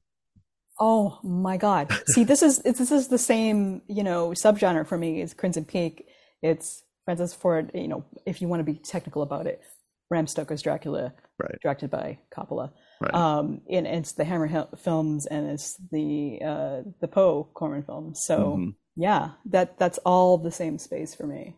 Oh 0.80 1.18
my 1.22 1.56
god. 1.56 1.92
See, 2.14 2.24
this 2.24 2.42
is 2.42 2.58
this 2.60 2.90
is 2.90 3.08
the 3.08 3.18
same, 3.18 3.82
you 3.88 4.02
know, 4.02 4.30
subgenre 4.30 4.86
for 4.86 4.96
me 4.96 5.20
as 5.22 5.34
Crimson 5.34 5.64
Peak. 5.64 6.06
It's 6.42 6.84
Francis 7.04 7.34
Ford, 7.34 7.70
you 7.74 7.88
know, 7.88 8.04
if 8.26 8.40
you 8.40 8.48
want 8.48 8.60
to 8.60 8.64
be 8.64 8.78
technical 8.78 9.22
about 9.22 9.46
it, 9.46 9.62
Bram 10.08 10.26
Stoker's 10.26 10.62
Dracula, 10.62 11.14
right. 11.38 11.58
directed 11.62 11.90
by 11.90 12.18
Coppola. 12.30 12.70
Right. 13.00 13.14
Um, 13.14 13.62
and 13.70 13.86
it's 13.86 14.12
the 14.12 14.24
Hammer 14.24 14.66
films 14.76 15.26
and 15.26 15.50
it's 15.50 15.76
the 15.90 16.40
uh, 16.44 16.82
the 17.00 17.08
Poe 17.08 17.48
Corman 17.54 17.82
films. 17.82 18.20
So 18.24 18.38
mm-hmm. 18.38 18.70
yeah, 18.96 19.30
that 19.46 19.78
that's 19.78 19.98
all 19.98 20.38
the 20.38 20.50
same 20.50 20.78
space 20.78 21.14
for 21.14 21.26
me. 21.26 21.56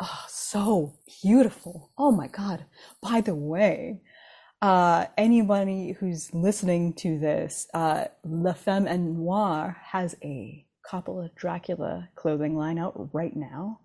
Oh, 0.00 0.24
so 0.28 0.94
beautiful. 1.22 1.90
Oh 1.98 2.12
my 2.12 2.28
God. 2.28 2.66
By 3.02 3.20
the 3.20 3.34
way, 3.34 4.00
uh, 4.62 5.06
anybody 5.16 5.92
who's 5.92 6.32
listening 6.32 6.92
to 6.94 7.18
this, 7.18 7.66
uh, 7.74 8.04
La 8.24 8.52
Femme 8.52 8.86
en 8.86 9.14
Noir 9.14 9.76
has 9.86 10.16
a 10.22 10.64
Coppola 10.88 11.34
Dracula 11.34 12.08
clothing 12.14 12.56
line 12.56 12.78
out 12.78 13.12
right 13.12 13.34
now. 13.34 13.80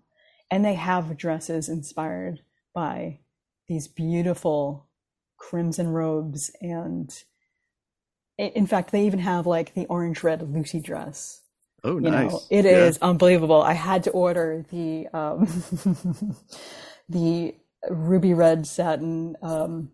And 0.50 0.64
they 0.64 0.74
have 0.74 1.16
dresses 1.16 1.68
inspired 1.68 2.40
by 2.74 3.20
these 3.66 3.88
beautiful 3.88 4.88
crimson 5.36 5.88
robes. 5.88 6.52
And 6.60 7.12
in 8.38 8.66
fact, 8.66 8.92
they 8.92 9.06
even 9.06 9.20
have 9.20 9.46
like 9.46 9.74
the 9.74 9.86
orange 9.86 10.22
red 10.22 10.42
Lucy 10.42 10.80
dress 10.80 11.43
Oh, 11.84 11.98
you 11.98 12.10
nice. 12.10 12.32
Know, 12.32 12.40
it 12.50 12.64
yeah. 12.64 12.86
is 12.86 12.98
unbelievable. 13.02 13.60
I 13.60 13.74
had 13.74 14.04
to 14.04 14.10
order 14.10 14.64
the 14.70 15.06
um, 15.12 15.46
the 17.08 17.54
ruby 17.90 18.32
red 18.32 18.66
satin 18.66 19.36
um, 19.42 19.90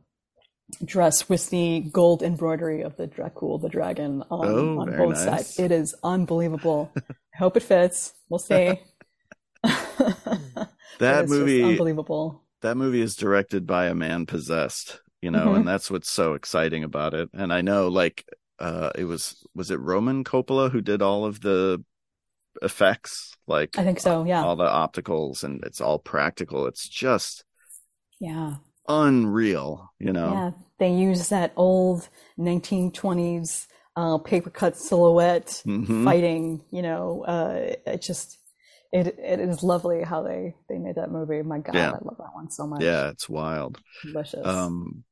dress 0.85 1.29
with 1.29 1.51
the 1.51 1.81
gold 1.81 2.23
embroidery 2.23 2.83
of 2.83 2.97
the 2.97 3.09
Dracul, 3.09 3.61
the 3.61 3.69
dragon, 3.69 4.23
on, 4.31 4.47
oh, 4.47 4.79
on 4.81 4.97
both 4.97 5.15
nice. 5.15 5.25
sides. 5.25 5.59
It 5.59 5.73
is 5.73 5.95
unbelievable. 6.05 6.93
I 6.97 7.39
hope 7.39 7.57
it 7.57 7.63
fits. 7.63 8.13
We'll 8.29 8.39
see. 8.39 8.79
that 9.63 11.29
movie, 11.29 11.63
unbelievable. 11.63 12.45
That 12.63 12.77
movie 12.77 13.01
is 13.01 13.17
directed 13.17 13.67
by 13.67 13.87
a 13.87 13.95
man 13.95 14.27
possessed, 14.27 15.01
you 15.21 15.31
know, 15.31 15.47
mm-hmm. 15.47 15.57
and 15.57 15.69
that's 15.69 15.91
what's 15.91 16.11
so 16.11 16.35
exciting 16.35 16.85
about 16.85 17.15
it. 17.15 17.31
And 17.33 17.53
I 17.53 17.63
know, 17.63 17.89
like, 17.89 18.25
uh, 18.61 18.91
it 18.95 19.05
was 19.05 19.45
was 19.55 19.71
it 19.71 19.81
Roman 19.81 20.25
Coppola 20.25 20.71
who 20.71 20.81
did 20.81 21.03
all 21.03 21.25
of 21.25 21.41
the 21.41 21.83
effects, 22.63 23.37
like 23.47 23.79
I 23.79 23.85
think 23.85 24.01
so, 24.01 24.25
yeah. 24.25 24.45
All 24.45 24.57
the 24.57 24.65
opticals 24.65 25.43
and 25.45 25.65
it's 25.65 25.81
all 25.81 25.99
practical. 25.99 26.67
It's 26.67 26.89
just 26.89 27.45
yeah 28.21 28.57
unreal, 28.89 29.91
you 29.99 30.13
know. 30.13 30.33
Yeah, 30.33 30.51
they 30.79 30.93
use 30.93 31.29
that 31.29 31.53
old 31.57 32.09
1920s 32.39 33.67
uh, 33.97 34.19
paper 34.19 34.51
cut 34.51 34.77
silhouette 34.77 35.63
mm-hmm. 35.67 36.05
fighting. 36.05 36.63
You 36.71 36.83
know, 36.83 37.25
uh, 37.25 37.75
it 37.87 38.03
just 38.03 38.39
it 38.93 39.07
it 39.19 39.41
is 39.41 39.63
lovely 39.63 40.03
how 40.03 40.23
they 40.23 40.55
they 40.69 40.79
made 40.79 40.97
that 40.97 41.11
movie. 41.11 41.43
My 41.43 41.59
God, 41.59 41.75
yeah. 41.75 41.91
I 41.91 41.99
love 42.03 42.17
that 42.19 42.35
one 42.35 42.51
so 42.51 42.67
much. 42.67 42.83
Yeah, 42.83 43.11
it's 43.11 43.29
wild. 43.29 43.81
Delicious. 44.03 44.47
Um, 44.47 45.05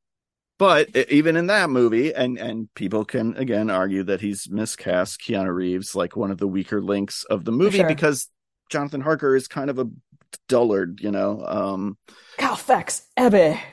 but 0.58 0.94
even 1.08 1.36
in 1.36 1.46
that 1.46 1.70
movie, 1.70 2.12
and 2.12 2.36
and 2.38 2.72
people 2.74 3.04
can 3.04 3.36
again 3.36 3.70
argue 3.70 4.02
that 4.04 4.20
he's 4.20 4.50
miscast 4.50 5.20
Keanu 5.20 5.54
Reeves 5.54 5.94
like 5.94 6.16
one 6.16 6.30
of 6.30 6.38
the 6.38 6.48
weaker 6.48 6.82
links 6.82 7.24
of 7.24 7.44
the 7.44 7.52
movie 7.52 7.78
sure. 7.78 7.88
because 7.88 8.28
Jonathan 8.70 9.00
Harker 9.00 9.36
is 9.36 9.48
kind 9.48 9.70
of 9.70 9.78
a 9.78 9.88
dullard, 10.48 11.00
you 11.00 11.10
know. 11.10 11.44
Um 11.46 11.96
Carfax 12.38 13.02
Abbey. 13.16 13.60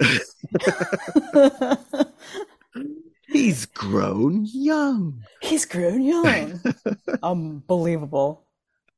He's 3.27 3.65
grown 3.65 4.45
young. 4.45 5.25
He's 5.41 5.65
grown 5.65 6.01
young. 6.01 6.61
Unbelievable. 7.23 8.45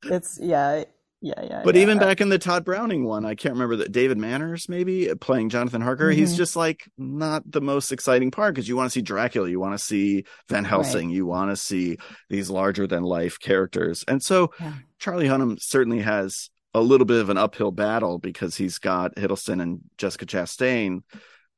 It's 0.04 0.38
yeah, 0.40 0.84
yeah, 1.20 1.42
yeah. 1.42 1.62
But 1.64 1.74
yeah. 1.74 1.82
even 1.82 1.98
back 1.98 2.20
in 2.20 2.28
the 2.28 2.38
Tod 2.38 2.64
Browning 2.64 3.04
one, 3.04 3.24
I 3.24 3.34
can't 3.34 3.54
remember 3.54 3.76
that 3.76 3.90
David 3.90 4.18
Manners 4.18 4.68
maybe 4.68 5.10
playing 5.20 5.48
Jonathan 5.48 5.80
Harker. 5.80 6.10
Mm-hmm. 6.10 6.18
He's 6.18 6.36
just 6.36 6.54
like 6.54 6.88
not 6.96 7.42
the 7.50 7.60
most 7.60 7.90
exciting 7.90 8.30
part 8.30 8.54
because 8.54 8.68
you 8.68 8.76
want 8.76 8.90
to 8.90 8.92
see 8.92 9.02
Dracula, 9.02 9.48
you 9.48 9.58
want 9.58 9.76
to 9.76 9.84
see 9.84 10.24
Van 10.48 10.64
Helsing, 10.64 11.08
right. 11.08 11.16
you 11.16 11.26
want 11.26 11.50
to 11.50 11.56
see 11.56 11.98
these 12.28 12.50
larger 12.50 12.86
than 12.86 13.02
life 13.02 13.40
characters. 13.40 14.04
And 14.06 14.22
so 14.22 14.52
yeah. 14.60 14.74
Charlie 14.98 15.26
Hunnam 15.26 15.60
certainly 15.60 16.00
has 16.00 16.50
a 16.74 16.80
little 16.80 17.06
bit 17.06 17.20
of 17.20 17.30
an 17.30 17.38
uphill 17.38 17.72
battle 17.72 18.18
because 18.18 18.56
he's 18.56 18.78
got 18.78 19.16
Hiddleston 19.16 19.60
and 19.60 19.80
Jessica 19.96 20.26
Chastain 20.26 21.02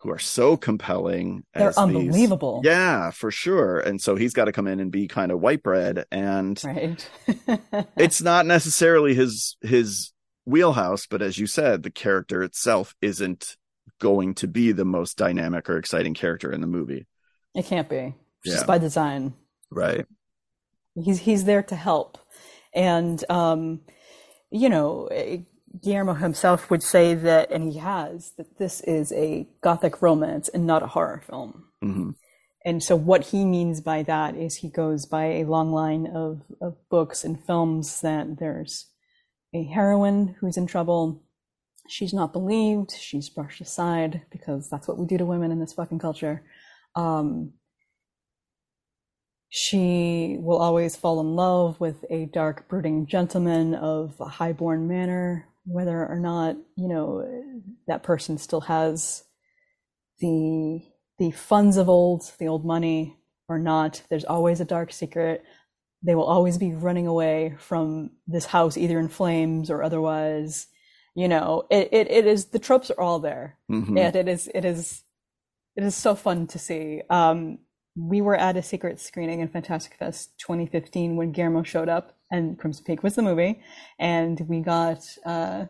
who 0.01 0.11
are 0.11 0.18
so 0.18 0.57
compelling. 0.57 1.44
They're 1.55 1.78
unbelievable. 1.78 2.62
These, 2.62 2.70
yeah, 2.70 3.11
for 3.11 3.30
sure. 3.30 3.80
And 3.80 4.01
so 4.01 4.16
he's 4.16 4.32
got 4.32 4.46
to 4.46 4.53
come 4.53 4.66
in 4.66 4.80
and 4.80 4.90
be 4.90 5.07
kind 5.07 5.30
of 5.30 5.40
white 5.40 5.62
bread. 5.62 6.05
And 6.11 6.61
right. 6.64 7.11
it's 7.96 8.22
not 8.22 8.46
necessarily 8.46 9.14
his 9.14 9.57
his 9.61 10.12
wheelhouse, 10.46 11.07
but 11.07 11.22
as 11.22 11.38
you 11.38 11.46
said, 11.46 11.82
the 11.82 11.90
character 11.90 12.42
itself 12.42 12.94
isn't 13.03 13.57
going 14.01 14.34
to 14.34 14.48
be 14.48 14.72
the 14.72 14.86
most 14.86 15.18
dynamic 15.18 15.68
or 15.68 15.76
exciting 15.76 16.14
character 16.14 16.51
in 16.51 16.62
the 16.62 16.66
movie. 16.66 17.07
It 17.55 17.66
can't 17.66 17.88
be. 17.88 18.14
Yeah. 18.44 18.55
Just 18.55 18.66
by 18.66 18.78
design. 18.78 19.34
Right. 19.70 20.07
He's 20.94 21.20
he's 21.20 21.44
there 21.44 21.62
to 21.64 21.76
help. 21.76 22.18
And 22.74 23.22
um, 23.28 23.80
you 24.51 24.70
know, 24.70 25.09
Guillermo 25.79 26.14
himself 26.14 26.71
would 26.71 26.83
say 26.83 27.14
that, 27.14 27.51
and 27.51 27.73
he 27.73 27.79
has, 27.79 28.33
that 28.37 28.59
this 28.59 28.81
is 28.83 29.12
a 29.12 29.49
gothic 29.61 30.03
romance 30.03 30.49
and 30.49 30.66
not 30.66 30.83
a 30.83 30.89
horror 30.89 31.23
film. 31.27 31.64
Mm-hmm. 31.83 32.11
And 32.64 32.83
so, 32.83 32.97
what 32.97 33.29
he 33.29 33.45
means 33.45 33.81
by 33.81 34.03
that 34.03 34.37
is 34.37 34.57
he 34.57 34.68
goes 34.68 35.07
by 35.07 35.27
a 35.27 35.45
long 35.45 35.73
line 35.73 36.07
of, 36.07 36.43
of 36.61 36.77
books 36.91 37.25
and 37.25 37.43
films 37.43 38.01
that 38.03 38.39
there's 38.39 38.87
a 39.55 39.62
heroine 39.62 40.37
who's 40.41 40.57
in 40.57 40.66
trouble. 40.66 41.23
She's 41.89 42.12
not 42.12 42.33
believed. 42.33 42.93
She's 42.93 43.31
brushed 43.31 43.61
aside 43.61 44.23
because 44.31 44.68
that's 44.68 44.87
what 44.87 44.99
we 44.99 45.07
do 45.07 45.18
to 45.18 45.25
women 45.25 45.51
in 45.51 45.59
this 45.59 45.73
fucking 45.73 45.99
culture. 45.99 46.43
Um, 46.95 47.55
she 49.49 50.37
will 50.39 50.59
always 50.59 50.95
fall 50.95 51.21
in 51.21 51.35
love 51.35 51.81
with 51.81 52.05
a 52.11 52.27
dark, 52.27 52.68
brooding 52.68 53.07
gentleman 53.07 53.75
of 53.75 54.14
a 54.21 54.27
high-born 54.27 54.87
manner 54.87 55.49
whether 55.65 56.07
or 56.07 56.19
not 56.19 56.57
you 56.77 56.89
know 56.89 57.25
that 57.87 58.03
person 58.03 58.39
still 58.39 58.63
has 58.63 59.25
the 60.21 60.83
the 61.21 61.31
funds 61.31 61.77
of 61.77 61.89
old, 61.89 62.23
the 62.39 62.49
old 62.49 62.65
money 62.65 63.19
or 63.47 63.59
not. 63.59 64.03
There's 64.09 64.25
always 64.25 64.61
a 64.61 64.65
dark 64.65 64.91
secret. 64.91 65.45
They 66.03 66.15
will 66.15 66.25
always 66.25 66.57
be 66.57 66.73
running 66.73 67.07
away 67.07 67.57
from 67.59 68.13
this 68.27 68.47
house, 68.47 68.79
either 68.79 68.99
in 68.99 69.09
flames 69.09 69.71
or 69.71 69.83
otherwise. 69.83 70.67
You 71.15 71.29
know, 71.29 71.67
it, 71.71 71.91
it, 71.93 72.11
it 72.11 72.27
is 72.27 72.47
the 72.47 72.59
tropes 72.59 72.91
are 72.91 73.01
all 73.01 73.19
there, 73.19 73.59
mm-hmm. 73.71 73.99
and 73.99 74.17
it 74.17 74.29
is 74.29 74.51
it 74.55 74.65
is 74.65 75.03
it 75.77 75.85
is 75.85 75.95
so 75.95 76.15
fun 76.15 76.47
to 76.49 76.59
see. 76.59 77.03
Um, 77.11 77.59
we 77.97 78.23
were 78.23 78.37
at 78.37 78.57
a 78.57 78.63
secret 78.63 78.99
screening 78.99 79.41
in 79.41 79.49
Fantastic 79.49 79.97
Fest 79.99 80.39
2015 80.39 81.17
when 81.17 81.33
Guillermo 81.33 81.65
showed 81.65 81.89
up, 81.91 82.17
and 82.31 82.59
Crimson 82.59 82.85
Peak 82.85 83.03
was 83.03 83.14
the 83.14 83.22
movie, 83.22 83.61
and 83.99 84.41
we 84.49 84.61
got 84.61 85.05
uh, 85.26 85.66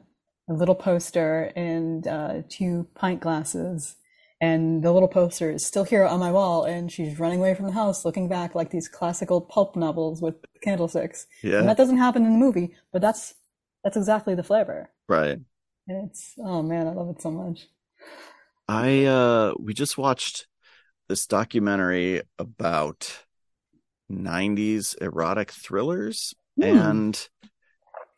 a 0.48 0.52
little 0.52 0.74
poster 0.74 1.52
and 1.56 2.06
uh, 2.06 2.42
two 2.48 2.86
pint 2.94 3.20
glasses, 3.20 3.96
and 4.40 4.82
the 4.82 4.92
little 4.92 5.08
poster 5.08 5.50
is 5.50 5.64
still 5.64 5.84
here 5.84 6.04
on 6.04 6.20
my 6.20 6.32
wall, 6.32 6.64
and 6.64 6.90
she's 6.90 7.18
running 7.18 7.38
away 7.38 7.54
from 7.54 7.66
the 7.66 7.72
house, 7.72 8.04
looking 8.04 8.28
back 8.28 8.54
like 8.54 8.70
these 8.70 8.88
classical 8.88 9.40
pulp 9.40 9.76
novels 9.76 10.20
with 10.20 10.34
candlesticks. 10.62 11.26
Yeah, 11.42 11.60
and 11.60 11.68
that 11.68 11.76
doesn't 11.76 11.98
happen 11.98 12.24
in 12.24 12.32
the 12.32 12.38
movie, 12.38 12.74
but 12.92 13.02
that's 13.02 13.34
that's 13.84 13.96
exactly 13.96 14.34
the 14.34 14.42
flavor. 14.42 14.90
Right. 15.08 15.38
And 15.88 16.08
it's 16.08 16.34
oh 16.38 16.62
man, 16.62 16.86
I 16.86 16.92
love 16.92 17.08
it 17.10 17.22
so 17.22 17.30
much. 17.30 17.66
I 18.68 19.04
uh 19.04 19.54
we 19.58 19.74
just 19.74 19.98
watched 19.98 20.46
this 21.08 21.26
documentary 21.26 22.22
about 22.38 23.24
90s 24.10 25.00
erotic 25.00 25.50
thrillers 25.50 26.34
mm. 26.60 26.90
and 26.90 27.28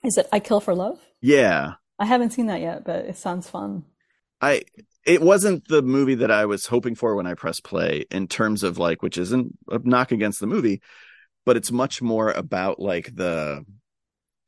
is 0.05 0.17
it 0.17 0.29
I 0.33 0.41
Kill 0.41 0.61
for 0.61 0.75
Love? 0.75 0.99
Yeah. 1.21 1.75
I 1.99 2.07
haven't 2.07 2.31
seen 2.31 2.47
that 2.47 2.61
yet, 2.61 2.85
but 2.85 3.05
it 3.07 3.17
sounds 3.17 3.49
fun. 3.49 3.85
I 4.41 4.63
it 5.05 5.23
wasn't 5.23 5.69
the 5.69 5.83
movie 5.83 6.17
that 6.17 6.31
I 6.31 6.47
was 6.47 6.67
hoping 6.67 6.95
for 6.95 7.15
when 7.15 7.27
I 7.27 7.35
pressed 7.35 7.65
play 7.65 8.05
in 8.11 8.29
terms 8.29 8.63
of 8.63 8.79
like 8.79 9.03
which 9.03 9.19
isn't 9.19 9.57
a 9.71 9.79
knock 9.83 10.13
against 10.13 10.41
the 10.41 10.47
movie, 10.47 10.81
but 11.45 11.57
it's 11.57 11.71
much 11.71 12.03
more 12.03 12.31
about 12.31 12.81
like 12.81 13.15
the 13.15 13.65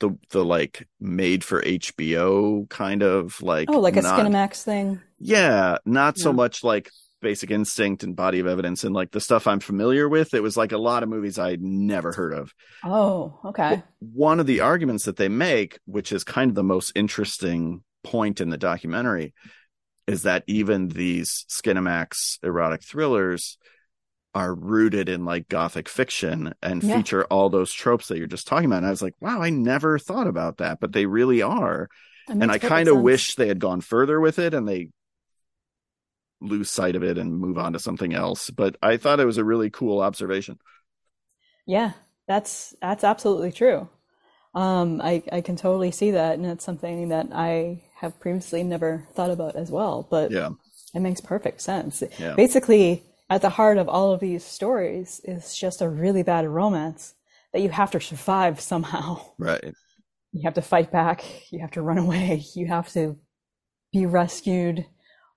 the 0.01 0.17
the 0.31 0.45
like 0.45 0.89
made 1.01 1.45
for 1.45 1.63
HBO 1.63 2.69
kind 2.69 3.03
of 3.03 3.41
like 3.43 3.69
oh 3.71 3.79
like 3.79 3.95
not, 3.95 4.05
a 4.05 4.23
Skinamax 4.23 4.63
thing. 4.63 5.01
Yeah, 5.19 5.79
not 5.85 6.19
yeah. 6.19 6.23
so 6.23 6.33
much 6.33 6.65
like 6.65 6.91
Basic 7.25 7.51
Instinct 7.51 8.03
and 8.05 8.15
Body 8.15 8.39
of 8.39 8.47
Evidence 8.47 8.85
and 8.85 8.95
like 8.95 9.11
the 9.11 9.21
stuff 9.21 9.47
I'm 9.47 9.59
familiar 9.59 10.09
with. 10.09 10.35
It 10.35 10.43
was 10.43 10.57
like 10.57 10.73
a 10.73 10.79
lot 10.79 11.03
of 11.03 11.09
movies 11.09 11.39
I'd 11.39 11.63
never 11.63 12.13
heard 12.13 12.35
of. 12.35 12.53
Oh, 12.85 13.41
okay. 13.47 13.83
One 13.99 14.41
of 14.41 14.47
the 14.47 14.61
arguments 14.61 15.07
that 15.07 15.17
they 15.17 15.29
make, 15.29 15.81
which 15.87 16.13
is 16.13 16.23
kind 16.23 16.51
of 16.51 16.55
the 16.55 16.63
most 16.63 16.93
interesting 16.95 17.83
point 18.03 18.43
in 18.43 18.51
the 18.51 18.59
documentary, 18.59 19.33
is 20.07 20.25
that 20.25 20.45
even 20.47 20.89
these 20.89 21.47
Skinamax 21.49 22.39
erotic 22.43 22.83
thrillers 22.85 23.57
are 24.35 24.55
rooted 24.55 25.09
in 25.09 25.25
like 25.25 25.49
gothic 25.49 25.89
fiction 25.89 26.53
and 26.63 26.83
yeah. 26.83 26.97
feature 26.97 27.25
all 27.25 27.49
those 27.49 27.73
tropes 27.73 28.09
that 28.09 28.19
you're 28.19 28.27
just 28.27 28.47
talking 28.47 28.67
about. 28.67 28.79
And 28.79 28.87
I 28.87 28.91
was 28.91 29.03
like, 29.03 29.15
wow, 29.21 29.41
I 29.41 29.49
never 29.49 29.99
thought 29.99 30.27
about 30.27 30.59
that, 30.59 30.79
but 30.79 30.93
they 30.93 31.07
really 31.07 31.41
are. 31.41 31.89
And 32.29 32.51
I 32.51 32.59
kind 32.59 32.89
of 32.89 33.01
wish 33.01 33.35
they 33.35 33.49
had 33.49 33.59
gone 33.61 33.81
further 33.81 34.21
with 34.21 34.39
it 34.39 34.53
and 34.53 34.69
they 34.69 34.89
lose 36.45 36.71
sight 36.71 36.97
of 36.97 37.03
it 37.03 37.19
and 37.19 37.39
move 37.39 37.59
on 37.59 37.73
to 37.73 37.79
something 37.79 38.15
else. 38.15 38.51
But 38.51 38.77
I 38.83 38.97
thought 38.97 39.21
it 39.21 39.27
was 39.27 39.39
a 39.39 39.45
really 39.45 39.71
cool 39.71 40.01
observation. 40.01 40.59
Yeah, 41.67 41.93
that's 42.29 42.75
that's 42.81 43.05
absolutely 43.05 43.53
true. 43.53 43.89
Um, 44.55 45.01
I 45.03 45.23
I 45.33 45.41
can 45.41 45.57
totally 45.57 45.91
see 45.91 46.13
that, 46.13 46.39
and 46.39 46.47
it's 46.47 46.65
something 46.65 47.09
that 47.09 47.29
I 47.33 47.83
have 47.97 48.21
previously 48.21 48.63
never 48.63 49.07
thought 49.15 49.31
about 49.31 49.57
as 49.57 49.71
well. 49.71 50.07
But 50.09 50.31
yeah, 50.31 50.51
it 50.95 51.01
makes 51.01 51.21
perfect 51.21 51.61
sense. 51.61 52.03
Yeah. 52.19 52.35
Basically, 52.35 53.03
at 53.29 53.43
the 53.43 53.51
heart 53.51 53.79
of 53.79 53.89
all 53.89 54.13
of 54.13 54.21
these 54.21 54.45
stories 54.45 55.21
is 55.25 55.57
just 55.57 55.83
a 55.83 55.89
really 55.89 56.23
bad 56.23 56.47
romance 56.47 57.15
that 57.53 57.63
you 57.63 57.71
have 57.71 57.91
to 57.93 58.01
survive 58.01 58.61
somehow. 58.61 59.21
Right. 59.39 59.75
You 60.33 60.43
have 60.45 60.55
to 60.55 60.63
fight 60.63 60.91
back. 60.91 61.25
You 61.51 61.61
have 61.61 61.73
to 61.73 61.83
run 61.83 61.99
away. 61.99 62.45
You 62.55 62.67
have 62.67 62.93
to 62.93 63.17
be 63.93 64.07
rescued 64.07 64.87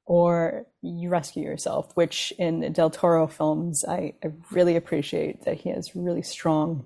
or 0.07 0.65
you 0.81 1.09
rescue 1.09 1.43
yourself, 1.43 1.91
which 1.95 2.31
in 2.39 2.71
Del 2.71 2.89
Toro 2.89 3.27
films, 3.27 3.83
I, 3.85 4.13
I 4.23 4.31
really 4.51 4.77
appreciate 4.77 5.43
that 5.43 5.57
he 5.57 5.69
has 5.69 5.95
really 5.95 6.21
strong 6.21 6.85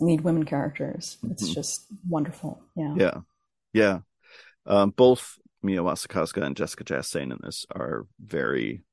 lead 0.00 0.22
women 0.22 0.44
characters. 0.44 1.18
It's 1.30 1.44
mm-hmm. 1.44 1.52
just 1.52 1.86
wonderful. 2.08 2.62
Yeah. 2.74 2.94
Yeah. 2.96 3.14
Yeah. 3.74 3.98
Um, 4.64 4.90
both 4.90 5.34
Mia 5.62 5.80
Wasikowska 5.80 6.42
and 6.42 6.56
Jessica 6.56 6.84
Chastain 6.84 7.30
in 7.30 7.38
this 7.42 7.66
are 7.70 8.06
very 8.18 8.84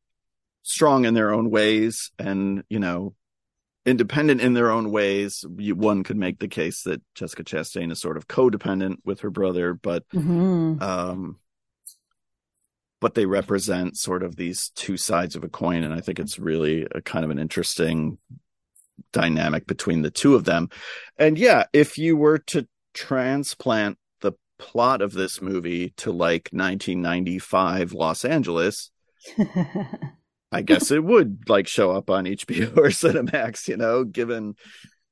strong 0.64 1.06
in 1.06 1.14
their 1.14 1.34
own 1.34 1.50
ways 1.50 2.12
and, 2.20 2.64
you 2.68 2.80
know, 2.80 3.16
independent 3.86 4.42
in 4.42 4.56
their 4.56 4.72
own 4.72 4.92
ways. 4.92 5.46
You, 5.58 5.76
one 5.76 6.04
could 6.04 6.18
make 6.18 6.40
the 6.40 6.50
case 6.50 6.84
that 6.84 7.02
Jessica 7.14 7.46
Chastain 7.46 7.94
is 7.94 8.02
sort 8.02 8.18
of 8.18 8.28
codependent 8.28 8.98
with 9.06 9.22
her 9.22 9.30
brother, 9.30 9.74
but, 9.74 10.04
mm-hmm. 10.10 10.84
um, 10.84 11.38
but 13.02 13.14
they 13.14 13.26
represent 13.26 13.98
sort 13.98 14.24
of 14.24 14.36
these 14.36 14.70
two 14.76 14.98
sides 14.98 15.36
of 15.36 15.44
a 15.44 15.50
coin. 15.50 15.84
And 15.84 15.94
I 15.94 16.02
think 16.02 16.20
it's 16.20 16.40
really 16.40 16.88
a 16.92 17.02
kind 17.02 17.26
of 17.26 17.32
an 17.32 17.40
interesting 17.40 18.18
dynamic 19.12 19.68
between 19.68 20.02
the 20.02 20.12
two 20.12 20.36
of 20.36 20.46
them. 20.46 20.70
And 21.18 21.38
yeah, 21.38 21.66
if 21.74 21.98
you 21.98 22.16
were 22.16 22.40
to 22.40 22.68
transplant 22.94 23.98
the 24.22 24.34
plot 24.58 25.02
of 25.02 25.14
this 25.14 25.42
movie 25.42 25.94
to 25.98 26.12
like 26.12 26.50
1995 26.52 27.94
Los 27.94 28.26
Angeles, 28.26 28.92
I 30.52 30.62
guess 30.64 30.92
it 30.92 31.04
would 31.04 31.50
like 31.50 31.68
show 31.68 31.92
up 31.92 32.10
on 32.10 32.26
HBO 32.26 32.78
or 32.78 32.90
Cinemax, 32.90 33.68
you 33.68 33.78
know, 33.78 34.04
given 34.04 34.56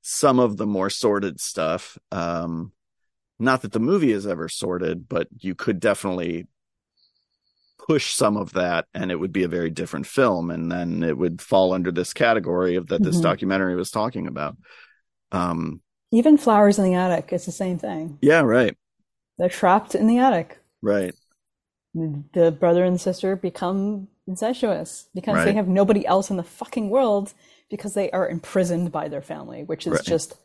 some 0.02 0.40
of 0.40 0.58
the 0.58 0.68
more 0.68 0.90
sordid 0.90 1.40
stuff. 1.40 1.98
Um, 2.12 2.72
not 3.40 3.64
that 3.64 3.72
the 3.72 3.80
movie 3.80 4.12
is 4.12 4.28
ever 4.28 4.48
sorted, 4.48 5.10
but 5.10 5.28
you 5.40 5.56
could 5.56 5.80
definitely 5.80 6.48
push 7.88 8.14
some 8.14 8.38
of 8.38 8.54
that 8.54 8.86
and 8.94 9.12
it 9.12 9.20
would 9.20 9.34
be 9.34 9.44
a 9.44 9.48
very 9.48 9.70
different 9.70 10.08
film 10.08 10.50
and 10.50 10.72
then 10.72 11.04
it 11.04 11.18
would 11.18 11.42
fall 11.42 11.74
under 11.74 11.92
this 11.92 12.14
category 12.14 12.76
of 12.76 12.88
that 12.88 13.04
this 13.04 13.16
mm-hmm. 13.16 13.24
documentary 13.24 13.76
was 13.76 13.92
talking 13.92 14.28
about 14.28 14.56
um 15.32 15.82
even 16.12 16.38
flowers 16.38 16.78
in 16.78 16.86
the 16.86 16.94
attic 16.94 17.30
it's 17.32 17.46
the 17.46 17.52
same 17.52 17.78
thing 17.78 18.18
yeah 18.22 18.42
right 18.42 18.78
they're 19.38 19.50
trapped 19.50 19.96
in 19.96 20.08
the 20.08 20.20
attic 20.20 20.60
right 20.82 21.14
the 21.94 22.52
brother 22.52 22.84
and 22.84 23.02
sister 23.02 23.36
become 23.36 24.08
incestuous 24.28 25.10
because 25.14 25.36
right. 25.36 25.46
they 25.46 25.54
have 25.54 25.68
nobody 25.68 26.06
else 26.06 26.30
in 26.30 26.38
the 26.38 26.44
fucking 26.44 26.90
world 26.90 27.34
because 27.70 27.94
they 27.94 28.10
are 28.12 28.30
imprisoned 28.30 28.92
by 28.92 29.10
their 29.10 29.22
family 29.22 29.64
which 29.64 29.86
is 29.86 29.94
right. 29.94 30.06
just 30.06 30.36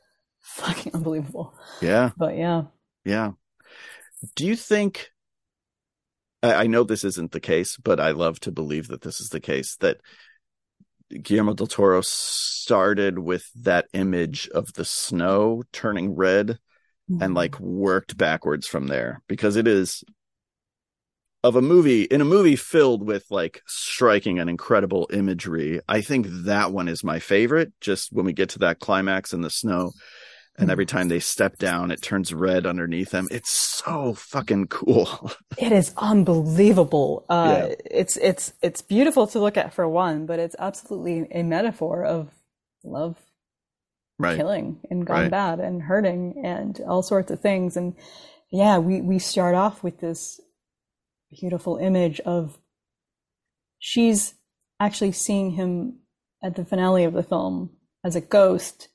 fucking 0.41 0.93
unbelievable 0.95 1.55
yeah 1.81 2.11
but 2.17 2.37
yeah 2.37 2.65
Yeah. 3.09 3.33
Do 4.37 4.47
you 4.47 4.57
think 4.57 5.11
I 6.43 6.69
know 6.69 6.85
this 6.85 7.05
isn't 7.05 7.33
the 7.33 7.41
case, 7.41 7.77
but 7.77 7.99
I 7.99 8.13
love 8.13 8.39
to 8.41 8.53
believe 8.53 8.89
that 8.89 9.03
this 9.03 9.21
is 9.21 9.31
the 9.31 9.41
case 9.41 9.77
that 9.77 9.99
Guillermo 11.23 11.55
del 11.55 11.67
Toro 11.67 12.01
started 12.03 13.19
with 13.19 13.51
that 13.63 13.87
image 13.93 14.49
of 14.49 14.73
the 14.75 14.85
snow 14.85 15.63
turning 15.73 16.15
red 16.15 16.59
mm-hmm. 17.11 17.23
and 17.23 17.35
like 17.35 17.59
worked 17.59 18.17
backwards 18.17 18.67
from 18.67 18.87
there 18.87 19.23
because 19.27 19.57
it 19.57 19.67
is 19.67 20.05
of 21.45 21.57
a 21.57 21.63
movie 21.63 22.03
in 22.03 22.21
a 22.21 22.25
movie 22.27 22.57
filled 22.57 23.07
with 23.07 23.25
like 23.31 23.63
striking 23.67 24.39
and 24.39 24.51
incredible 24.51 25.09
imagery. 25.13 25.81
I 25.89 26.01
think 26.01 26.27
that 26.29 26.73
one 26.73 26.89
is 26.89 27.05
my 27.05 27.21
favorite. 27.21 27.73
Just 27.81 28.13
when 28.13 28.27
we 28.27 28.33
get 28.33 28.51
to 28.51 28.59
that 28.61 28.81
climax 28.81 29.33
in 29.33 29.41
the 29.41 29.51
snow, 29.51 29.93
and 30.59 30.71
every 30.71 30.87
time 30.87 31.09
they 31.09 31.21
step 31.21 31.57
down, 31.59 31.91
it 31.91 32.03
turns 32.03 32.35
red 32.35 32.67
underneath 32.67 33.11
them. 33.11 33.29
It's 33.31 33.51
so 33.51 34.15
fucking 34.15 34.67
cool. 34.67 35.31
it 35.59 35.73
is 35.73 35.95
unbelievable. 35.97 37.25
Uh, 37.29 37.69
yeah. 37.69 37.75
It's 37.85 38.17
it's 38.17 38.53
it's 38.61 38.83
beautiful 38.83 39.27
to 39.29 39.39
look 39.39 39.57
at 39.57 39.73
for 39.73 39.89
one, 39.89 40.27
but 40.27 40.39
it's 40.39 40.57
absolutely 40.59 41.29
a 41.31 41.43
metaphor 41.43 42.05
of 42.05 42.31
love, 42.83 43.17
right. 44.19 44.37
killing, 44.37 44.81
and 44.91 45.07
gone 45.07 45.23
right. 45.23 45.31
bad, 45.31 45.61
and 45.61 45.83
hurting, 45.83 46.43
and 46.45 46.81
all 46.87 47.03
sorts 47.03 47.31
of 47.31 47.41
things. 47.41 47.77
And 47.77 47.95
yeah, 48.51 48.79
we 48.79 49.01
we 49.01 49.19
start 49.19 49.55
off 49.55 49.83
with 49.85 50.01
this 50.01 50.41
beautiful 51.31 51.77
image 51.77 52.21
of 52.21 52.59
she's 53.79 54.35
actually 54.81 55.13
seeing 55.13 55.53
him 55.53 55.99
at 56.43 56.57
the 56.57 56.65
finale 56.65 57.05
of 57.05 57.13
the 57.13 57.23
film 57.23 57.71
as 58.05 58.17
a 58.17 58.21
ghost 58.21 58.89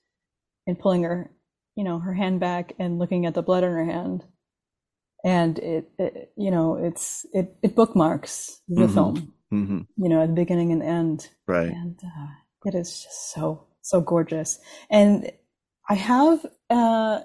and 0.66 0.80
pulling 0.80 1.04
her 1.04 1.30
you 1.76 1.84
know 1.84 2.00
her 2.00 2.14
hand 2.14 2.40
back 2.40 2.74
and 2.80 3.00
looking 3.00 3.26
at 3.26 3.34
the 3.34 3.42
blood 3.42 3.64
on 3.64 3.72
her 3.72 3.86
hand. 3.86 4.24
And 5.26 5.58
it, 5.60 5.90
it 5.98 6.32
you 6.36 6.52
know 6.52 6.76
it's 6.76 7.26
it, 7.34 7.56
it 7.62 7.76
bookmarks 7.76 8.62
the 8.68 8.84
mm-hmm. 8.84 8.94
film 8.94 9.34
mm-hmm. 9.54 9.80
you 9.98 10.10
know 10.10 10.22
at 10.22 10.28
the 10.28 10.34
beginning 10.34 10.72
and 10.72 10.84
end. 10.84 11.30
Right. 11.48 11.70
And 11.70 12.00
uh, 12.04 12.28
it 12.66 12.76
is 12.76 13.04
just 13.04 13.34
so 13.34 13.68
so 13.82 14.02
gorgeous. 14.02 14.60
And 14.90 15.32
i 15.90 15.96
have 15.96 16.46
uh, 16.70 17.20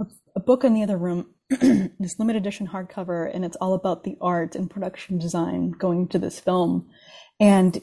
a, 0.00 0.06
a 0.34 0.40
book 0.40 0.64
in 0.64 0.74
the 0.74 0.82
other 0.82 0.96
room 0.96 1.26
this 1.50 2.18
limited 2.18 2.40
edition 2.40 2.68
hardcover 2.68 3.30
and 3.32 3.44
it's 3.44 3.56
all 3.56 3.74
about 3.74 4.04
the 4.04 4.16
art 4.20 4.56
and 4.56 4.70
production 4.70 5.18
design 5.18 5.72
going 5.72 6.08
to 6.08 6.18
this 6.18 6.40
film. 6.40 6.88
And 7.38 7.80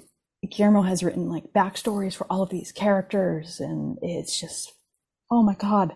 guillermo 0.49 0.82
has 0.82 1.04
written 1.04 1.30
like 1.30 1.54
backstories 1.56 2.16
for 2.16 2.26
all 2.30 2.41
of 2.41 2.49
these 2.49 2.72
characters 2.72 3.60
and 3.60 3.97
it's 4.02 4.39
just 4.39 4.74
oh 5.32 5.42
my 5.42 5.56
god, 5.56 5.96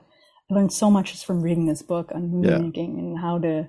I 0.49 0.53
learned 0.53 0.73
so 0.73 0.89
much 0.89 1.11
just 1.11 1.25
from 1.25 1.41
reading 1.41 1.65
this 1.65 1.81
book 1.81 2.11
on 2.15 2.29
movie 2.29 2.49
yeah. 2.49 2.57
making 2.57 2.97
and 2.97 3.19
how 3.19 3.37
to 3.39 3.67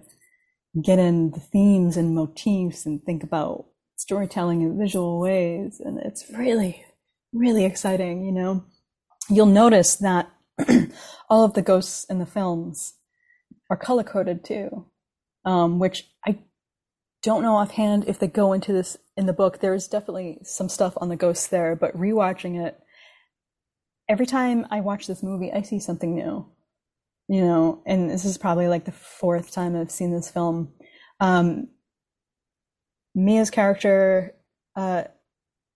get 0.82 0.98
in 0.98 1.32
the 1.32 1.40
themes 1.40 1.96
and 1.96 2.14
motifs 2.14 2.86
and 2.86 3.02
think 3.02 3.22
about 3.22 3.66
storytelling 3.96 4.62
in 4.62 4.78
visual 4.78 5.18
ways. 5.18 5.80
And 5.82 5.98
it's 5.98 6.30
really, 6.30 6.84
really 7.32 7.64
exciting, 7.64 8.24
you 8.24 8.32
know. 8.32 8.64
You'll 9.28 9.46
notice 9.46 9.96
that 9.96 10.30
all 11.30 11.44
of 11.44 11.54
the 11.54 11.62
ghosts 11.62 12.04
in 12.04 12.18
the 12.18 12.26
films 12.26 12.94
are 13.68 13.76
color 13.76 14.04
coded 14.04 14.44
too, 14.44 14.86
um, 15.44 15.78
which 15.78 16.08
I 16.24 16.38
don't 17.22 17.42
know 17.42 17.56
offhand 17.56 18.04
if 18.06 18.18
they 18.18 18.28
go 18.28 18.52
into 18.52 18.72
this 18.72 18.96
in 19.16 19.26
the 19.26 19.32
book. 19.32 19.60
There's 19.60 19.88
definitely 19.88 20.38
some 20.42 20.68
stuff 20.68 20.92
on 20.98 21.08
the 21.08 21.16
ghosts 21.16 21.48
there, 21.48 21.74
but 21.74 21.96
rewatching 21.96 22.64
it, 22.64 22.78
every 24.08 24.26
time 24.26 24.66
I 24.70 24.80
watch 24.80 25.06
this 25.06 25.22
movie, 25.22 25.52
I 25.52 25.62
see 25.62 25.78
something 25.78 26.14
new. 26.14 26.46
You 27.28 27.40
know, 27.40 27.82
and 27.86 28.08
this 28.08 28.24
is 28.24 28.38
probably 28.38 28.68
like 28.68 28.84
the 28.84 28.92
fourth 28.92 29.50
time 29.50 29.74
I've 29.74 29.90
seen 29.90 30.12
this 30.12 30.30
film. 30.30 30.72
Um, 31.18 31.68
Mia's 33.16 33.50
character, 33.50 34.34
uh, 34.76 35.04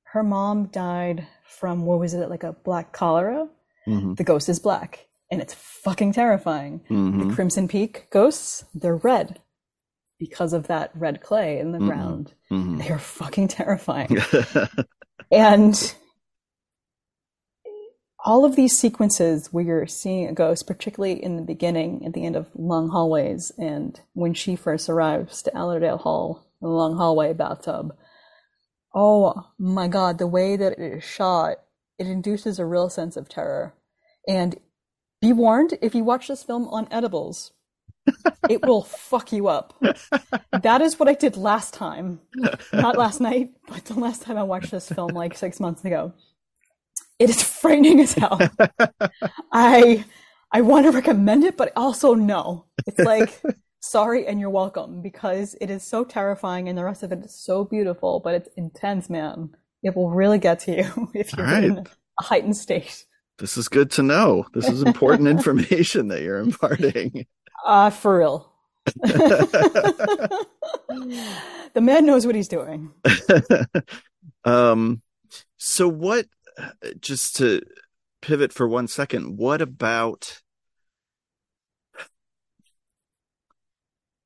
her 0.05 0.22
mom 0.22 0.66
died 0.66 1.26
from 1.45 1.87
what 1.87 1.99
was 1.99 2.14
it, 2.14 2.31
like 2.31 2.45
a 2.45 2.53
black 2.53 2.93
cholera? 2.93 3.49
Mm-hmm. 3.89 4.14
The 4.14 4.24
ghost 4.24 4.49
is 4.49 4.61
black, 4.61 5.09
and 5.31 5.41
it's 5.41 5.55
fucking 5.55 6.12
terrifying. 6.12 6.83
Mm-hmm. 6.89 7.28
The 7.28 7.35
Crimson 7.35 7.66
Peak 7.66 8.07
ghosts, 8.11 8.64
they're 8.72 8.97
red 8.97 9.41
because 10.20 10.53
of 10.53 10.68
that 10.68 10.93
red 10.95 11.22
clay 11.22 11.59
in 11.59 11.72
the 11.72 11.78
mm-hmm. 11.78 11.89
ground. 11.89 12.35
Mm-hmm. 12.53 12.78
They 12.78 12.91
are 12.91 12.99
fucking 12.99 13.49
terrifying. 13.49 14.18
and 15.33 15.95
all 18.24 18.44
of 18.44 18.56
these 18.56 18.78
sequences 18.78 19.52
where 19.52 19.64
you're 19.64 19.86
seeing 19.86 20.28
a 20.28 20.32
ghost, 20.32 20.66
particularly 20.66 21.22
in 21.22 21.36
the 21.36 21.42
beginning, 21.42 22.04
at 22.04 22.12
the 22.12 22.24
end 22.24 22.36
of 22.36 22.48
long 22.54 22.90
hallways, 22.90 23.50
and 23.58 24.00
when 24.12 24.34
she 24.34 24.56
first 24.56 24.88
arrives 24.88 25.42
to 25.42 25.56
Allerdale 25.56 25.98
Hall, 25.98 26.46
the 26.60 26.68
long 26.68 26.96
hallway 26.96 27.32
bathtub. 27.32 27.94
Oh 28.94 29.46
my 29.58 29.88
god, 29.88 30.18
the 30.18 30.26
way 30.26 30.56
that 30.56 30.72
it 30.72 30.80
is 30.80 31.04
shot, 31.04 31.58
it 31.98 32.06
induces 32.06 32.58
a 32.58 32.66
real 32.66 32.90
sense 32.90 33.16
of 33.16 33.28
terror. 33.28 33.74
And 34.28 34.58
be 35.20 35.32
warned, 35.32 35.78
if 35.80 35.94
you 35.94 36.04
watch 36.04 36.28
this 36.28 36.42
film 36.42 36.66
on 36.68 36.88
edibles, 36.90 37.52
it 38.48 38.66
will 38.66 38.82
fuck 38.82 39.32
you 39.32 39.48
up. 39.48 39.80
That 40.52 40.80
is 40.80 40.98
what 40.98 41.08
I 41.08 41.14
did 41.14 41.36
last 41.36 41.74
time. 41.74 42.20
Not 42.72 42.98
last 42.98 43.20
night, 43.20 43.52
but 43.68 43.84
the 43.84 43.94
last 43.94 44.22
time 44.22 44.36
I 44.36 44.42
watched 44.42 44.70
this 44.70 44.88
film 44.88 45.12
like 45.12 45.36
six 45.36 45.60
months 45.60 45.84
ago. 45.84 46.12
It 47.20 47.30
is 47.30 47.42
frightening 47.60 48.00
as 48.00 48.14
hell. 48.14 48.40
I 49.52 50.04
I 50.50 50.62
want 50.62 50.86
to 50.86 50.90
recommend 50.90 51.44
it, 51.44 51.56
but 51.56 51.72
also 51.76 52.14
no. 52.14 52.64
It's 52.86 52.98
like 52.98 53.40
sorry 53.80 54.26
and 54.26 54.40
you're 54.40 54.50
welcome 54.50 55.00
because 55.02 55.54
it 55.60 55.70
is 55.70 55.82
so 55.84 56.02
terrifying 56.02 56.68
and 56.68 56.76
the 56.76 56.84
rest 56.84 57.02
of 57.02 57.12
it 57.12 57.20
is 57.24 57.34
so 57.34 57.64
beautiful, 57.64 58.20
but 58.20 58.34
it's 58.34 58.48
intense, 58.56 59.08
man. 59.08 59.50
It 59.82 59.94
will 59.94 60.10
really 60.10 60.38
get 60.38 60.60
to 60.60 60.76
you 60.76 61.10
if 61.14 61.36
you're 61.36 61.46
right. 61.46 61.64
in 61.64 61.78
a 61.78 62.22
heightened 62.22 62.56
state. 62.56 63.04
This 63.38 63.56
is 63.56 63.68
good 63.68 63.90
to 63.92 64.02
know. 64.02 64.46
This 64.52 64.68
is 64.68 64.82
important 64.82 65.28
information 65.28 66.08
that 66.08 66.22
you're 66.22 66.40
imparting. 66.40 67.26
Uh 67.64 67.90
for 67.90 68.18
real. 68.18 68.46
the 68.96 70.46
man 71.74 72.06
knows 72.06 72.24
what 72.26 72.34
he's 72.34 72.48
doing. 72.48 72.90
um 74.44 75.02
so 75.58 75.86
what 75.86 76.26
just 77.00 77.36
to 77.36 77.62
pivot 78.22 78.52
for 78.52 78.68
one 78.68 78.88
second, 78.88 79.36
what 79.36 79.62
about 79.62 80.40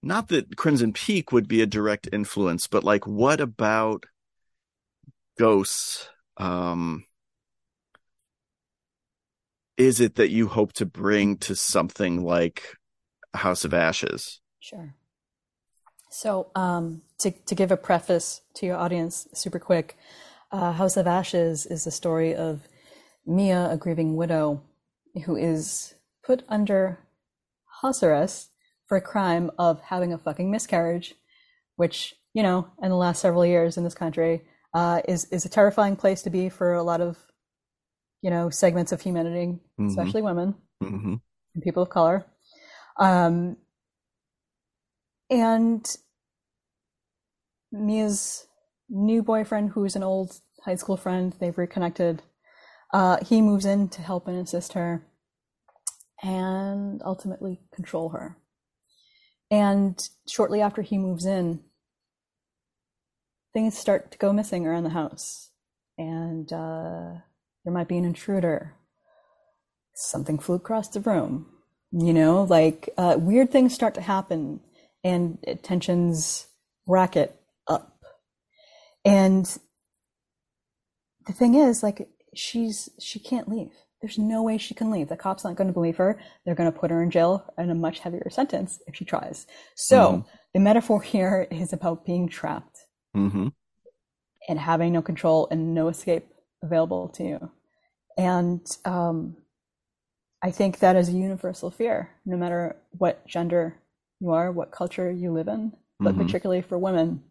not 0.02 0.28
that 0.28 0.56
Crimson 0.56 0.92
Peak 0.92 1.32
would 1.32 1.48
be 1.48 1.62
a 1.62 1.66
direct 1.66 2.08
influence, 2.12 2.66
but 2.66 2.84
like 2.84 3.06
what 3.06 3.40
about 3.40 4.04
ghosts? 5.38 6.08
Um, 6.36 7.04
is 9.76 10.00
it 10.00 10.16
that 10.16 10.30
you 10.30 10.48
hope 10.48 10.72
to 10.74 10.86
bring 10.86 11.36
to 11.38 11.56
something 11.56 12.22
like 12.22 12.76
House 13.34 13.64
of 13.64 13.74
Ashes? 13.74 14.40
Sure. 14.60 14.94
So, 16.10 16.50
um, 16.54 17.02
to 17.18 17.32
to 17.32 17.54
give 17.54 17.72
a 17.72 17.76
preface 17.76 18.42
to 18.54 18.66
your 18.66 18.76
audience, 18.76 19.26
super 19.32 19.58
quick, 19.58 19.96
uh, 20.54 20.70
House 20.72 20.96
of 20.96 21.08
Ashes 21.08 21.66
is 21.66 21.82
the 21.82 21.90
story 21.90 22.32
of 22.32 22.68
Mia, 23.26 23.68
a 23.70 23.76
grieving 23.76 24.14
widow, 24.14 24.62
who 25.24 25.34
is 25.34 25.94
put 26.24 26.44
under 26.48 27.00
house 27.82 28.04
arrest 28.04 28.50
for 28.86 28.96
a 28.96 29.00
crime 29.00 29.50
of 29.58 29.80
having 29.80 30.12
a 30.12 30.18
fucking 30.18 30.52
miscarriage, 30.52 31.16
which, 31.74 32.14
you 32.34 32.42
know, 32.42 32.68
in 32.80 32.90
the 32.90 32.96
last 32.96 33.20
several 33.20 33.44
years 33.44 33.76
in 33.76 33.82
this 33.82 33.96
country, 33.96 34.42
uh, 34.74 35.00
is 35.08 35.24
is 35.32 35.44
a 35.44 35.48
terrifying 35.48 35.96
place 35.96 36.22
to 36.22 36.30
be 36.30 36.48
for 36.48 36.74
a 36.74 36.84
lot 36.84 37.00
of, 37.00 37.18
you 38.22 38.30
know, 38.30 38.48
segments 38.48 38.92
of 38.92 39.00
humanity, 39.00 39.46
mm-hmm. 39.46 39.88
especially 39.88 40.22
women 40.22 40.54
mm-hmm. 40.80 41.14
and 41.54 41.64
people 41.64 41.82
of 41.82 41.90
color. 41.90 42.26
Um, 43.00 43.56
and 45.28 45.84
Mia's 47.72 48.46
new 48.88 49.22
boyfriend, 49.22 49.70
who's 49.70 49.96
an 49.96 50.04
old 50.04 50.40
high 50.64 50.74
school 50.76 50.96
friend. 50.96 51.34
They've 51.38 51.56
reconnected. 51.56 52.22
Uh, 52.92 53.18
he 53.24 53.42
moves 53.42 53.64
in 53.64 53.88
to 53.90 54.02
help 54.02 54.28
and 54.28 54.38
assist 54.38 54.74
her 54.74 55.06
and 56.22 57.02
ultimately 57.04 57.60
control 57.74 58.10
her. 58.10 58.36
And 59.50 59.98
shortly 60.28 60.60
after 60.60 60.82
he 60.82 60.96
moves 60.96 61.26
in, 61.26 61.60
things 63.52 63.76
start 63.76 64.10
to 64.10 64.18
go 64.18 64.32
missing 64.32 64.66
around 64.66 64.84
the 64.84 64.90
house. 64.90 65.50
And 65.98 66.52
uh, 66.52 67.20
there 67.64 67.72
might 67.72 67.88
be 67.88 67.98
an 67.98 68.04
intruder. 68.04 68.74
Something 69.94 70.38
flew 70.38 70.56
across 70.56 70.88
the 70.88 71.00
room. 71.00 71.46
You 71.92 72.12
know, 72.12 72.42
like 72.42 72.90
uh, 72.96 73.16
weird 73.18 73.52
things 73.52 73.72
start 73.72 73.94
to 73.94 74.00
happen 74.00 74.60
and 75.04 75.38
tensions 75.62 76.48
racket 76.86 77.38
up. 77.68 78.02
And 79.04 79.46
the 81.26 81.32
thing 81.32 81.54
is, 81.54 81.82
like, 81.82 82.08
she's 82.34 82.88
she 82.98 83.18
can't 83.18 83.48
leave. 83.48 83.70
there's 84.04 84.18
no 84.18 84.42
way 84.42 84.58
she 84.58 84.74
can 84.74 84.90
leave. 84.90 85.08
The 85.08 85.16
cop's 85.16 85.46
aren't 85.46 85.56
going 85.56 85.68
to 85.68 85.72
believe 85.72 85.96
her. 85.96 86.20
They're 86.44 86.54
going 86.54 86.70
to 86.70 86.78
put 86.78 86.90
her 86.90 87.02
in 87.02 87.10
jail 87.10 87.42
and 87.56 87.70
a 87.70 87.74
much 87.74 88.00
heavier 88.00 88.28
sentence 88.28 88.78
if 88.86 88.94
she 88.96 89.06
tries. 89.06 89.46
So 89.76 89.98
mm-hmm. 89.98 90.28
the 90.52 90.60
metaphor 90.60 91.00
here 91.00 91.48
is 91.50 91.72
about 91.72 92.04
being 92.04 92.28
trapped 92.28 92.80
mm-hmm. 93.16 93.48
and 94.46 94.58
having 94.58 94.92
no 94.92 95.00
control 95.00 95.48
and 95.50 95.74
no 95.74 95.88
escape 95.88 96.26
available 96.62 97.08
to 97.14 97.24
you. 97.24 97.50
And 98.18 98.60
um, 98.84 99.38
I 100.42 100.50
think 100.50 100.80
that 100.80 100.96
is 100.96 101.08
a 101.08 101.12
universal 101.12 101.70
fear, 101.70 102.10
no 102.26 102.36
matter 102.36 102.76
what 102.90 103.26
gender 103.26 103.80
you 104.20 104.32
are, 104.32 104.52
what 104.52 104.70
culture 104.70 105.10
you 105.10 105.32
live 105.32 105.48
in, 105.48 105.72
but 105.98 106.12
mm-hmm. 106.12 106.26
particularly 106.26 106.60
for 106.60 106.76
women, 106.76 107.22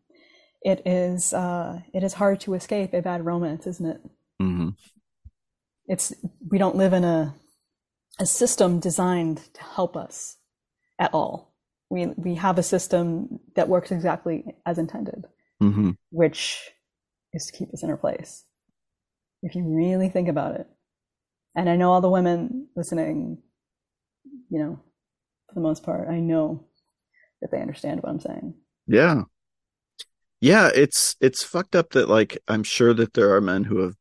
it 0.63 0.81
is 0.85 1.33
uh, 1.33 1.81
it 1.93 2.03
is 2.03 2.13
hard 2.13 2.39
to 2.41 2.53
escape 2.53 2.93
a 2.93 3.01
bad 3.01 3.25
romance, 3.25 3.67
isn't 3.67 3.85
it? 3.85 4.01
Mm-hmm. 4.41 4.69
It's 5.87 6.13
we 6.49 6.57
don't 6.57 6.75
live 6.75 6.93
in 6.93 7.03
a 7.03 7.35
a 8.19 8.25
system 8.25 8.79
designed 8.79 9.41
to 9.53 9.63
help 9.63 9.97
us 9.97 10.37
at 10.99 11.13
all. 11.13 11.53
We 11.89 12.07
we 12.17 12.35
have 12.35 12.57
a 12.57 12.63
system 12.63 13.39
that 13.55 13.67
works 13.67 13.91
exactly 13.91 14.45
as 14.65 14.77
intended, 14.77 15.25
mm-hmm. 15.61 15.91
which 16.11 16.71
is 17.33 17.45
to 17.45 17.57
keep 17.57 17.73
us 17.73 17.83
in 17.83 17.89
our 17.89 17.97
place. 17.97 18.45
If 19.41 19.55
you 19.55 19.63
really 19.65 20.07
think 20.07 20.29
about 20.29 20.55
it, 20.55 20.67
and 21.55 21.69
I 21.69 21.75
know 21.75 21.91
all 21.91 22.01
the 22.01 22.09
women 22.09 22.69
listening, 22.75 23.39
you 24.49 24.59
know, 24.59 24.79
for 25.49 25.55
the 25.55 25.61
most 25.61 25.83
part, 25.83 26.07
I 26.07 26.19
know 26.19 26.65
that 27.41 27.51
they 27.51 27.59
understand 27.59 28.01
what 28.01 28.09
I'm 28.09 28.21
saying. 28.21 28.53
Yeah. 28.87 29.23
Yeah, 30.43 30.69
it's 30.75 31.15
it's 31.21 31.41
fucked 31.41 31.73
up 31.73 31.91
that 31.91 32.09
like 32.09 32.37
I'm 32.49 32.63
sure 32.63 32.93
that 32.93 33.13
there 33.13 33.33
are 33.33 33.39
men 33.39 33.63
who 33.63 33.77
have 33.77 33.95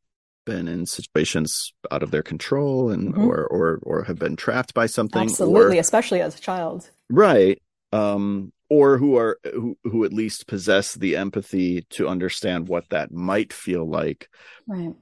been 0.45 0.67
in 0.67 0.85
situations 0.85 1.71
out 1.89 2.03
of 2.03 2.11
their 2.11 2.21
control 2.21 2.89
and 2.89 3.13
mm-hmm. 3.13 3.23
or 3.23 3.45
or 3.45 3.79
or 3.81 4.03
have 4.03 4.19
been 4.19 4.35
trapped 4.35 4.73
by 4.73 4.87
something 4.87 5.21
absolutely 5.21 5.77
or, 5.77 5.79
especially 5.79 6.19
as 6.19 6.37
a 6.37 6.41
child. 6.41 6.91
Right 7.09 7.61
um 7.93 8.51
or 8.69 8.97
who 8.97 9.15
are 9.15 9.39
who 9.53 9.77
who 9.85 10.03
at 10.03 10.11
least 10.11 10.45
possess 10.45 10.95
the 10.95 11.15
empathy 11.15 11.83
to 11.91 12.09
understand 12.09 12.67
what 12.67 12.89
that 12.89 13.13
might 13.13 13.53
feel 13.53 13.89
like. 13.89 14.27
Right. 14.67 14.93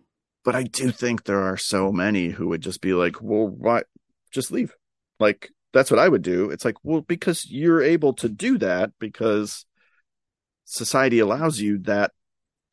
But 0.46 0.54
i 0.54 0.62
do 0.62 0.92
think 0.92 1.24
there 1.24 1.42
are 1.42 1.58
so 1.58 1.92
many 1.92 2.30
who 2.30 2.50
would 2.50 2.62
just 2.62 2.82
be 2.82 2.94
like 2.94 3.20
well 3.20 3.48
why 3.48 3.82
just 4.30 4.52
leave. 4.52 4.76
Like 5.20 5.50
that's 5.74 5.90
what 5.90 6.00
i 6.00 6.08
would 6.08 6.22
do. 6.22 6.52
It's 6.52 6.66
like 6.66 6.78
well 6.84 7.02
because 7.02 7.50
you're 7.50 7.82
able 7.82 8.14
to 8.14 8.30
do 8.30 8.60
that 8.60 8.92
because 9.00 9.66
society 10.66 11.20
allows 11.20 11.60
you 11.60 11.80
that 11.80 12.12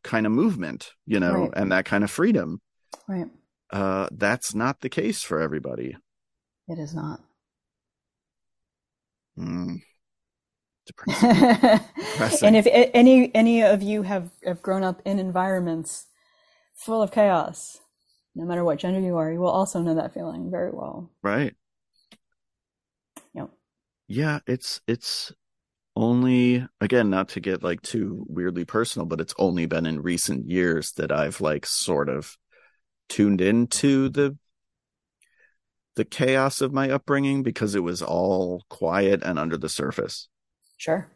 kind 0.05 0.27
of 0.27 0.33
movement, 0.33 0.93
you 1.07 1.21
know, 1.21 1.33
right. 1.33 1.51
and 1.55 1.73
that 1.73 1.85
kind 1.85 2.05
of 2.05 2.11
freedom. 2.11 2.61
Right. 3.07 3.27
Uh, 3.71 4.09
that's 4.13 4.55
not 4.55 4.81
the 4.81 4.89
case 4.89 5.23
for 5.23 5.41
everybody. 5.41 5.97
It 6.69 6.79
is 6.79 6.95
not. 6.95 7.21
Mm. 9.39 9.83
and 12.43 12.57
if 12.57 12.67
any 12.71 13.35
any 13.35 13.63
of 13.63 13.83
you 13.83 14.03
have, 14.03 14.31
have 14.45 14.63
grown 14.63 14.83
up 14.83 15.03
in 15.05 15.19
environments 15.19 16.07
full 16.75 17.03
of 17.03 17.13
chaos, 17.13 17.79
no 18.35 18.47
matter 18.47 18.65
what 18.65 18.79
gender 18.79 19.01
you 19.01 19.17
are, 19.17 19.31
you 19.31 19.41
will 19.41 19.51
also 19.51 19.81
know 19.81 19.95
that 19.95 20.15
feeling 20.15 20.51
very 20.51 20.71
well. 20.71 21.11
Right. 21.23 21.55
Yep. 23.35 23.51
Yeah, 24.07 24.39
it's 24.47 24.81
it's 24.87 25.33
only 25.99 26.67
again 26.81 27.11
not 27.11 27.31
to 27.31 27.41
get 27.41 27.63
like 27.63 27.83
too 27.83 28.25
weirdly 28.29 28.65
personal 28.65 29.05
but 29.05 29.21
it's 29.21 29.35
only 29.39 29.67
been 29.67 29.85
in 29.85 30.01
recent 30.01 30.49
years 30.49 30.93
that 30.93 31.11
i've 31.11 31.41
like 31.41 31.67
sort 31.67 32.09
of 32.09 32.37
tuned 33.09 33.41
into 33.41 34.09
the 34.09 34.37
the 35.99 36.05
chaos 36.05 36.61
of 36.61 36.73
my 36.73 36.91
upbringing 36.91 37.43
because 37.43 37.75
it 37.75 37.83
was 37.83 38.03
all 38.03 38.65
quiet 38.71 39.21
and 39.25 39.37
under 39.37 39.57
the 39.57 39.69
surface. 39.69 40.29
Sure. 40.77 41.11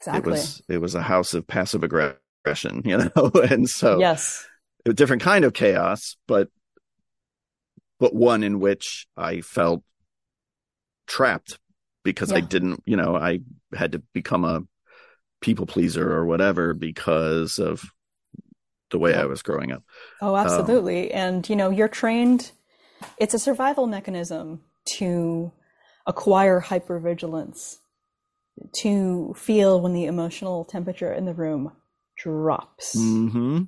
Exactly 0.00 0.18
it 0.20 0.32
was 0.32 0.62
it 0.68 0.78
was 0.78 0.94
a 0.94 1.02
house 1.02 1.34
of 1.34 1.46
passive 1.46 1.82
aggression 1.82 2.16
you 2.86 2.96
know 2.96 3.30
and 3.50 3.68
so 3.68 3.98
yes. 3.98 4.46
a 4.86 4.94
different 4.94 5.20
kind 5.20 5.44
of 5.44 5.52
chaos 5.52 6.16
but 6.26 6.48
but 7.98 8.14
one 8.14 8.42
in 8.42 8.60
which 8.60 9.06
i 9.14 9.42
felt 9.42 9.82
trapped 11.06 11.58
because 12.04 12.30
yeah. 12.30 12.38
I 12.38 12.40
didn't, 12.40 12.82
you 12.86 12.96
know, 12.96 13.16
I 13.16 13.40
had 13.74 13.92
to 13.92 14.02
become 14.12 14.44
a 14.44 14.62
people 15.40 15.66
pleaser 15.66 16.12
or 16.12 16.26
whatever 16.26 16.74
because 16.74 17.58
of 17.58 17.84
the 18.90 18.98
way 18.98 19.14
I 19.14 19.24
was 19.24 19.42
growing 19.42 19.72
up. 19.72 19.82
Oh, 20.20 20.36
absolutely. 20.36 21.12
Um, 21.14 21.20
and, 21.20 21.48
you 21.48 21.56
know, 21.56 21.70
you're 21.70 21.88
trained, 21.88 22.52
it's 23.18 23.34
a 23.34 23.38
survival 23.38 23.86
mechanism 23.86 24.62
to 24.96 25.52
acquire 26.06 26.60
hypervigilance, 26.60 27.76
to 28.80 29.34
feel 29.36 29.80
when 29.80 29.94
the 29.94 30.06
emotional 30.06 30.64
temperature 30.64 31.12
in 31.12 31.24
the 31.24 31.34
room 31.34 31.72
drops. 32.16 32.96
Mm-hmm. 32.96 33.62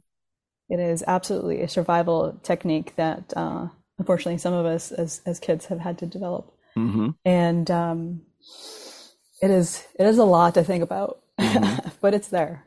It 0.68 0.80
is 0.80 1.04
absolutely 1.06 1.62
a 1.62 1.68
survival 1.68 2.38
technique 2.42 2.96
that, 2.96 3.32
uh, 3.36 3.68
unfortunately, 3.98 4.38
some 4.38 4.54
of 4.54 4.66
us 4.66 4.90
as, 4.90 5.20
as 5.24 5.38
kids 5.38 5.66
have 5.66 5.80
had 5.80 5.98
to 5.98 6.06
develop. 6.06 6.51
Mm-hmm. 6.76 7.10
And 7.24 7.70
um, 7.70 8.22
it 9.42 9.50
is 9.50 9.84
it 9.98 10.06
is 10.06 10.18
a 10.18 10.24
lot 10.24 10.54
to 10.54 10.64
think 10.64 10.82
about, 10.82 11.20
mm-hmm. 11.40 11.88
but 12.00 12.14
it's 12.14 12.28
there, 12.28 12.64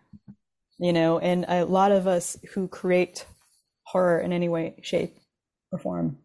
you 0.77 0.93
know. 0.93 1.19
And 1.19 1.45
a 1.47 1.65
lot 1.65 1.91
of 1.91 2.07
us 2.07 2.37
who 2.53 2.67
create 2.67 3.25
horror 3.83 4.19
in 4.19 4.31
any 4.31 4.49
way, 4.49 4.75
shape, 4.81 5.17
or 5.71 5.79
form, 5.79 6.17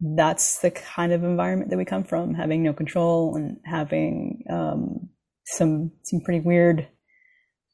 that's 0.00 0.60
the 0.60 0.70
kind 0.70 1.12
of 1.12 1.24
environment 1.24 1.70
that 1.70 1.78
we 1.78 1.84
come 1.84 2.04
from, 2.04 2.34
having 2.34 2.62
no 2.62 2.72
control 2.72 3.36
and 3.36 3.58
having 3.64 4.44
um, 4.50 5.08
some 5.46 5.92
some 6.02 6.20
pretty 6.20 6.40
weird 6.40 6.88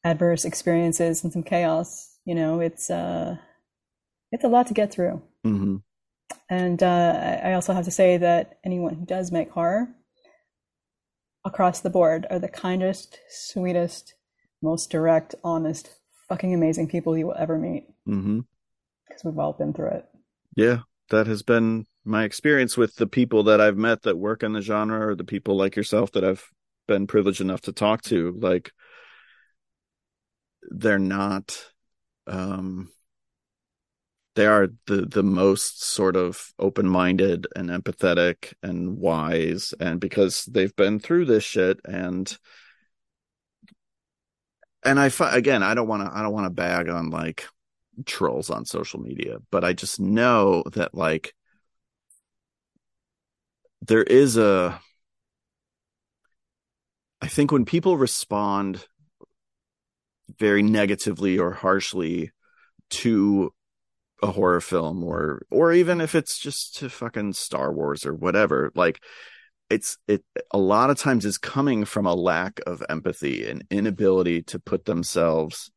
adverse 0.03 0.45
experiences 0.45 1.23
and 1.23 1.31
some 1.31 1.43
chaos. 1.43 2.17
You 2.25 2.35
know, 2.35 2.59
it's 2.59 2.89
uh, 2.89 3.37
it's 4.31 4.43
a 4.43 4.49
lot 4.49 4.67
to 4.67 4.73
get 4.73 4.91
through. 4.91 5.21
Mm-hmm. 5.45 5.77
And 6.49 6.81
uh, 6.81 7.39
I 7.43 7.53
also 7.53 7.73
have 7.73 7.85
to 7.85 7.91
say 7.91 8.17
that 8.17 8.59
anyone 8.63 8.95
who 8.95 9.05
does 9.05 9.31
make 9.31 9.51
horror 9.51 9.89
across 11.45 11.81
the 11.81 11.89
board 11.89 12.25
are 12.29 12.39
the 12.39 12.47
kindest, 12.47 13.19
sweetest, 13.29 14.13
most 14.61 14.89
direct, 14.89 15.35
honest, 15.43 15.89
fucking 16.29 16.53
amazing 16.53 16.87
people 16.87 17.17
you 17.17 17.27
will 17.27 17.35
ever 17.37 17.57
meet. 17.57 17.87
Because 18.05 18.21
mm-hmm. 18.23 18.39
we've 19.23 19.39
all 19.39 19.53
been 19.53 19.73
through 19.73 19.89
it. 19.89 20.05
Yeah, 20.55 20.79
that 21.09 21.27
has 21.27 21.43
been 21.43 21.85
my 22.05 22.23
experience 22.23 22.77
with 22.77 22.95
the 22.95 23.07
people 23.07 23.43
that 23.43 23.61
I've 23.61 23.77
met 23.77 24.03
that 24.03 24.17
work 24.17 24.43
in 24.43 24.53
the 24.53 24.61
genre 24.61 25.07
or 25.07 25.15
the 25.15 25.23
people 25.23 25.55
like 25.55 25.75
yourself 25.75 26.11
that 26.13 26.23
I've 26.23 26.45
been 26.87 27.07
privileged 27.07 27.41
enough 27.41 27.61
to 27.61 27.71
talk 27.71 28.01
to. 28.03 28.37
Like, 28.39 28.71
they're 30.69 30.99
not 30.99 31.57
um 32.25 32.89
they 34.35 34.45
are 34.45 34.67
the 34.87 35.05
the 35.05 35.23
most 35.23 35.83
sort 35.83 36.15
of 36.15 36.53
open-minded 36.59 37.47
and 37.55 37.69
empathetic 37.69 38.53
and 38.63 38.97
wise 38.97 39.73
and 39.79 39.99
because 39.99 40.45
they've 40.45 40.75
been 40.75 40.99
through 40.99 41.25
this 41.25 41.43
shit 41.43 41.79
and 41.85 42.37
and 44.83 44.99
i 44.99 45.11
again 45.31 45.63
i 45.63 45.73
don't 45.73 45.87
want 45.87 46.03
to 46.03 46.17
i 46.17 46.21
don't 46.21 46.33
want 46.33 46.45
to 46.45 46.49
bag 46.49 46.89
on 46.89 47.09
like 47.09 47.45
trolls 48.05 48.49
on 48.49 48.65
social 48.65 48.99
media 48.99 49.37
but 49.51 49.63
i 49.63 49.73
just 49.73 49.99
know 49.99 50.63
that 50.73 50.95
like 50.95 51.33
there 53.81 54.03
is 54.03 54.37
a 54.37 54.79
i 57.21 57.27
think 57.27 57.51
when 57.51 57.65
people 57.65 57.97
respond 57.97 58.85
very 60.39 60.63
negatively 60.63 61.37
or 61.37 61.51
harshly 61.51 62.31
to 62.89 63.53
a 64.23 64.27
horror 64.27 64.61
film 64.61 65.03
or 65.03 65.45
or 65.51 65.73
even 65.73 65.99
if 65.99 66.15
it's 66.15 66.39
just 66.39 66.77
to 66.77 66.89
fucking 66.89 67.33
Star 67.33 67.73
Wars 67.73 68.05
or 68.05 68.13
whatever 68.13 68.71
like 68.73 69.03
it's 69.69 69.97
it 70.07 70.23
a 70.51 70.57
lot 70.57 70.89
of 70.89 70.97
times 70.97 71.25
is 71.25 71.37
coming 71.37 71.83
from 71.83 72.05
a 72.05 72.15
lack 72.15 72.61
of 72.65 72.81
empathy 72.89 73.45
and 73.45 73.65
inability 73.69 74.41
to 74.41 74.59
put 74.59 74.85
themselves 74.85 75.71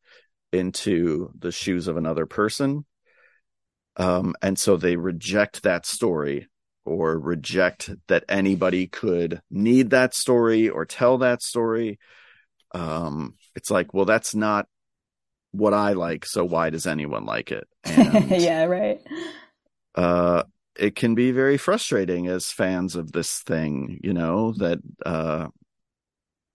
into 0.52 1.30
the 1.36 1.50
shoes 1.50 1.88
of 1.88 1.96
another 1.96 2.24
person. 2.24 2.84
Um 3.96 4.36
and 4.40 4.56
so 4.56 4.76
they 4.76 4.94
reject 4.94 5.64
that 5.64 5.84
story 5.84 6.46
or 6.84 7.18
reject 7.18 7.90
that 8.06 8.24
anybody 8.28 8.86
could 8.86 9.40
need 9.50 9.90
that 9.90 10.14
story 10.14 10.68
or 10.68 10.84
tell 10.84 11.18
that 11.18 11.42
story. 11.42 11.98
Um 12.72 13.34
it's 13.56 13.72
like 13.72 13.92
well 13.92 14.04
that's 14.04 14.36
not 14.36 14.68
what 15.56 15.74
I 15.74 15.92
like, 15.92 16.26
so 16.26 16.44
why 16.44 16.70
does 16.70 16.86
anyone 16.86 17.24
like 17.24 17.52
it? 17.52 17.68
And, 17.84 18.30
yeah, 18.30 18.64
right. 18.64 19.00
Uh, 19.94 20.42
it 20.78 20.94
can 20.94 21.14
be 21.14 21.30
very 21.30 21.56
frustrating 21.56 22.26
as 22.26 22.50
fans 22.50 22.96
of 22.96 23.12
this 23.12 23.40
thing, 23.40 24.00
you 24.02 24.12
know, 24.12 24.52
that 24.58 24.78
uh 25.04 25.48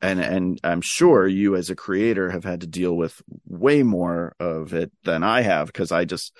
and 0.02 0.20
and 0.20 0.60
I'm 0.64 0.82
sure 0.82 1.28
you 1.28 1.56
as 1.56 1.70
a 1.70 1.76
creator 1.76 2.32
have 2.32 2.43
had 2.43 2.62
to 2.62 2.68
deal 2.68 2.95
with 2.95 3.22
way 3.47 3.84
more 3.84 4.36
of 4.39 4.74
it 4.74 4.91
than 5.04 5.24
I 5.24 5.41
have 5.41 5.68
because 5.68 5.91
I 5.91 6.06
just 6.06 6.36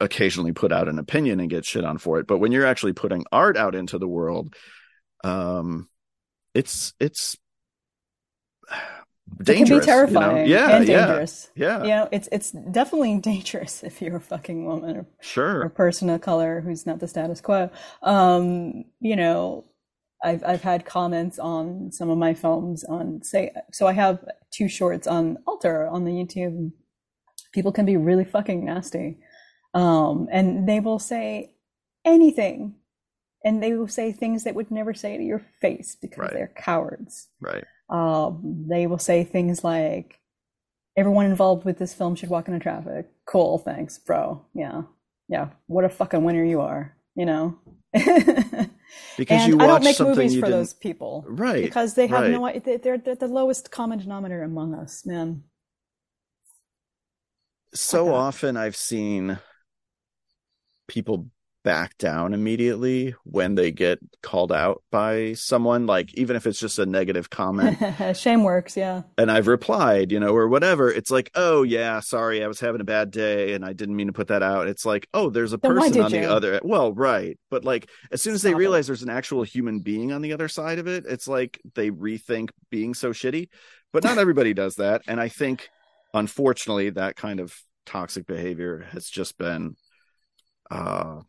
occasionally 0.00 0.52
put 0.52 0.72
out 0.72 0.88
an 0.88 0.98
opinion 0.98 1.38
and 1.40 1.50
get 1.50 1.64
shit 1.64 1.84
on 1.84 1.98
for 1.98 2.18
it 2.18 2.26
but 2.26 2.38
when 2.38 2.50
you're 2.50 2.66
actually 2.66 2.92
putting 2.92 3.24
art 3.30 3.56
out 3.56 3.76
into 3.76 3.98
the 3.98 4.08
world 4.08 4.52
um 5.22 5.88
it's 6.54 6.92
it's 6.98 7.36
dangerous. 9.42 9.48
It 9.48 9.66
can 9.66 9.80
be 9.80 9.86
terrifying. 9.86 10.36
You 10.48 10.54
know? 10.54 10.66
Yeah, 10.66 10.76
and 10.76 10.86
dangerous. 10.86 11.50
Yeah, 11.54 11.66
yeah. 11.66 11.82
You 11.82 11.88
know, 11.88 12.08
it's 12.12 12.28
it's 12.32 12.50
definitely 12.50 13.18
dangerous 13.20 13.82
if 13.82 14.00
you're 14.00 14.16
a 14.16 14.20
fucking 14.20 14.64
woman 14.64 14.96
or, 14.98 15.06
sure. 15.20 15.58
or 15.58 15.62
a 15.62 15.70
person 15.70 16.10
of 16.10 16.20
color 16.20 16.60
who's 16.60 16.86
not 16.86 17.00
the 17.00 17.08
status 17.08 17.40
quo. 17.40 17.70
Um, 18.02 18.84
you 19.00 19.16
know, 19.16 19.64
I've 20.22 20.42
I've 20.44 20.62
had 20.62 20.84
comments 20.84 21.38
on 21.38 21.92
some 21.92 22.10
of 22.10 22.18
my 22.18 22.34
films 22.34 22.84
on 22.84 23.22
say 23.22 23.52
so 23.72 23.86
I 23.86 23.92
have 23.92 24.24
two 24.50 24.68
shorts 24.68 25.06
on 25.06 25.38
Alter 25.46 25.86
on 25.86 26.04
the 26.04 26.12
YouTube. 26.12 26.72
People 27.52 27.72
can 27.72 27.86
be 27.86 27.96
really 27.96 28.24
fucking 28.24 28.64
nasty. 28.64 29.18
Um, 29.74 30.28
and 30.32 30.66
they 30.66 30.80
will 30.80 30.98
say 30.98 31.54
anything 32.04 32.76
and 33.44 33.62
they 33.62 33.74
will 33.74 33.88
say 33.88 34.10
things 34.10 34.44
that 34.44 34.54
would 34.54 34.70
never 34.70 34.94
say 34.94 35.16
to 35.16 35.22
your 35.22 35.42
face 35.60 35.96
because 36.00 36.18
right. 36.18 36.32
they're 36.32 36.52
cowards. 36.56 37.28
Right. 37.40 37.64
Um, 37.88 38.64
they 38.68 38.86
will 38.86 38.98
say 38.98 39.24
things 39.24 39.62
like, 39.62 40.18
"Everyone 40.96 41.26
involved 41.26 41.64
with 41.64 41.78
this 41.78 41.94
film 41.94 42.16
should 42.16 42.30
walk 42.30 42.48
into 42.48 42.60
traffic." 42.60 43.10
Cool, 43.26 43.58
thanks, 43.58 43.98
bro. 43.98 44.44
Yeah, 44.54 44.82
yeah. 45.28 45.50
What 45.66 45.84
a 45.84 45.88
fucking 45.88 46.24
winner 46.24 46.44
you 46.44 46.60
are. 46.60 46.96
You 47.14 47.26
know. 47.26 47.58
because 47.92 48.70
and 49.42 49.52
you 49.52 49.60
I 49.60 49.66
don't 49.66 49.84
make 49.84 49.98
movies 50.00 50.34
for 50.34 50.42
didn't... 50.42 50.50
those 50.50 50.74
people, 50.74 51.24
right? 51.28 51.64
Because 51.64 51.94
they 51.94 52.06
have 52.06 52.22
right. 52.22 52.64
no. 52.64 52.78
They're, 52.78 52.98
they're 52.98 53.14
the 53.14 53.28
lowest 53.28 53.70
common 53.70 53.98
denominator 53.98 54.42
among 54.42 54.74
us, 54.74 55.06
man. 55.06 55.44
So 57.74 58.14
often 58.14 58.56
I've 58.56 58.76
seen 58.76 59.38
people 60.88 61.30
back 61.66 61.98
down 61.98 62.32
immediately 62.32 63.12
when 63.24 63.56
they 63.56 63.72
get 63.72 63.98
called 64.22 64.52
out 64.52 64.84
by 64.92 65.32
someone 65.32 65.84
like 65.84 66.14
even 66.14 66.36
if 66.36 66.46
it's 66.46 66.60
just 66.60 66.78
a 66.78 66.86
negative 66.86 67.28
comment. 67.28 67.76
Shame 68.16 68.44
works 68.44 68.76
yeah. 68.76 69.02
And 69.18 69.32
i've 69.32 69.48
replied 69.48 70.12
you 70.12 70.20
know 70.20 70.28
or 70.28 70.46
whatever. 70.46 70.92
It's 70.92 71.10
like 71.10 71.28
oh 71.34 71.64
yeah 71.64 71.98
sorry 71.98 72.44
i 72.44 72.46
was 72.46 72.60
having 72.60 72.80
a 72.80 72.84
bad 72.84 73.10
day 73.10 73.54
and 73.54 73.64
i 73.64 73.72
didn't 73.72 73.96
mean 73.96 74.06
to 74.06 74.12
put 74.12 74.28
that 74.28 74.44
out. 74.44 74.68
It's 74.68 74.86
like 74.86 75.08
oh 75.12 75.28
there's 75.28 75.52
a 75.52 75.56
then 75.56 75.74
person 75.74 76.02
on 76.02 76.14
you? 76.14 76.20
the 76.20 76.30
other 76.30 76.60
well 76.62 76.92
right. 76.92 77.36
But 77.50 77.64
like 77.64 77.90
as 78.12 78.22
soon 78.22 78.34
as 78.34 78.42
Stop 78.42 78.52
they 78.52 78.54
realize 78.54 78.84
it. 78.84 78.90
there's 78.90 79.02
an 79.02 79.10
actual 79.10 79.42
human 79.42 79.80
being 79.80 80.12
on 80.12 80.22
the 80.22 80.34
other 80.34 80.46
side 80.46 80.78
of 80.78 80.86
it 80.86 81.04
it's 81.04 81.26
like 81.26 81.60
they 81.74 81.90
rethink 81.90 82.50
being 82.70 82.94
so 82.94 83.10
shitty. 83.10 83.48
But 83.92 84.04
not 84.04 84.18
everybody 84.18 84.54
does 84.54 84.76
that. 84.76 85.02
And 85.08 85.20
i 85.20 85.28
think 85.28 85.68
unfortunately 86.14 86.90
that 86.90 87.16
kind 87.16 87.40
of 87.40 87.52
toxic 87.86 88.24
behavior 88.24 88.86
has 88.92 89.08
just 89.08 89.36
been 89.36 89.74
uh 90.70 91.22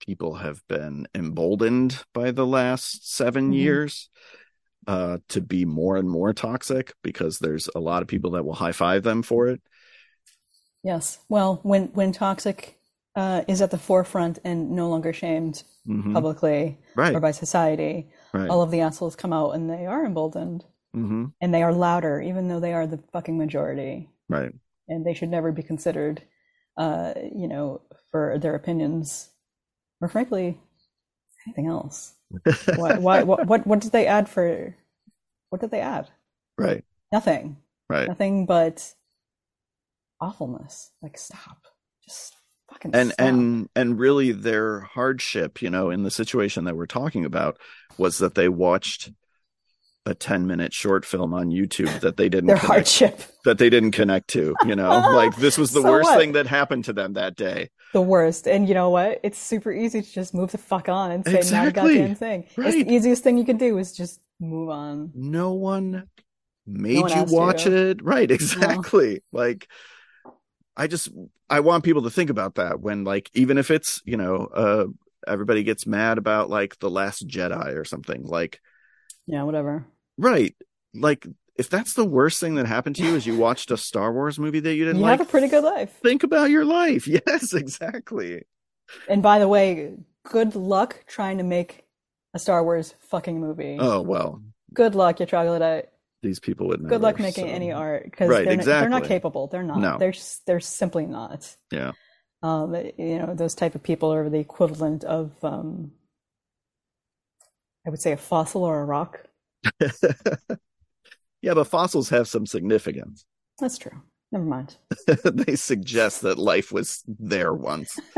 people 0.00 0.34
have 0.34 0.66
been 0.68 1.06
emboldened 1.14 2.02
by 2.12 2.30
the 2.30 2.46
last 2.46 3.14
7 3.14 3.44
mm-hmm. 3.44 3.52
years 3.52 4.08
uh, 4.86 5.18
to 5.28 5.40
be 5.40 5.64
more 5.64 5.96
and 5.96 6.08
more 6.08 6.32
toxic 6.32 6.92
because 7.02 7.38
there's 7.38 7.68
a 7.74 7.80
lot 7.80 8.02
of 8.02 8.08
people 8.08 8.32
that 8.32 8.44
will 8.44 8.54
high 8.54 8.72
five 8.72 9.02
them 9.02 9.22
for 9.22 9.48
it. 9.48 9.60
Yes. 10.82 11.18
Well, 11.28 11.60
when 11.62 11.86
when 11.94 12.12
toxic 12.12 12.78
uh, 13.16 13.42
is 13.48 13.62
at 13.62 13.70
the 13.70 13.78
forefront 13.78 14.38
and 14.44 14.72
no 14.72 14.90
longer 14.90 15.12
shamed 15.12 15.62
mm-hmm. 15.88 16.12
publicly 16.12 16.78
right. 16.94 17.14
or 17.14 17.20
by 17.20 17.30
society, 17.30 18.10
right. 18.34 18.50
all 18.50 18.60
of 18.60 18.70
the 18.70 18.80
assholes 18.80 19.16
come 19.16 19.32
out 19.32 19.52
and 19.52 19.70
they 19.70 19.86
are 19.86 20.04
emboldened. 20.04 20.64
Mm-hmm. 20.94 21.26
And 21.40 21.54
they 21.54 21.62
are 21.62 21.72
louder, 21.72 22.20
even 22.20 22.48
though 22.48 22.60
they 22.60 22.72
are 22.72 22.86
the 22.86 23.02
fucking 23.12 23.36
majority. 23.36 24.10
Right. 24.28 24.52
And 24.86 25.04
they 25.04 25.14
should 25.14 25.28
never 25.28 25.50
be 25.50 25.62
considered, 25.62 26.22
uh, 26.76 27.14
you 27.34 27.48
know, 27.48 27.82
for 28.10 28.38
their 28.38 28.54
opinions 28.54 29.30
or 30.04 30.08
frankly, 30.08 30.60
anything 31.46 31.66
else. 31.66 32.12
why, 32.76 32.98
why, 32.98 33.22
what, 33.22 33.46
what, 33.46 33.66
what 33.66 33.80
did 33.80 33.92
they 33.92 34.06
add 34.06 34.28
for? 34.28 34.76
What 35.48 35.62
did 35.62 35.70
they 35.70 35.80
add? 35.80 36.10
Right. 36.58 36.84
Nothing. 37.10 37.56
Right. 37.88 38.06
Nothing 38.06 38.44
but 38.44 38.92
awfulness. 40.20 40.90
Like 41.00 41.16
stop. 41.16 41.56
Just 42.04 42.34
fucking 42.70 42.94
and 42.94 43.12
stop. 43.12 43.26
and 43.26 43.68
and 43.74 43.98
really 43.98 44.32
their 44.32 44.80
hardship, 44.80 45.62
you 45.62 45.70
know, 45.70 45.88
in 45.88 46.02
the 46.02 46.10
situation 46.10 46.64
that 46.64 46.76
we're 46.76 46.84
talking 46.84 47.24
about, 47.24 47.56
was 47.96 48.18
that 48.18 48.34
they 48.34 48.50
watched 48.50 49.10
a 50.06 50.14
10 50.14 50.46
minute 50.46 50.72
short 50.72 51.04
film 51.04 51.32
on 51.32 51.48
YouTube 51.50 52.00
that 52.00 52.16
they 52.16 52.28
didn't 52.28 52.46
their 52.46 52.56
connect, 52.56 52.98
hardship 52.98 53.22
that 53.44 53.58
they 53.58 53.70
didn't 53.70 53.92
connect 53.92 54.28
to, 54.28 54.54
you 54.66 54.76
know, 54.76 54.90
like 55.14 55.36
this 55.36 55.56
was 55.58 55.72
the 55.72 55.82
so 55.82 55.90
worst 55.90 56.10
what? 56.10 56.18
thing 56.18 56.32
that 56.32 56.46
happened 56.46 56.84
to 56.86 56.92
them 56.92 57.14
that 57.14 57.36
day. 57.36 57.70
The 57.92 58.02
worst. 58.02 58.46
And 58.48 58.68
you 58.68 58.74
know 58.74 58.90
what? 58.90 59.20
It's 59.22 59.38
super 59.38 59.72
easy 59.72 60.02
to 60.02 60.10
just 60.12 60.34
move 60.34 60.50
the 60.52 60.58
fuck 60.58 60.88
on 60.88 61.10
and 61.10 61.24
say 61.26 61.38
exactly. 61.38 61.62
not 61.62 61.68
a 61.68 61.72
goddamn 61.72 62.14
thing. 62.16 62.44
Right. 62.56 62.74
It's 62.74 62.76
the 62.76 62.92
easiest 62.92 63.22
thing 63.22 63.38
you 63.38 63.44
can 63.44 63.56
do 63.56 63.78
is 63.78 63.92
just 63.96 64.20
move 64.40 64.68
on. 64.68 65.12
No 65.14 65.52
one 65.52 66.08
made 66.66 66.94
No 66.94 67.00
one 67.02 67.12
you 67.12 67.24
watch 67.24 67.66
you. 67.66 67.72
it. 67.72 68.02
Right, 68.02 68.30
exactly. 68.30 69.22
Like 69.32 69.68
I 70.76 70.86
just 70.86 71.08
I 71.48 71.60
want 71.60 71.84
people 71.84 72.02
to 72.02 72.10
think 72.10 72.30
about 72.30 72.56
that 72.56 72.80
when 72.80 73.04
like 73.04 73.30
even 73.34 73.58
if 73.58 73.70
it's, 73.70 74.02
you 74.04 74.16
know, 74.16 74.46
uh 74.46 74.86
everybody 75.26 75.62
gets 75.62 75.86
mad 75.86 76.18
about 76.18 76.50
like 76.50 76.78
the 76.80 76.90
last 76.90 77.26
Jedi 77.26 77.76
or 77.76 77.84
something 77.84 78.24
like 78.24 78.60
Yeah, 79.26 79.44
whatever. 79.44 79.86
Right. 80.18 80.54
Like 80.94 81.26
if 81.56 81.70
that's 81.70 81.94
the 81.94 82.04
worst 82.04 82.40
thing 82.40 82.54
that 82.56 82.66
happened 82.66 82.96
to 82.96 83.04
you 83.04 83.14
is 83.14 83.26
you 83.26 83.36
watched 83.36 83.70
a 83.70 83.76
Star 83.76 84.12
Wars 84.12 84.38
movie 84.38 84.60
that 84.60 84.74
you 84.74 84.84
didn't 84.84 84.98
You 84.98 85.02
like, 85.06 85.18
have 85.18 85.28
a 85.28 85.30
pretty 85.30 85.48
good 85.48 85.64
life. 85.64 85.92
think 86.02 86.22
about 86.22 86.50
your 86.50 86.64
life. 86.64 87.06
Yes, 87.26 87.52
exactly. 87.54 88.42
And 89.08 89.22
by 89.22 89.38
the 89.38 89.48
way, 89.48 89.94
good 90.24 90.54
luck 90.56 91.04
trying 91.06 91.38
to 91.38 91.44
make 91.44 91.84
a 92.34 92.38
Star 92.38 92.62
Wars 92.64 92.94
fucking 93.08 93.40
movie. 93.40 93.76
Oh 93.80 94.00
well, 94.02 94.42
Good 94.72 94.94
luck, 94.96 95.20
you 95.20 95.26
troglodyte. 95.26 95.88
these 96.22 96.40
people 96.40 96.66
would. 96.68 96.86
Good 96.88 97.00
luck 97.00 97.18
making 97.20 97.46
so- 97.46 97.50
any 97.52 97.70
art 97.70 98.04
because 98.04 98.28
Right, 98.28 98.44
they're, 98.44 98.56
not- 98.56 98.64
they're 98.66 98.88
not 98.88 99.04
capable. 99.04 99.46
They're 99.46 99.62
not. 99.62 99.78
No. 99.78 99.98
They're 99.98 100.14
they're 100.46 100.58
simply 100.60 101.06
not. 101.06 101.54
Yeah, 101.70 101.92
Um, 102.42 102.74
you 102.98 103.18
know, 103.18 103.34
those 103.34 103.54
type 103.54 103.74
of 103.76 103.82
people 103.82 104.12
are 104.12 104.28
the 104.28 104.38
equivalent 104.40 105.04
of, 105.04 105.32
um, 105.44 105.92
I 107.86 107.90
would 107.90 108.00
say, 108.00 108.12
a 108.12 108.16
fossil 108.16 108.64
or 108.64 108.80
a 108.80 108.84
rock. 108.84 109.20
yeah, 111.42 111.54
but 111.54 111.64
fossils 111.64 112.08
have 112.10 112.28
some 112.28 112.46
significance. 112.46 113.24
That's 113.58 113.78
true. 113.78 114.02
Never 114.32 114.44
mind. 114.44 114.76
they 115.24 115.56
suggest 115.56 116.22
that 116.22 116.38
life 116.38 116.72
was 116.72 117.02
there 117.06 117.52
once. 117.52 117.98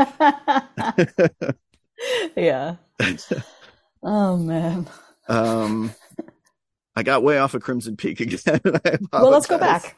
yeah. 2.37 2.77
Oh 4.03 4.37
man. 4.37 4.87
um, 5.29 5.93
I 6.95 7.03
got 7.03 7.23
way 7.23 7.39
off 7.39 7.55
of 7.55 7.63
Crimson 7.63 7.97
Peak 7.97 8.21
again. 8.21 8.61
Well, 9.13 9.31
let's 9.31 9.47
go 9.47 9.59
back. 9.59 9.97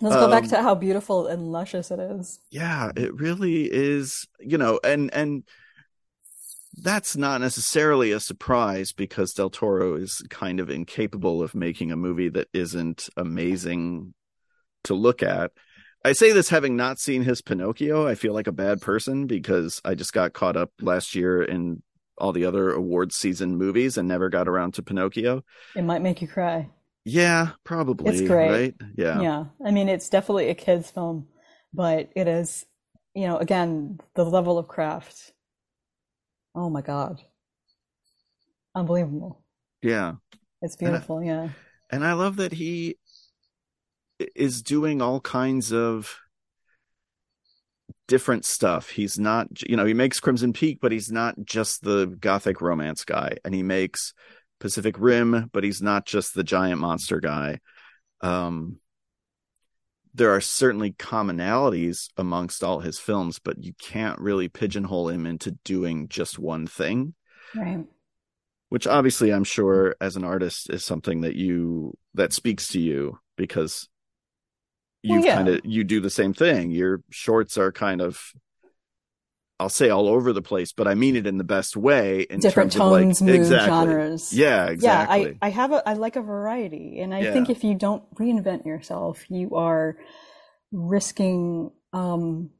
Let's 0.00 0.16
go 0.16 0.28
back 0.30 0.44
Um, 0.44 0.48
to 0.50 0.62
how 0.62 0.74
beautiful 0.74 1.26
and 1.28 1.52
luscious 1.52 1.90
it 1.90 2.00
is. 2.00 2.40
yeah 2.50 2.90
it 2.96 3.14
really 3.14 3.70
is 3.72 4.26
you 4.40 4.58
know 4.58 4.80
and 4.82 5.12
and 5.14 5.44
that's 6.82 7.16
not 7.16 7.40
necessarily 7.40 8.10
a 8.12 8.20
surprise 8.20 8.92
because 8.92 9.32
del 9.32 9.50
toro 9.50 9.94
is 9.94 10.22
kind 10.30 10.60
of 10.60 10.70
incapable 10.70 11.42
of 11.42 11.54
making 11.54 11.92
a 11.92 11.96
movie 11.96 12.28
that 12.28 12.48
isn't 12.52 13.08
amazing 13.16 14.12
to 14.82 14.94
look 14.94 15.22
at 15.22 15.52
i 16.04 16.12
say 16.12 16.32
this 16.32 16.48
having 16.48 16.76
not 16.76 16.98
seen 16.98 17.22
his 17.22 17.40
pinocchio 17.42 18.06
i 18.06 18.14
feel 18.14 18.32
like 18.34 18.46
a 18.46 18.52
bad 18.52 18.80
person 18.80 19.26
because 19.26 19.80
i 19.84 19.94
just 19.94 20.12
got 20.12 20.32
caught 20.32 20.56
up 20.56 20.70
last 20.80 21.14
year 21.14 21.42
in 21.42 21.82
all 22.18 22.32
the 22.32 22.44
other 22.44 22.70
awards 22.72 23.16
season 23.16 23.56
movies 23.56 23.96
and 23.98 24.08
never 24.08 24.28
got 24.28 24.48
around 24.48 24.72
to 24.74 24.82
pinocchio 24.82 25.42
It 25.76 25.82
might 25.82 26.02
make 26.02 26.22
you 26.22 26.28
cry. 26.28 26.70
yeah 27.04 27.50
probably 27.64 28.12
It's 28.18 28.28
great. 28.28 28.50
right 28.50 28.74
yeah 28.96 29.20
Yeah. 29.20 29.44
I 29.64 29.70
mean, 29.70 29.88
it's 29.88 30.08
definitely 30.08 30.48
a 30.48 30.54
kid's 30.54 30.90
film, 30.90 31.26
but 31.72 32.10
it 32.16 32.26
is, 32.28 32.64
you 33.14 33.26
know, 33.26 33.36
again, 33.38 33.98
the 34.14 34.24
level 34.24 34.58
of 34.58 34.68
craft. 34.68 35.32
Oh 36.54 36.70
my 36.70 36.82
God. 36.82 37.22
Unbelievable. 38.74 39.42
yeah 39.82 40.14
It's 40.62 40.76
beautiful. 40.76 41.22
Yeah. 41.22 41.50
and 41.90 42.04
I 42.04 42.12
love 42.14 42.36
that 42.36 42.52
he 42.52 42.96
is 44.34 44.62
doing 44.62 45.02
all 45.02 45.20
kinds 45.20 45.72
of 45.72 46.16
different 48.06 48.44
stuff. 48.44 48.90
He's 48.90 49.18
not, 49.18 49.48
you 49.68 49.76
know, 49.76 49.84
he 49.84 49.94
makes 49.94 50.20
Crimson 50.20 50.52
Peak, 50.52 50.78
but 50.80 50.92
he's 50.92 51.10
not 51.10 51.34
just 51.44 51.82
the 51.82 52.06
gothic 52.06 52.60
romance 52.60 53.04
guy, 53.04 53.36
and 53.44 53.54
he 53.54 53.62
makes 53.62 54.12
Pacific 54.60 54.96
Rim, 54.98 55.50
but 55.52 55.64
he's 55.64 55.82
not 55.82 56.06
just 56.06 56.34
the 56.34 56.44
giant 56.44 56.80
monster 56.80 57.20
guy. 57.20 57.60
Um, 58.20 58.78
there 60.14 60.30
are 60.30 60.40
certainly 60.40 60.92
commonalities 60.92 62.08
amongst 62.16 62.62
all 62.62 62.80
his 62.80 62.98
films, 62.98 63.40
but 63.40 63.62
you 63.62 63.72
can't 63.82 64.18
really 64.20 64.48
pigeonhole 64.48 65.08
him 65.08 65.26
into 65.26 65.52
doing 65.64 66.08
just 66.08 66.38
one 66.38 66.66
thing 66.66 67.14
Right. 67.54 67.84
which 68.68 68.86
obviously 68.86 69.32
I'm 69.32 69.44
sure 69.44 69.96
as 70.00 70.16
an 70.16 70.24
artist 70.24 70.70
is 70.70 70.84
something 70.84 71.22
that 71.22 71.34
you 71.36 71.96
that 72.14 72.32
speaks 72.32 72.68
to 72.68 72.80
you 72.80 73.18
because 73.36 73.88
you 75.02 75.16
well, 75.16 75.24
yeah. 75.24 75.34
kind 75.36 75.48
of 75.48 75.60
you 75.64 75.84
do 75.84 76.00
the 76.00 76.10
same 76.10 76.32
thing. 76.32 76.70
Your 76.70 77.02
shorts 77.10 77.58
are 77.58 77.70
kind 77.72 78.00
of 78.00 78.20
I'll 79.60 79.68
say 79.68 79.88
all 79.88 80.08
over 80.08 80.32
the 80.32 80.42
place, 80.42 80.72
but 80.72 80.88
I 80.88 80.94
mean 80.94 81.14
it 81.14 81.26
in 81.26 81.38
the 81.38 81.44
best 81.44 81.76
way. 81.76 82.22
In 82.22 82.40
Different 82.40 82.72
tones, 82.72 83.20
like, 83.20 83.28
moods, 83.28 83.50
exactly. 83.50 83.68
genres. 83.68 84.32
Yeah, 84.32 84.66
exactly. 84.66 85.22
Yeah, 85.22 85.28
I, 85.40 85.46
I 85.46 85.50
have 85.50 85.72
a 85.72 85.88
I 85.88 85.92
like 85.92 86.16
a 86.16 86.22
variety, 86.22 86.98
and 87.00 87.14
I 87.14 87.20
yeah. 87.20 87.32
think 87.32 87.50
if 87.50 87.62
you 87.62 87.74
don't 87.74 88.02
reinvent 88.16 88.66
yourself, 88.66 89.24
you 89.30 89.54
are 89.54 89.96
risking 90.72 91.70
um, 91.92 92.50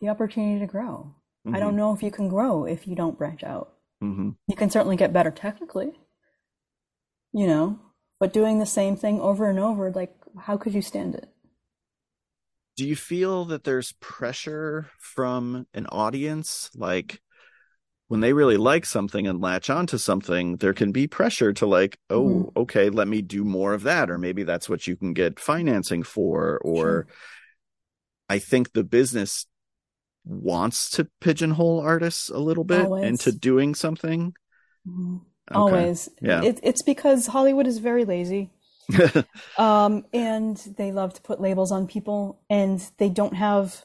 the 0.00 0.08
opportunity 0.08 0.60
to 0.60 0.66
grow. 0.66 1.16
Mm-hmm. 1.44 1.56
I 1.56 1.58
don't 1.58 1.70
mm-hmm. 1.70 1.78
know 1.78 1.94
if 1.94 2.02
you 2.04 2.12
can 2.12 2.28
grow 2.28 2.64
if 2.64 2.86
you 2.86 2.94
don't 2.94 3.18
branch 3.18 3.42
out. 3.42 3.72
Mm-hmm. 4.02 4.30
You 4.46 4.56
can 4.56 4.70
certainly 4.70 4.96
get 4.96 5.12
better 5.12 5.32
technically, 5.32 5.92
you 7.32 7.48
know, 7.48 7.80
but 8.20 8.32
doing 8.32 8.60
the 8.60 8.66
same 8.66 8.94
thing 8.94 9.20
over 9.20 9.48
and 9.48 9.58
over, 9.58 9.90
like, 9.90 10.14
how 10.40 10.56
could 10.56 10.74
you 10.74 10.82
stand 10.82 11.16
it? 11.16 11.31
Do 12.82 12.88
you 12.88 12.96
feel 12.96 13.44
that 13.44 13.62
there's 13.62 13.92
pressure 14.00 14.90
from 14.98 15.68
an 15.72 15.86
audience? 15.86 16.68
Like, 16.74 17.20
when 18.08 18.18
they 18.18 18.32
really 18.32 18.56
like 18.56 18.86
something 18.86 19.24
and 19.28 19.40
latch 19.40 19.70
onto 19.70 19.98
something, 19.98 20.56
there 20.56 20.72
can 20.74 20.90
be 20.90 21.06
pressure 21.06 21.52
to 21.52 21.66
like, 21.66 21.96
oh, 22.10 22.26
mm-hmm. 22.26 22.58
okay, 22.62 22.90
let 22.90 23.06
me 23.06 23.22
do 23.22 23.44
more 23.44 23.72
of 23.72 23.84
that. 23.84 24.10
Or 24.10 24.18
maybe 24.18 24.42
that's 24.42 24.68
what 24.68 24.88
you 24.88 24.96
can 24.96 25.12
get 25.12 25.38
financing 25.38 26.02
for. 26.02 26.58
Or 26.64 26.82
sure. 26.82 27.06
I 28.28 28.40
think 28.40 28.72
the 28.72 28.82
business 28.82 29.46
wants 30.24 30.90
to 30.96 31.06
pigeonhole 31.20 31.78
artists 31.78 32.30
a 32.30 32.38
little 32.38 32.64
bit 32.64 32.86
Always. 32.86 33.04
into 33.04 33.30
doing 33.30 33.76
something. 33.76 34.34
Mm-hmm. 34.88 35.18
Okay. 35.52 35.56
Always. 35.56 36.08
Yeah. 36.20 36.42
It, 36.42 36.58
it's 36.64 36.82
because 36.82 37.28
Hollywood 37.28 37.68
is 37.68 37.78
very 37.78 38.04
lazy. 38.04 38.50
um, 39.58 40.04
and 40.12 40.56
they 40.76 40.92
love 40.92 41.14
to 41.14 41.22
put 41.22 41.40
labels 41.40 41.72
on 41.72 41.86
people 41.86 42.40
and 42.50 42.90
they 42.98 43.08
don't 43.08 43.34
have 43.34 43.84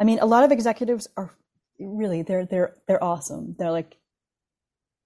I 0.00 0.04
mean, 0.04 0.18
a 0.18 0.26
lot 0.26 0.44
of 0.44 0.50
executives 0.50 1.06
are 1.16 1.30
really 1.78 2.22
they're 2.22 2.46
they're 2.46 2.74
they're 2.88 3.04
awesome. 3.04 3.54
They're 3.58 3.70
like 3.70 3.98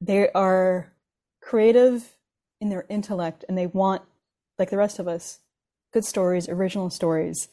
they 0.01 0.31
are 0.31 0.93
creative 1.43 2.17
in 2.61 2.69
their 2.69 2.87
intellect 2.89 3.45
and 3.49 3.59
they 3.59 3.67
want 3.67 4.03
like 4.59 4.71
the 4.71 4.77
rest 4.77 5.01
of 5.01 5.09
us 5.09 5.41
good 5.93 6.05
stories, 6.05 6.49
original 6.49 6.91
stories. 6.91 7.49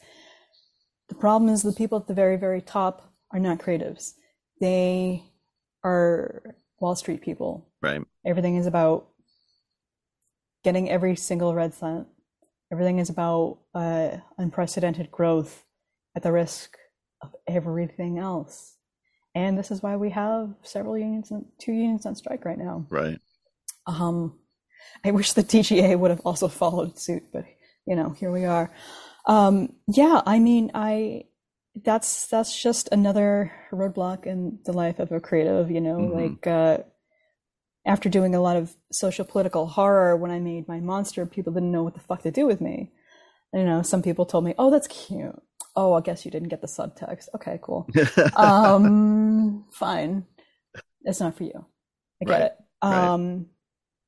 The 1.08 1.14
problem 1.16 1.52
is 1.52 1.62
the 1.62 1.72
people 1.72 1.98
at 1.98 2.06
the 2.06 2.14
very, 2.14 2.36
very 2.36 2.60
top 2.60 3.12
are 3.32 3.38
not 3.38 3.58
creatives. 3.58 4.12
They 4.60 5.24
are 5.84 6.56
Wall 6.80 6.96
Street 6.96 7.22
people. 7.22 7.68
Right. 7.80 8.02
Everything 8.24 8.56
is 8.56 8.66
about 8.66 9.08
getting 10.62 10.90
every 10.90 11.16
single 11.16 11.54
red 11.54 11.74
cent. 11.74 12.06
Everything 12.70 12.98
is 12.98 13.10
about 13.10 13.58
uh, 13.74 14.16
unprecedented 14.38 15.10
growth 15.10 15.64
at 16.16 16.22
the 16.22 16.32
risk 16.32 16.76
of 17.20 17.34
everything 17.46 18.18
else. 18.18 18.76
And 19.34 19.58
this 19.58 19.70
is 19.70 19.82
why 19.82 19.96
we 19.96 20.10
have 20.10 20.54
several 20.62 20.96
unions, 20.98 21.32
two 21.58 21.72
unions 21.72 22.06
on 22.06 22.14
strike 22.14 22.44
right 22.44 22.58
now. 22.58 22.86
Right. 22.90 23.18
Um, 23.86 24.38
I 25.04 25.10
wish 25.10 25.32
the 25.32 25.42
DGA 25.42 25.98
would 25.98 26.10
have 26.10 26.20
also 26.20 26.48
followed 26.48 26.98
suit, 26.98 27.24
but 27.32 27.44
you 27.86 27.96
know, 27.96 28.10
here 28.10 28.30
we 28.30 28.44
are. 28.44 28.72
Um, 29.26 29.74
yeah, 29.88 30.20
I 30.26 30.38
mean, 30.38 30.70
I 30.74 31.24
that's 31.74 32.26
that's 32.26 32.60
just 32.60 32.88
another 32.92 33.52
roadblock 33.72 34.26
in 34.26 34.58
the 34.64 34.72
life 34.72 34.98
of 34.98 35.10
a 35.12 35.20
creative. 35.20 35.70
You 35.70 35.80
know, 35.80 35.96
mm-hmm. 35.98 36.32
like 36.32 36.46
uh, 36.46 36.78
after 37.84 38.08
doing 38.08 38.34
a 38.34 38.40
lot 38.40 38.56
of 38.56 38.74
social 38.90 39.24
political 39.24 39.66
horror, 39.66 40.16
when 40.16 40.30
I 40.30 40.38
made 40.38 40.68
my 40.68 40.80
monster, 40.80 41.26
people 41.26 41.52
didn't 41.52 41.72
know 41.72 41.82
what 41.82 41.94
the 41.94 42.00
fuck 42.00 42.22
to 42.22 42.30
do 42.30 42.46
with 42.46 42.60
me. 42.60 42.90
You 43.52 43.64
know, 43.64 43.82
some 43.82 44.02
people 44.02 44.24
told 44.24 44.44
me, 44.44 44.54
"Oh, 44.58 44.70
that's 44.70 44.86
cute." 44.86 45.40
Oh, 45.74 45.94
I 45.94 46.00
guess 46.00 46.24
you 46.24 46.30
didn't 46.30 46.48
get 46.48 46.60
the 46.60 46.66
subtext. 46.66 47.28
Okay, 47.34 47.58
cool. 47.62 47.88
um, 48.36 49.64
fine. 49.72 50.26
It's 51.02 51.20
not 51.20 51.36
for 51.36 51.44
you. 51.44 51.66
I 52.20 52.24
get 52.24 52.32
right. 52.32 52.42
it. 52.42 52.56
Um, 52.82 52.92
right. 52.92 53.46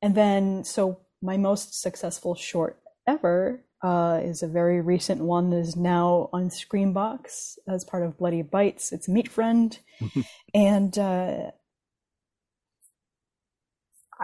and 0.02 0.14
then 0.14 0.64
so 0.64 1.00
my 1.22 1.36
most 1.36 1.80
successful 1.80 2.34
short 2.34 2.78
ever 3.06 3.64
uh, 3.82 4.20
is 4.22 4.42
a 4.42 4.48
very 4.48 4.80
recent 4.80 5.20
one 5.20 5.50
that 5.50 5.58
is 5.58 5.76
now 5.76 6.30
on 6.32 6.48
Screambox 6.48 7.58
as 7.68 7.84
part 7.84 8.02
of 8.02 8.18
Bloody 8.18 8.42
Bites. 8.42 8.92
It's 8.92 9.08
Meat 9.08 9.28
Friend, 9.28 9.78
and 10.54 10.98
uh, 10.98 11.50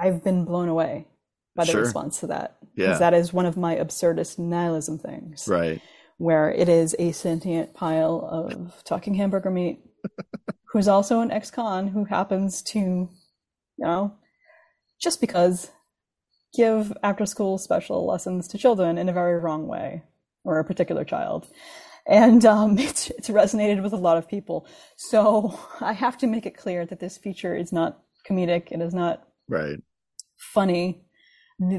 I've 0.00 0.24
been 0.24 0.44
blown 0.44 0.68
away 0.68 1.06
by 1.54 1.64
the 1.64 1.72
sure. 1.72 1.82
response 1.82 2.20
to 2.20 2.28
that 2.28 2.56
because 2.74 2.94
yeah. 2.94 2.98
that 2.98 3.14
is 3.14 3.32
one 3.32 3.46
of 3.46 3.56
my 3.56 3.76
absurdist 3.76 4.38
nihilism 4.38 4.98
things, 4.98 5.46
right? 5.48 5.80
Where 6.18 6.50
it 6.50 6.68
is 6.68 6.94
a 6.98 7.12
sentient 7.12 7.74
pile 7.74 8.26
of 8.30 8.82
talking 8.84 9.14
hamburger 9.14 9.50
meat, 9.50 9.80
who's 10.72 10.88
also 10.88 11.20
an 11.20 11.30
ex-con 11.30 11.88
who 11.88 12.04
happens 12.04 12.62
to, 12.62 12.78
you 12.78 13.10
know, 13.78 14.14
just 15.00 15.20
because 15.20 15.70
give 16.54 16.92
after 17.02 17.26
school 17.26 17.58
special 17.58 18.06
lessons 18.06 18.48
to 18.48 18.58
children 18.58 18.98
in 18.98 19.08
a 19.08 19.12
very 19.12 19.38
wrong 19.38 19.66
way 19.66 20.02
or 20.44 20.58
a 20.58 20.64
particular 20.64 21.04
child 21.04 21.48
and 22.06 22.44
um, 22.44 22.78
it's, 22.78 23.10
it's 23.10 23.28
resonated 23.28 23.82
with 23.82 23.92
a 23.92 23.96
lot 23.96 24.16
of 24.16 24.28
people 24.28 24.66
so 24.96 25.58
i 25.80 25.92
have 25.92 26.18
to 26.18 26.26
make 26.26 26.46
it 26.46 26.56
clear 26.56 26.84
that 26.84 27.00
this 27.00 27.18
feature 27.18 27.54
is 27.54 27.72
not 27.72 28.00
comedic 28.28 28.72
it 28.72 28.80
is 28.80 28.94
not 28.94 29.22
right 29.48 29.78
funny 30.52 31.02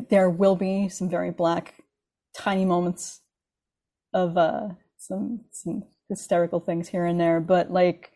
there 0.09 0.29
will 0.29 0.55
be 0.55 0.87
some 0.87 1.09
very 1.09 1.31
black 1.31 1.83
tiny 2.37 2.65
moments 2.65 3.21
of 4.13 4.37
uh, 4.37 4.69
some 4.97 5.41
some 5.51 5.83
hysterical 6.07 6.59
things 6.59 6.89
here 6.89 7.05
and 7.05 7.19
there 7.19 7.39
but 7.39 7.71
like 7.71 8.11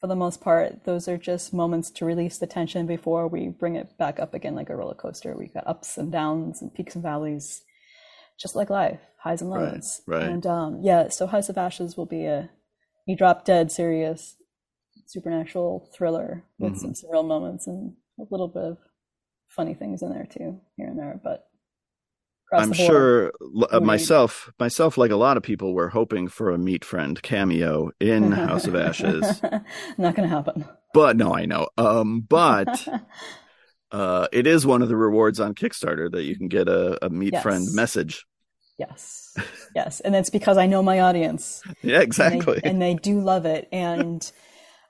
for 0.00 0.08
the 0.08 0.16
most 0.16 0.40
part, 0.40 0.84
those 0.84 1.08
are 1.08 1.16
just 1.16 1.54
moments 1.54 1.90
to 1.90 2.04
release 2.04 2.38
the 2.38 2.46
tension 2.46 2.86
before 2.86 3.28
we 3.28 3.48
bring 3.48 3.76
it 3.76 3.96
back 3.96 4.20
up 4.20 4.34
again 4.34 4.54
like 4.54 4.70
a 4.70 4.76
roller 4.76 4.94
coaster. 4.94 5.34
We've 5.36 5.52
got 5.52 5.66
ups 5.66 5.96
and 5.96 6.12
downs 6.12 6.60
and 6.60 6.72
peaks 6.72 6.94
and 6.94 7.02
valleys, 7.02 7.62
just 8.38 8.54
like 8.54 8.68
life, 8.68 9.00
highs 9.18 9.40
and 9.40 9.50
lows. 9.50 10.02
Right. 10.06 10.18
right. 10.18 10.28
And 10.28 10.46
um, 10.46 10.80
yeah, 10.82 11.08
so 11.08 11.26
House 11.26 11.48
of 11.48 11.56
Ashes 11.56 11.96
will 11.96 12.06
be 12.06 12.26
a, 12.26 12.50
you 13.06 13.16
drop 13.16 13.44
dead 13.44 13.72
serious 13.72 14.36
supernatural 15.06 15.90
thriller 15.94 16.44
with 16.58 16.74
mm-hmm. 16.74 16.92
some 16.92 16.92
surreal 16.92 17.26
moments 17.26 17.66
and 17.66 17.94
a 18.18 18.24
little 18.30 18.48
bit 18.48 18.62
of 18.62 18.78
funny 19.56 19.74
things 19.74 20.02
in 20.02 20.10
there 20.10 20.28
too, 20.30 20.60
here 20.76 20.86
and 20.86 20.98
there. 20.98 21.20
But 21.22 21.46
I'm 22.52 22.72
sure 22.72 23.32
uh, 23.70 23.80
myself, 23.80 24.52
myself, 24.58 24.96
like 24.96 25.10
a 25.10 25.16
lot 25.16 25.36
of 25.36 25.42
people, 25.42 25.74
were 25.74 25.88
hoping 25.88 26.28
for 26.28 26.50
a 26.50 26.58
meat 26.58 26.84
friend 26.84 27.20
cameo 27.20 27.90
in 27.98 28.32
House 28.32 28.66
of 28.66 28.76
Ashes. 28.76 29.42
Not 29.98 30.14
going 30.14 30.28
to 30.28 30.34
happen. 30.34 30.64
But 30.94 31.16
no, 31.16 31.34
I 31.34 31.46
know. 31.46 31.68
Um, 31.76 32.20
but 32.20 32.86
uh, 33.90 34.28
it 34.32 34.46
is 34.46 34.64
one 34.64 34.82
of 34.82 34.88
the 34.88 34.96
rewards 34.96 35.40
on 35.40 35.54
Kickstarter 35.54 36.10
that 36.12 36.22
you 36.22 36.36
can 36.36 36.48
get 36.48 36.68
a, 36.68 37.04
a 37.04 37.10
meat 37.10 37.32
yes. 37.32 37.42
friend 37.42 37.66
message. 37.72 38.24
Yes, 38.78 39.34
yes, 39.74 40.00
and 40.00 40.14
it's 40.14 40.28
because 40.28 40.58
I 40.58 40.66
know 40.66 40.82
my 40.82 41.00
audience. 41.00 41.62
yeah, 41.82 42.00
exactly. 42.00 42.60
And 42.62 42.62
they, 42.62 42.68
and 42.68 42.82
they 42.82 42.94
do 42.94 43.22
love 43.22 43.46
it, 43.46 43.70
and 43.72 44.30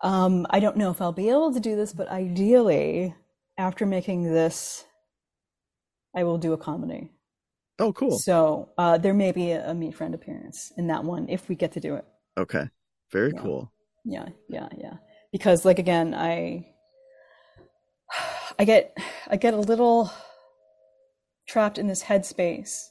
um, 0.01 0.45
I 0.51 0.59
don't 0.59 0.77
know 0.77 0.91
if 0.91 1.01
I'll 1.01 1.13
be 1.13 1.31
able 1.31 1.55
to 1.55 1.61
do 1.61 1.77
this, 1.77 1.93
but 1.93 2.09
ideally, 2.09 3.15
after 3.59 3.87
making 3.87 4.25
this, 4.25 4.85
I 6.15 6.25
will 6.25 6.39
do 6.39 6.53
a 6.53 6.59
comedy. 6.59 7.11
Oh, 7.79 7.93
cool. 7.93 8.19
So 8.19 8.71
uh, 8.79 8.99
there 8.99 9.15
may 9.15 9.33
be 9.33 9.51
a, 9.53 9.71
a 9.71 9.75
Meat 9.75 9.95
Friend 9.95 10.15
appearance 10.15 10.73
in 10.77 10.87
that 10.87 11.05
one 11.05 11.29
if 11.29 11.49
we 11.49 11.55
get 11.55 11.73
to 11.73 11.81
do 11.81 11.95
it. 11.95 12.05
Okay. 12.39 12.69
Very 13.13 13.33
yeah. 13.35 13.41
cool. 13.41 13.73
Yeah, 14.05 14.29
yeah, 14.49 14.69
yeah. 14.79 14.95
Because 15.33 15.65
like 15.65 15.79
again, 15.79 16.15
I 16.15 16.67
I 18.59 18.65
get 18.65 18.97
I 19.29 19.37
get 19.37 19.55
a 19.55 19.59
little 19.59 20.11
trapped 21.49 21.79
in 21.79 21.87
this 21.87 22.03
headspace 22.03 22.87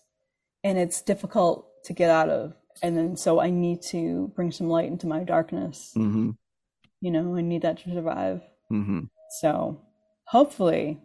and 0.63 0.77
it's 0.77 1.01
difficult 1.01 1.67
to 1.85 1.93
get 1.93 2.09
out 2.09 2.29
of. 2.29 2.53
And 2.83 2.97
then 2.97 3.15
so 3.15 3.39
I 3.39 3.49
need 3.49 3.81
to 3.83 4.31
bring 4.35 4.51
some 4.51 4.67
light 4.67 4.87
into 4.87 5.07
my 5.07 5.23
darkness. 5.23 5.93
Mm-hmm. 5.95 6.31
You 7.01 7.11
know, 7.11 7.35
I 7.35 7.41
need 7.41 7.61
that 7.63 7.77
to 7.79 7.93
survive. 7.93 8.41
Mm-hmm. 8.71 9.05
So 9.39 9.81
hopefully 10.25 10.99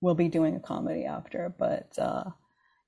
we'll 0.00 0.14
be 0.14 0.28
doing 0.28 0.56
a 0.56 0.60
comedy 0.60 1.04
after, 1.04 1.54
but 1.58 1.98
uh 1.98 2.24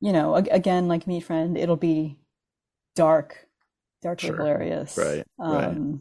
you 0.01 0.13
know, 0.13 0.35
again, 0.35 0.89
like 0.89 1.07
Meat 1.07 1.25
Friend, 1.25 1.57
it'll 1.57 1.77
be 1.77 2.19
dark, 2.95 3.47
darkly 4.03 4.29
sure. 4.29 4.37
hilarious. 4.37 4.97
Right. 4.97 5.25
Um, 5.39 5.53
right. 5.53 6.01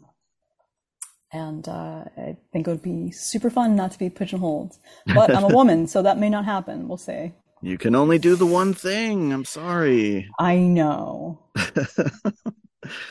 And 1.32 1.68
uh, 1.68 2.04
I 2.16 2.36
think 2.52 2.66
it 2.66 2.70
would 2.70 2.82
be 2.82 3.10
super 3.10 3.50
fun 3.50 3.74
not 3.74 3.92
to 3.92 3.98
be 3.98 4.10
pigeonholed. 4.10 4.76
But 5.06 5.34
I'm 5.34 5.44
a 5.44 5.48
woman, 5.54 5.86
so 5.86 6.02
that 6.02 6.18
may 6.18 6.28
not 6.30 6.44
happen. 6.44 6.88
We'll 6.88 6.98
see. 6.98 7.32
You 7.62 7.78
can 7.78 7.94
only 7.94 8.18
do 8.18 8.36
the 8.36 8.46
one 8.46 8.74
thing. 8.74 9.32
I'm 9.32 9.44
sorry. 9.44 10.28
I 10.38 10.56
know. 10.58 11.40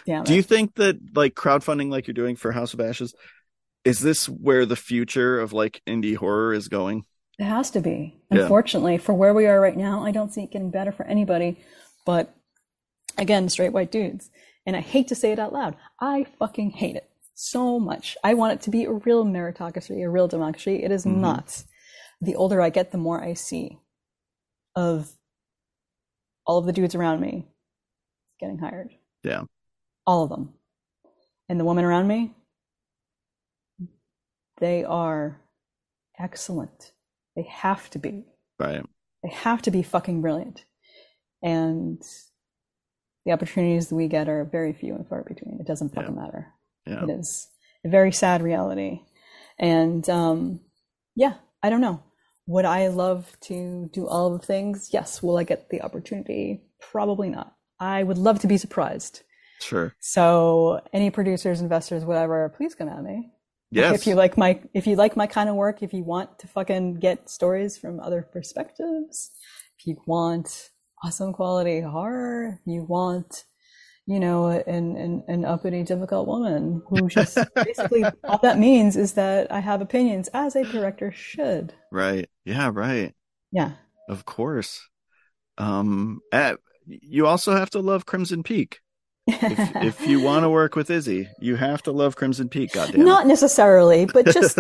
Yeah. 0.06 0.24
do 0.24 0.34
you 0.34 0.42
think 0.42 0.76
that 0.76 0.96
like 1.16 1.36
crowdfunding 1.36 1.90
like 1.90 2.08
you're 2.08 2.14
doing 2.14 2.38
for 2.38 2.54
House 2.54 2.74
of 2.74 2.80
Ashes, 2.80 3.14
is 3.86 4.00
this 4.00 4.28
where 4.28 4.66
the 4.66 4.76
future 4.76 5.40
of 5.40 5.54
like 5.54 5.82
indie 5.88 6.18
horror 6.18 6.54
is 6.54 6.68
going? 6.68 7.06
It 7.38 7.46
has 7.46 7.72
to 7.72 7.82
be. 7.82 8.20
Unfortunately, 8.32 8.94
yeah. 8.94 9.02
for 9.02 9.14
where 9.14 9.34
we 9.34 9.46
are 9.46 9.62
right 9.62 9.78
now, 9.78 10.04
I 10.04 10.12
don't 10.12 10.34
see 10.34 10.44
it 10.44 10.52
getting 10.52 10.72
better 10.72 10.92
for 10.92 11.06
anybody. 11.06 11.60
But 12.06 12.34
again, 13.18 13.48
straight 13.50 13.74
white 13.74 13.92
dudes. 13.92 14.30
And 14.66 14.76
I 14.76 14.80
hate 14.80 15.10
to 15.10 15.16
say 15.16 15.32
it 15.32 15.40
out 15.40 15.54
loud. 15.54 15.76
I 16.00 16.26
fucking 16.40 16.72
hate 16.72 16.96
it 16.96 17.10
so 17.36 17.80
much. 17.80 18.18
I 18.24 18.34
want 18.34 18.54
it 18.54 18.62
to 18.62 18.72
be 18.72 18.86
a 18.86 18.92
real 18.92 19.24
meritocracy, 19.26 20.04
a 20.04 20.10
real 20.10 20.28
democracy. 20.28 20.84
It 20.84 20.92
is 20.92 21.06
mm-hmm. 21.06 21.22
not. 21.22 21.64
The 22.22 22.36
older 22.36 22.62
I 22.62 22.70
get, 22.70 22.92
the 22.92 22.98
more 22.98 23.22
I 23.22 23.34
see 23.34 23.78
of 24.76 25.12
all 26.46 26.58
of 26.58 26.66
the 26.66 26.74
dudes 26.74 26.96
around 26.96 27.20
me 27.20 27.46
getting 28.40 28.58
hired. 28.58 28.90
Yeah. 29.24 29.44
All 30.08 30.24
of 30.24 30.30
them. 30.30 30.54
And 31.50 31.60
the 31.60 31.66
women 31.66 31.86
around 31.86 32.08
me, 32.08 32.34
they 34.60 34.84
are 34.84 35.42
excellent. 36.20 36.92
They 37.36 37.44
have 37.44 37.90
to 37.92 38.00
be. 38.00 38.26
Right. 38.60 38.84
They 39.24 39.30
have 39.30 39.62
to 39.64 39.72
be 39.72 39.84
fucking 39.84 40.22
brilliant. 40.22 40.66
And 41.42 42.02
the 43.26 43.32
opportunities 43.32 43.90
that 43.90 43.96
we 43.96 44.08
get 44.08 44.30
are 44.30 44.46
very 44.46 44.74
few 44.74 44.96
and 44.96 45.08
far 45.08 45.24
between. 45.24 45.60
It 45.60 45.68
doesn't 45.68 45.94
fucking 45.94 46.16
yeah. 46.16 46.22
matter. 46.22 46.54
Yeah. 46.86 47.04
It 47.04 47.10
is 47.10 47.48
a 47.84 47.90
very 47.90 48.12
sad 48.12 48.42
reality. 48.42 49.02
And 49.58 50.08
um, 50.10 50.60
yeah, 51.16 51.36
I 51.64 51.70
don't 51.70 51.82
know. 51.82 52.02
Would 52.48 52.66
I 52.66 52.88
love 52.88 53.36
to 53.42 53.90
do 53.92 54.08
all 54.08 54.38
the 54.38 54.46
things? 54.46 54.90
Yes. 54.94 55.24
Will 55.24 55.38
I 55.38 55.44
get 55.44 55.70
the 55.70 55.82
opportunity? 55.82 56.64
Probably 56.80 57.30
not. 57.30 57.56
I 57.80 58.04
would 58.04 58.18
love 58.18 58.40
to 58.40 58.48
be 58.48 58.58
surprised. 58.58 59.24
Sure. 59.60 59.94
So 60.00 60.82
any 60.94 61.10
producers, 61.10 61.62
investors, 61.62 62.06
whatever, 62.06 62.54
please 62.56 62.76
come 62.76 62.90
at 62.90 63.04
me. 63.04 63.32
Yes. 63.76 64.00
If 64.00 64.08
you 64.08 64.16
like 64.16 64.38
my 64.38 64.62
if 64.74 64.88
you 64.88 64.96
like 64.96 65.18
my 65.18 65.28
kind 65.28 65.50
of 65.50 65.56
work, 65.56 65.84
if 65.84 65.92
you 65.92 66.04
want 66.04 66.40
to 66.40 66.48
fucking 66.48 66.96
get 66.96 67.30
stories 67.30 67.78
from 67.78 68.00
other 68.00 68.22
perspectives, 68.22 69.32
if 69.78 69.86
you 69.86 69.98
want 70.08 70.70
awesome 71.04 71.34
quality 71.34 71.82
horror, 71.82 72.58
if 72.58 72.66
you 72.66 72.86
want, 72.86 73.44
you 74.08 74.22
know, 74.22 74.48
an 74.48 74.96
an, 74.96 75.24
an 75.28 75.44
uppity, 75.44 75.84
difficult 75.84 76.26
woman 76.26 76.84
who 76.88 77.10
just 77.10 77.38
basically 77.56 78.06
all 78.24 78.38
that 78.38 78.58
means 78.58 78.96
is 78.96 79.12
that 79.14 79.52
I 79.52 79.60
have 79.60 79.82
opinions 79.82 80.30
as 80.34 80.56
a 80.56 80.64
director 80.64 81.12
should. 81.12 81.74
Right. 81.92 82.30
Yeah, 82.46 82.72
right. 82.74 83.14
Yeah. 83.52 83.72
Of 84.08 84.24
course. 84.24 84.88
Um 85.58 86.22
at, 86.32 86.60
you 86.88 87.28
also 87.28 87.58
have 87.58 87.72
to 87.72 87.82
love 87.82 88.06
Crimson 88.06 88.42
Peak 88.42 88.80
if, 89.28 89.76
if 89.76 90.08
you 90.08 90.20
want 90.24 90.44
to 90.44 90.50
work 90.50 90.76
with 90.76 90.90
Izzy, 90.90 91.30
you 91.40 91.56
have 91.56 91.84
to 91.84 91.92
love 91.92 92.16
Crimson 92.16 92.50
Peak. 92.50 92.74
Goddamn. 92.74 93.06
Not 93.06 93.28
necessarily, 93.28 94.06
but 94.06 94.26
just 94.26 94.60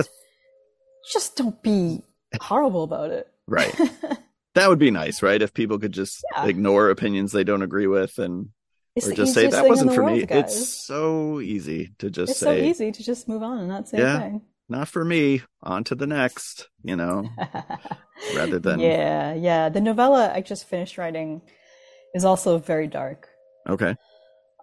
just 1.11 1.35
don't 1.35 1.61
be 1.61 2.01
horrible 2.41 2.83
about 2.83 3.11
it. 3.11 3.27
Right. 3.47 3.73
that 4.55 4.69
would 4.69 4.79
be 4.79 4.91
nice, 4.91 5.21
right? 5.21 5.41
If 5.41 5.53
people 5.53 5.79
could 5.79 5.91
just 5.91 6.23
yeah. 6.35 6.45
ignore 6.45 6.89
opinions 6.89 7.31
they 7.31 7.43
don't 7.43 7.61
agree 7.61 7.87
with 7.87 8.17
and 8.17 8.49
it's 8.95 9.07
or 9.07 9.13
just 9.13 9.33
say 9.33 9.47
that 9.47 9.67
wasn't 9.67 9.93
for 9.93 10.03
world, 10.03 10.17
me. 10.17 10.25
Guys. 10.25 10.55
It's 10.55 10.67
so 10.67 11.41
easy 11.41 11.91
to 11.99 12.09
just 12.09 12.31
it's 12.31 12.39
say. 12.39 12.61
so 12.61 12.65
easy 12.65 12.91
to 12.91 13.03
just 13.03 13.27
move 13.27 13.43
on 13.43 13.59
and 13.59 13.67
not 13.67 13.89
say 13.89 13.99
yeah, 13.99 14.15
anything. 14.15 14.41
Not 14.69 14.87
for 14.87 15.03
me. 15.03 15.41
On 15.61 15.83
to 15.83 15.95
the 15.95 16.07
next. 16.07 16.69
You 16.81 16.95
know, 16.95 17.29
rather 18.35 18.57
than 18.59 18.79
yeah, 18.79 19.33
yeah. 19.33 19.69
The 19.69 19.81
novella 19.81 20.31
I 20.33 20.41
just 20.41 20.67
finished 20.67 20.97
writing 20.97 21.41
is 22.13 22.23
also 22.23 22.57
very 22.57 22.87
dark. 22.87 23.27
Okay. 23.67 23.95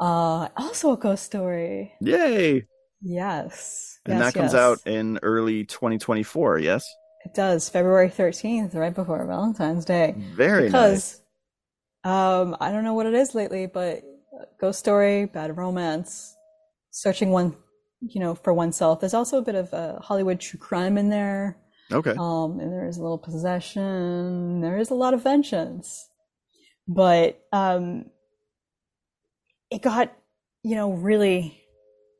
Uh, 0.00 0.48
also 0.56 0.92
a 0.92 0.96
ghost 0.96 1.24
story. 1.24 1.92
Yay! 2.00 2.66
Yes. 3.00 3.98
And 4.06 4.18
yes, 4.18 4.32
that 4.32 4.38
comes 4.38 4.52
yes. 4.52 4.60
out 4.60 4.78
in 4.86 5.18
early 5.22 5.64
2024, 5.64 6.58
yes? 6.58 6.84
It 7.24 7.34
does. 7.34 7.68
February 7.68 8.08
13th, 8.08 8.74
right 8.74 8.94
before 8.94 9.24
Valentine's 9.26 9.84
Day. 9.84 10.14
Very 10.34 10.66
because, 10.66 11.20
nice. 12.04 12.40
Um, 12.40 12.56
I 12.60 12.72
don't 12.72 12.84
know 12.84 12.94
what 12.94 13.06
it 13.06 13.14
is 13.14 13.34
lately, 13.34 13.66
but 13.66 14.02
ghost 14.60 14.78
story, 14.78 15.26
bad 15.26 15.56
romance, 15.56 16.34
searching 16.90 17.30
one, 17.30 17.56
you 18.00 18.20
know, 18.20 18.34
for 18.34 18.52
oneself. 18.52 19.00
There's 19.00 19.14
also 19.14 19.38
a 19.38 19.42
bit 19.42 19.54
of 19.54 19.72
uh, 19.72 20.00
Hollywood 20.00 20.40
true 20.40 20.58
crime 20.58 20.98
in 20.98 21.10
there. 21.10 21.58
Okay. 21.92 22.14
Um, 22.18 22.58
and 22.58 22.72
there 22.72 22.88
is 22.88 22.96
a 22.96 23.02
little 23.02 23.18
possession. 23.18 24.60
There 24.60 24.78
is 24.78 24.90
a 24.90 24.94
lot 24.94 25.14
of 25.14 25.22
vengeance, 25.22 26.08
but 26.88 27.40
um, 27.52 28.06
it 29.72 29.80
got, 29.80 30.12
you 30.62 30.76
know, 30.76 30.92
really, 30.92 31.58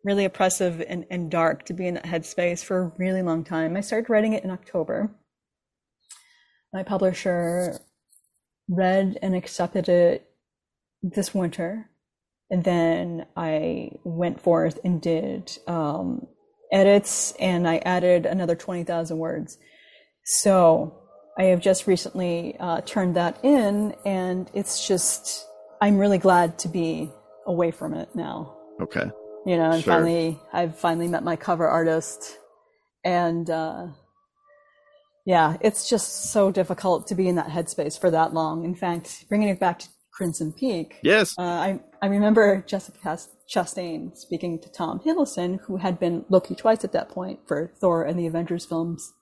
really 0.05 0.25
oppressive 0.25 0.83
and, 0.89 1.05
and 1.11 1.31
dark 1.31 1.67
to 1.67 1.75
be 1.75 1.87
in 1.87 1.95
that 1.95 2.05
headspace 2.05 2.65
for 2.65 2.81
a 2.81 2.93
really 2.97 3.23
long 3.23 3.45
time. 3.45 3.77
I 3.77 3.83
started 3.83 4.09
writing 4.09 4.33
it 4.33 4.43
in 4.43 4.51
October. 4.51 5.11
My 6.73 6.83
publisher 6.83 7.79
read 8.69 9.19
and 9.21 9.37
accepted 9.37 9.89
it 9.91 10.31
this 11.03 11.35
winter. 11.35 11.91
And 12.51 12.65
then 12.65 13.27
I 13.37 13.91
went 14.03 14.41
forth 14.41 14.79
and 14.83 15.01
did 15.01 15.53
um, 15.67 16.27
edits 16.73 17.35
and 17.39 17.69
I 17.69 17.79
added 17.79 18.25
another 18.25 18.57
20,000 18.57 19.19
words. 19.19 19.59
So 20.25 20.99
I 21.39 21.45
have 21.45 21.61
just 21.61 21.87
recently 21.87 22.57
uh, 22.59 22.81
turned 22.83 23.17
that 23.17 23.39
in, 23.43 23.95
and 24.05 24.51
it's 24.55 24.87
just, 24.87 25.47
I'm 25.81 25.99
really 25.99 26.19
glad 26.19 26.59
to 26.61 26.69
be 26.69 27.11
away 27.47 27.70
from 27.70 27.95
it 27.95 28.09
now. 28.14 28.57
Okay. 28.80 29.11
You 29.47 29.57
know, 29.57 29.72
and 29.72 29.82
sure. 29.82 29.95
finally, 29.95 30.38
I've 30.53 30.78
finally 30.78 31.09
met 31.09 31.24
my 31.24 31.36
cover 31.36 31.66
artist, 31.66 32.38
and 33.05 33.49
uh, 33.51 33.88
yeah, 35.26 35.57
it's 35.61 35.88
just 35.88 36.30
so 36.32 36.51
difficult 36.51 37.09
to 37.09 37.14
be 37.14 37.28
in 37.28 37.36
that 37.36 37.49
headspace 37.49 38.01
for 38.01 38.11
that 38.11 38.32
long. 38.32 38.64
In 38.64 38.74
fact, 38.74 39.24
bringing 39.28 39.49
it 39.49 39.59
back 39.59 39.80
to 39.80 39.88
Crimson 40.12 40.53
Peak. 40.53 40.99
Yes. 41.03 41.34
Uh, 41.36 41.43
I 41.43 41.80
I 42.01 42.07
remember 42.07 42.62
Jessica 42.66 43.18
Chastain 43.53 44.16
speaking 44.16 44.61
to 44.61 44.70
Tom 44.70 45.01
Hiddleston, 45.01 45.59
who 45.66 45.76
had 45.78 45.99
been 45.99 46.24
Loki 46.28 46.55
twice 46.55 46.84
at 46.84 46.93
that 46.93 47.09
point 47.09 47.40
for 47.49 47.72
Thor 47.80 48.05
and 48.05 48.16
the 48.16 48.28
Avengers 48.28 48.64
films, 48.64 49.12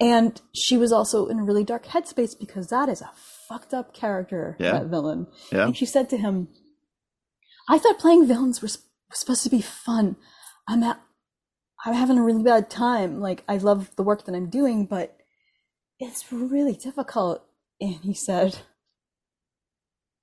and 0.00 0.40
she 0.54 0.76
was 0.76 0.92
also 0.92 1.26
in 1.26 1.38
a 1.38 1.44
really 1.44 1.64
dark 1.64 1.86
headspace 1.86 2.38
because 2.38 2.68
that 2.68 2.88
is 2.88 3.02
a 3.02 3.10
fucked 3.48 3.72
up 3.72 3.94
character, 3.94 4.56
yeah. 4.58 4.72
that 4.72 4.86
villain. 4.86 5.26
Yeah. 5.52 5.66
And 5.66 5.76
she 5.76 5.86
said 5.86 6.08
to 6.10 6.16
him, 6.16 6.48
I 7.68 7.78
thought 7.78 7.98
playing 7.98 8.26
villains 8.26 8.60
was, 8.60 8.78
was 9.10 9.18
supposed 9.18 9.44
to 9.44 9.50
be 9.50 9.60
fun. 9.62 10.16
I'm 10.68 10.82
at, 10.82 11.00
I'm 11.84 11.94
having 11.94 12.18
a 12.18 12.22
really 12.22 12.42
bad 12.42 12.70
time. 12.70 13.20
Like 13.20 13.44
I 13.48 13.56
love 13.56 13.94
the 13.96 14.02
work 14.02 14.24
that 14.24 14.34
I'm 14.34 14.50
doing, 14.50 14.86
but 14.86 15.16
it's 15.98 16.32
really 16.32 16.74
difficult. 16.74 17.44
And 17.80 17.96
he 17.96 18.14
said, 18.14 18.58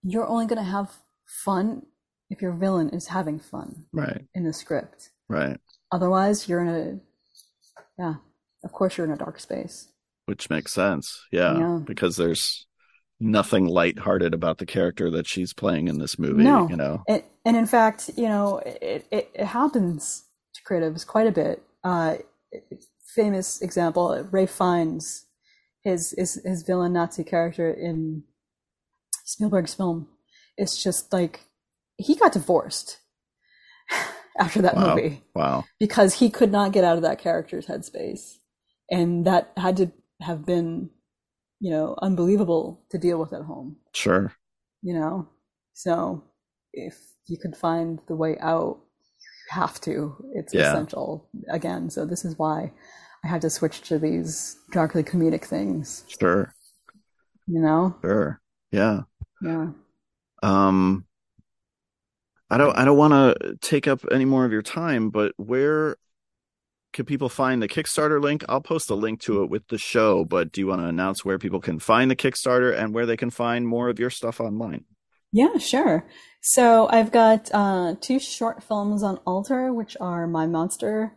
"You're 0.03 0.27
only 0.27 0.45
going 0.45 0.63
to 0.63 0.71
have 0.71 0.91
fun 1.25 1.85
if 2.29 2.41
your 2.41 2.53
villain 2.53 2.89
is 2.89 3.07
having 3.07 3.39
fun." 3.39 3.85
Right. 3.91 4.25
In 4.33 4.45
the 4.45 4.53
script. 4.53 5.09
Right. 5.27 5.59
Otherwise, 5.91 6.47
you're 6.47 6.61
in 6.61 6.67
a 6.67 6.99
yeah. 8.01 8.15
Of 8.63 8.71
course, 8.71 8.97
you're 8.97 9.07
in 9.07 9.13
a 9.13 9.17
dark 9.17 9.39
space. 9.39 9.91
Which 10.25 10.49
makes 10.49 10.73
sense. 10.73 11.25
Yeah. 11.31 11.57
yeah. 11.57 11.79
Because 11.83 12.15
there's 12.15 12.67
nothing 13.19 13.65
lighthearted 13.65 14.33
about 14.33 14.57
the 14.57 14.65
character 14.65 15.09
that 15.11 15.27
she's 15.27 15.53
playing 15.53 15.87
in 15.87 15.99
this 15.99 16.17
movie. 16.17 16.43
No. 16.43 16.67
You 16.69 16.75
know, 16.75 17.03
and, 17.07 17.23
and 17.45 17.57
in 17.57 17.65
fact, 17.65 18.09
you 18.15 18.27
know, 18.27 18.59
it, 18.59 19.05
it, 19.11 19.29
it 19.33 19.45
happens 19.45 20.23
to 20.53 20.61
creatives 20.63 21.05
quite 21.05 21.27
a 21.27 21.31
bit. 21.31 21.63
Uh, 21.83 22.17
famous 23.15 23.61
example: 23.61 24.27
Ralph 24.31 24.51
Fiennes, 24.51 25.25
his 25.83 26.13
his 26.17 26.41
his 26.45 26.63
villain 26.63 26.93
Nazi 26.93 27.23
character 27.23 27.71
in 27.71 28.23
Spielberg's 29.25 29.73
film. 29.73 30.07
It's 30.57 30.81
just 30.81 31.13
like 31.13 31.41
he 31.97 32.15
got 32.15 32.33
divorced 32.33 32.99
after 34.39 34.61
that 34.61 34.75
wow. 34.75 34.95
movie. 34.95 35.23
Wow! 35.35 35.65
Because 35.79 36.15
he 36.15 36.29
could 36.29 36.51
not 36.51 36.71
get 36.71 36.83
out 36.83 36.97
of 36.97 37.03
that 37.03 37.19
character's 37.19 37.67
headspace, 37.67 38.37
and 38.89 39.25
that 39.25 39.51
had 39.57 39.77
to 39.77 39.91
have 40.21 40.45
been 40.45 40.89
you 41.59 41.71
know, 41.71 41.95
unbelievable 42.01 42.81
to 42.89 42.97
deal 42.97 43.19
with 43.19 43.33
at 43.33 43.41
home. 43.41 43.77
Sure. 43.93 44.33
You 44.81 44.93
know, 44.93 45.27
so 45.73 46.23
if 46.73 46.97
you 47.27 47.37
could 47.37 47.55
find 47.55 47.99
the 48.07 48.15
way 48.15 48.37
out, 48.39 48.79
you 49.19 49.59
have 49.61 49.79
to. 49.81 50.15
It's 50.33 50.53
yeah. 50.53 50.71
essential 50.71 51.27
again. 51.49 51.89
So 51.89 52.05
this 52.05 52.23
is 52.23 52.37
why 52.37 52.71
I 53.23 53.27
had 53.27 53.41
to 53.41 53.49
switch 53.49 53.81
to 53.83 53.99
these 53.99 54.57
darkly 54.71 55.03
comedic 55.03 55.45
things. 55.45 56.05
Sure. 56.07 56.53
You 57.47 57.61
know? 57.61 57.95
Sure. 58.01 58.39
Yeah. 58.71 59.01
Yeah. 59.41 59.69
Um, 60.43 61.05
I 62.49 62.57
don't 62.57 62.75
I 62.75 62.85
don't 62.85 62.97
want 62.97 63.13
to 63.13 63.57
take 63.61 63.87
up 63.87 64.01
any 64.11 64.25
more 64.25 64.45
of 64.45 64.51
your 64.51 64.61
time, 64.61 65.09
but 65.09 65.33
where 65.37 65.97
can 66.91 67.05
people 67.05 67.29
find 67.29 67.61
the 67.61 67.67
Kickstarter 67.67 68.21
link? 68.21 68.43
I'll 68.49 68.61
post 68.61 68.89
a 68.89 68.95
link 68.95 69.21
to 69.21 69.43
it 69.43 69.49
with 69.49 69.67
the 69.67 69.77
show, 69.77 70.25
but 70.25 70.51
do 70.51 70.61
you 70.61 70.67
want 70.67 70.81
to 70.81 70.87
announce 70.87 71.23
where 71.23 71.37
people 71.37 71.59
can 71.59 71.79
find 71.79 72.09
the 72.09 72.15
Kickstarter 72.15 72.75
and 72.75 72.93
where 72.93 73.05
they 73.05 73.17
can 73.17 73.29
find 73.29 73.67
more 73.67 73.89
of 73.89 73.99
your 73.99 74.09
stuff 74.09 74.39
online? 74.39 74.85
Yeah, 75.31 75.57
sure. 75.59 76.07
So 76.41 76.87
I've 76.89 77.11
got 77.11 77.49
uh, 77.53 77.95
two 78.01 78.19
short 78.19 78.63
films 78.63 79.03
on 79.03 79.17
Alter, 79.25 79.71
which 79.71 79.95
are 80.01 80.25
My 80.25 80.47
Monster, 80.47 81.13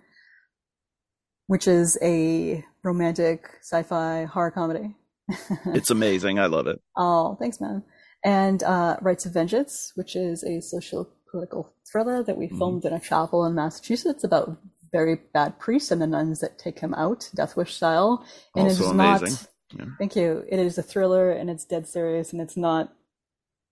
which 1.47 1.66
is 1.66 1.97
a 2.03 2.65
romantic 2.85 3.49
sci-fi 3.62 4.24
horror 4.24 4.51
comedy. 4.51 4.97
it's 5.66 5.90
amazing. 5.90 6.39
I 6.39 6.47
love 6.47 6.66
it. 6.66 6.81
Oh, 6.97 7.36
thanks, 7.39 7.61
man. 7.61 7.82
And 8.24 8.62
uh, 8.62 8.99
Rites 9.01 9.24
of 9.24 9.32
Vengeance, 9.32 9.93
which 9.94 10.15
is 10.15 10.44
a 10.44 10.61
social 10.61 11.09
political 11.31 11.73
thriller 11.90 12.23
that 12.23 12.36
we 12.36 12.47
mm-hmm. 12.47 12.59
filmed 12.59 12.82
mm-hmm. 12.82 12.94
in 12.94 13.01
a 13.01 13.05
chapel 13.05 13.47
in 13.47 13.55
Massachusetts 13.55 14.24
about 14.24 14.59
very 14.93 15.16
bad 15.32 15.59
priests 15.59 15.90
and 15.90 16.01
the 16.01 16.06
nuns 16.06 16.40
that 16.40 16.59
take 16.59 16.78
him 16.78 16.94
out, 16.94 17.28
Death 17.35 17.56
Wish 17.56 17.74
style. 17.74 18.24
And 18.55 18.69
also 18.69 18.82
it's 18.82 18.90
amazing. 18.93 19.28
not. 19.28 19.47
Yeah. 19.78 19.94
Thank 19.98 20.16
you. 20.16 20.44
It 20.48 20.59
is 20.59 20.77
a 20.78 20.82
thriller 20.82 21.31
and 21.31 21.48
it's 21.48 21.64
dead 21.64 21.89
serious 21.89 22.32
and 22.32 22.43
it's 22.43 22.56
not 22.56 22.93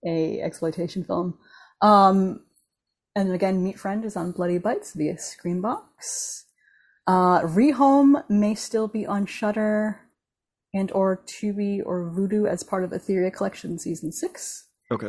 a 0.05 0.41
exploitation 0.41 1.05
film. 1.05 1.39
Um, 1.83 2.41
and 3.15 3.33
again, 3.33 3.63
Meat 3.63 3.79
Friend 3.79 4.05
is 4.05 4.17
on 4.17 4.33
Bloody 4.33 4.59
Bites 4.59 4.95
via 4.95 5.15
Screambox. 5.15 6.45
Uh, 7.07 7.41
Rehome 7.41 8.23
may 8.31 8.55
still 8.55 8.89
be 8.89 9.07
on 9.07 9.27
Shudder 9.27 10.01
and 10.73 10.91
or 10.93 11.23
Tubi 11.27 11.83
or 11.85 12.11
Vudu 12.11 12.49
as 12.49 12.63
part 12.63 12.85
of 12.85 12.91
Etheria 12.91 13.33
Collection 13.33 13.79
Season 13.79 14.13
6. 14.13 14.69
Okay. 14.93 15.09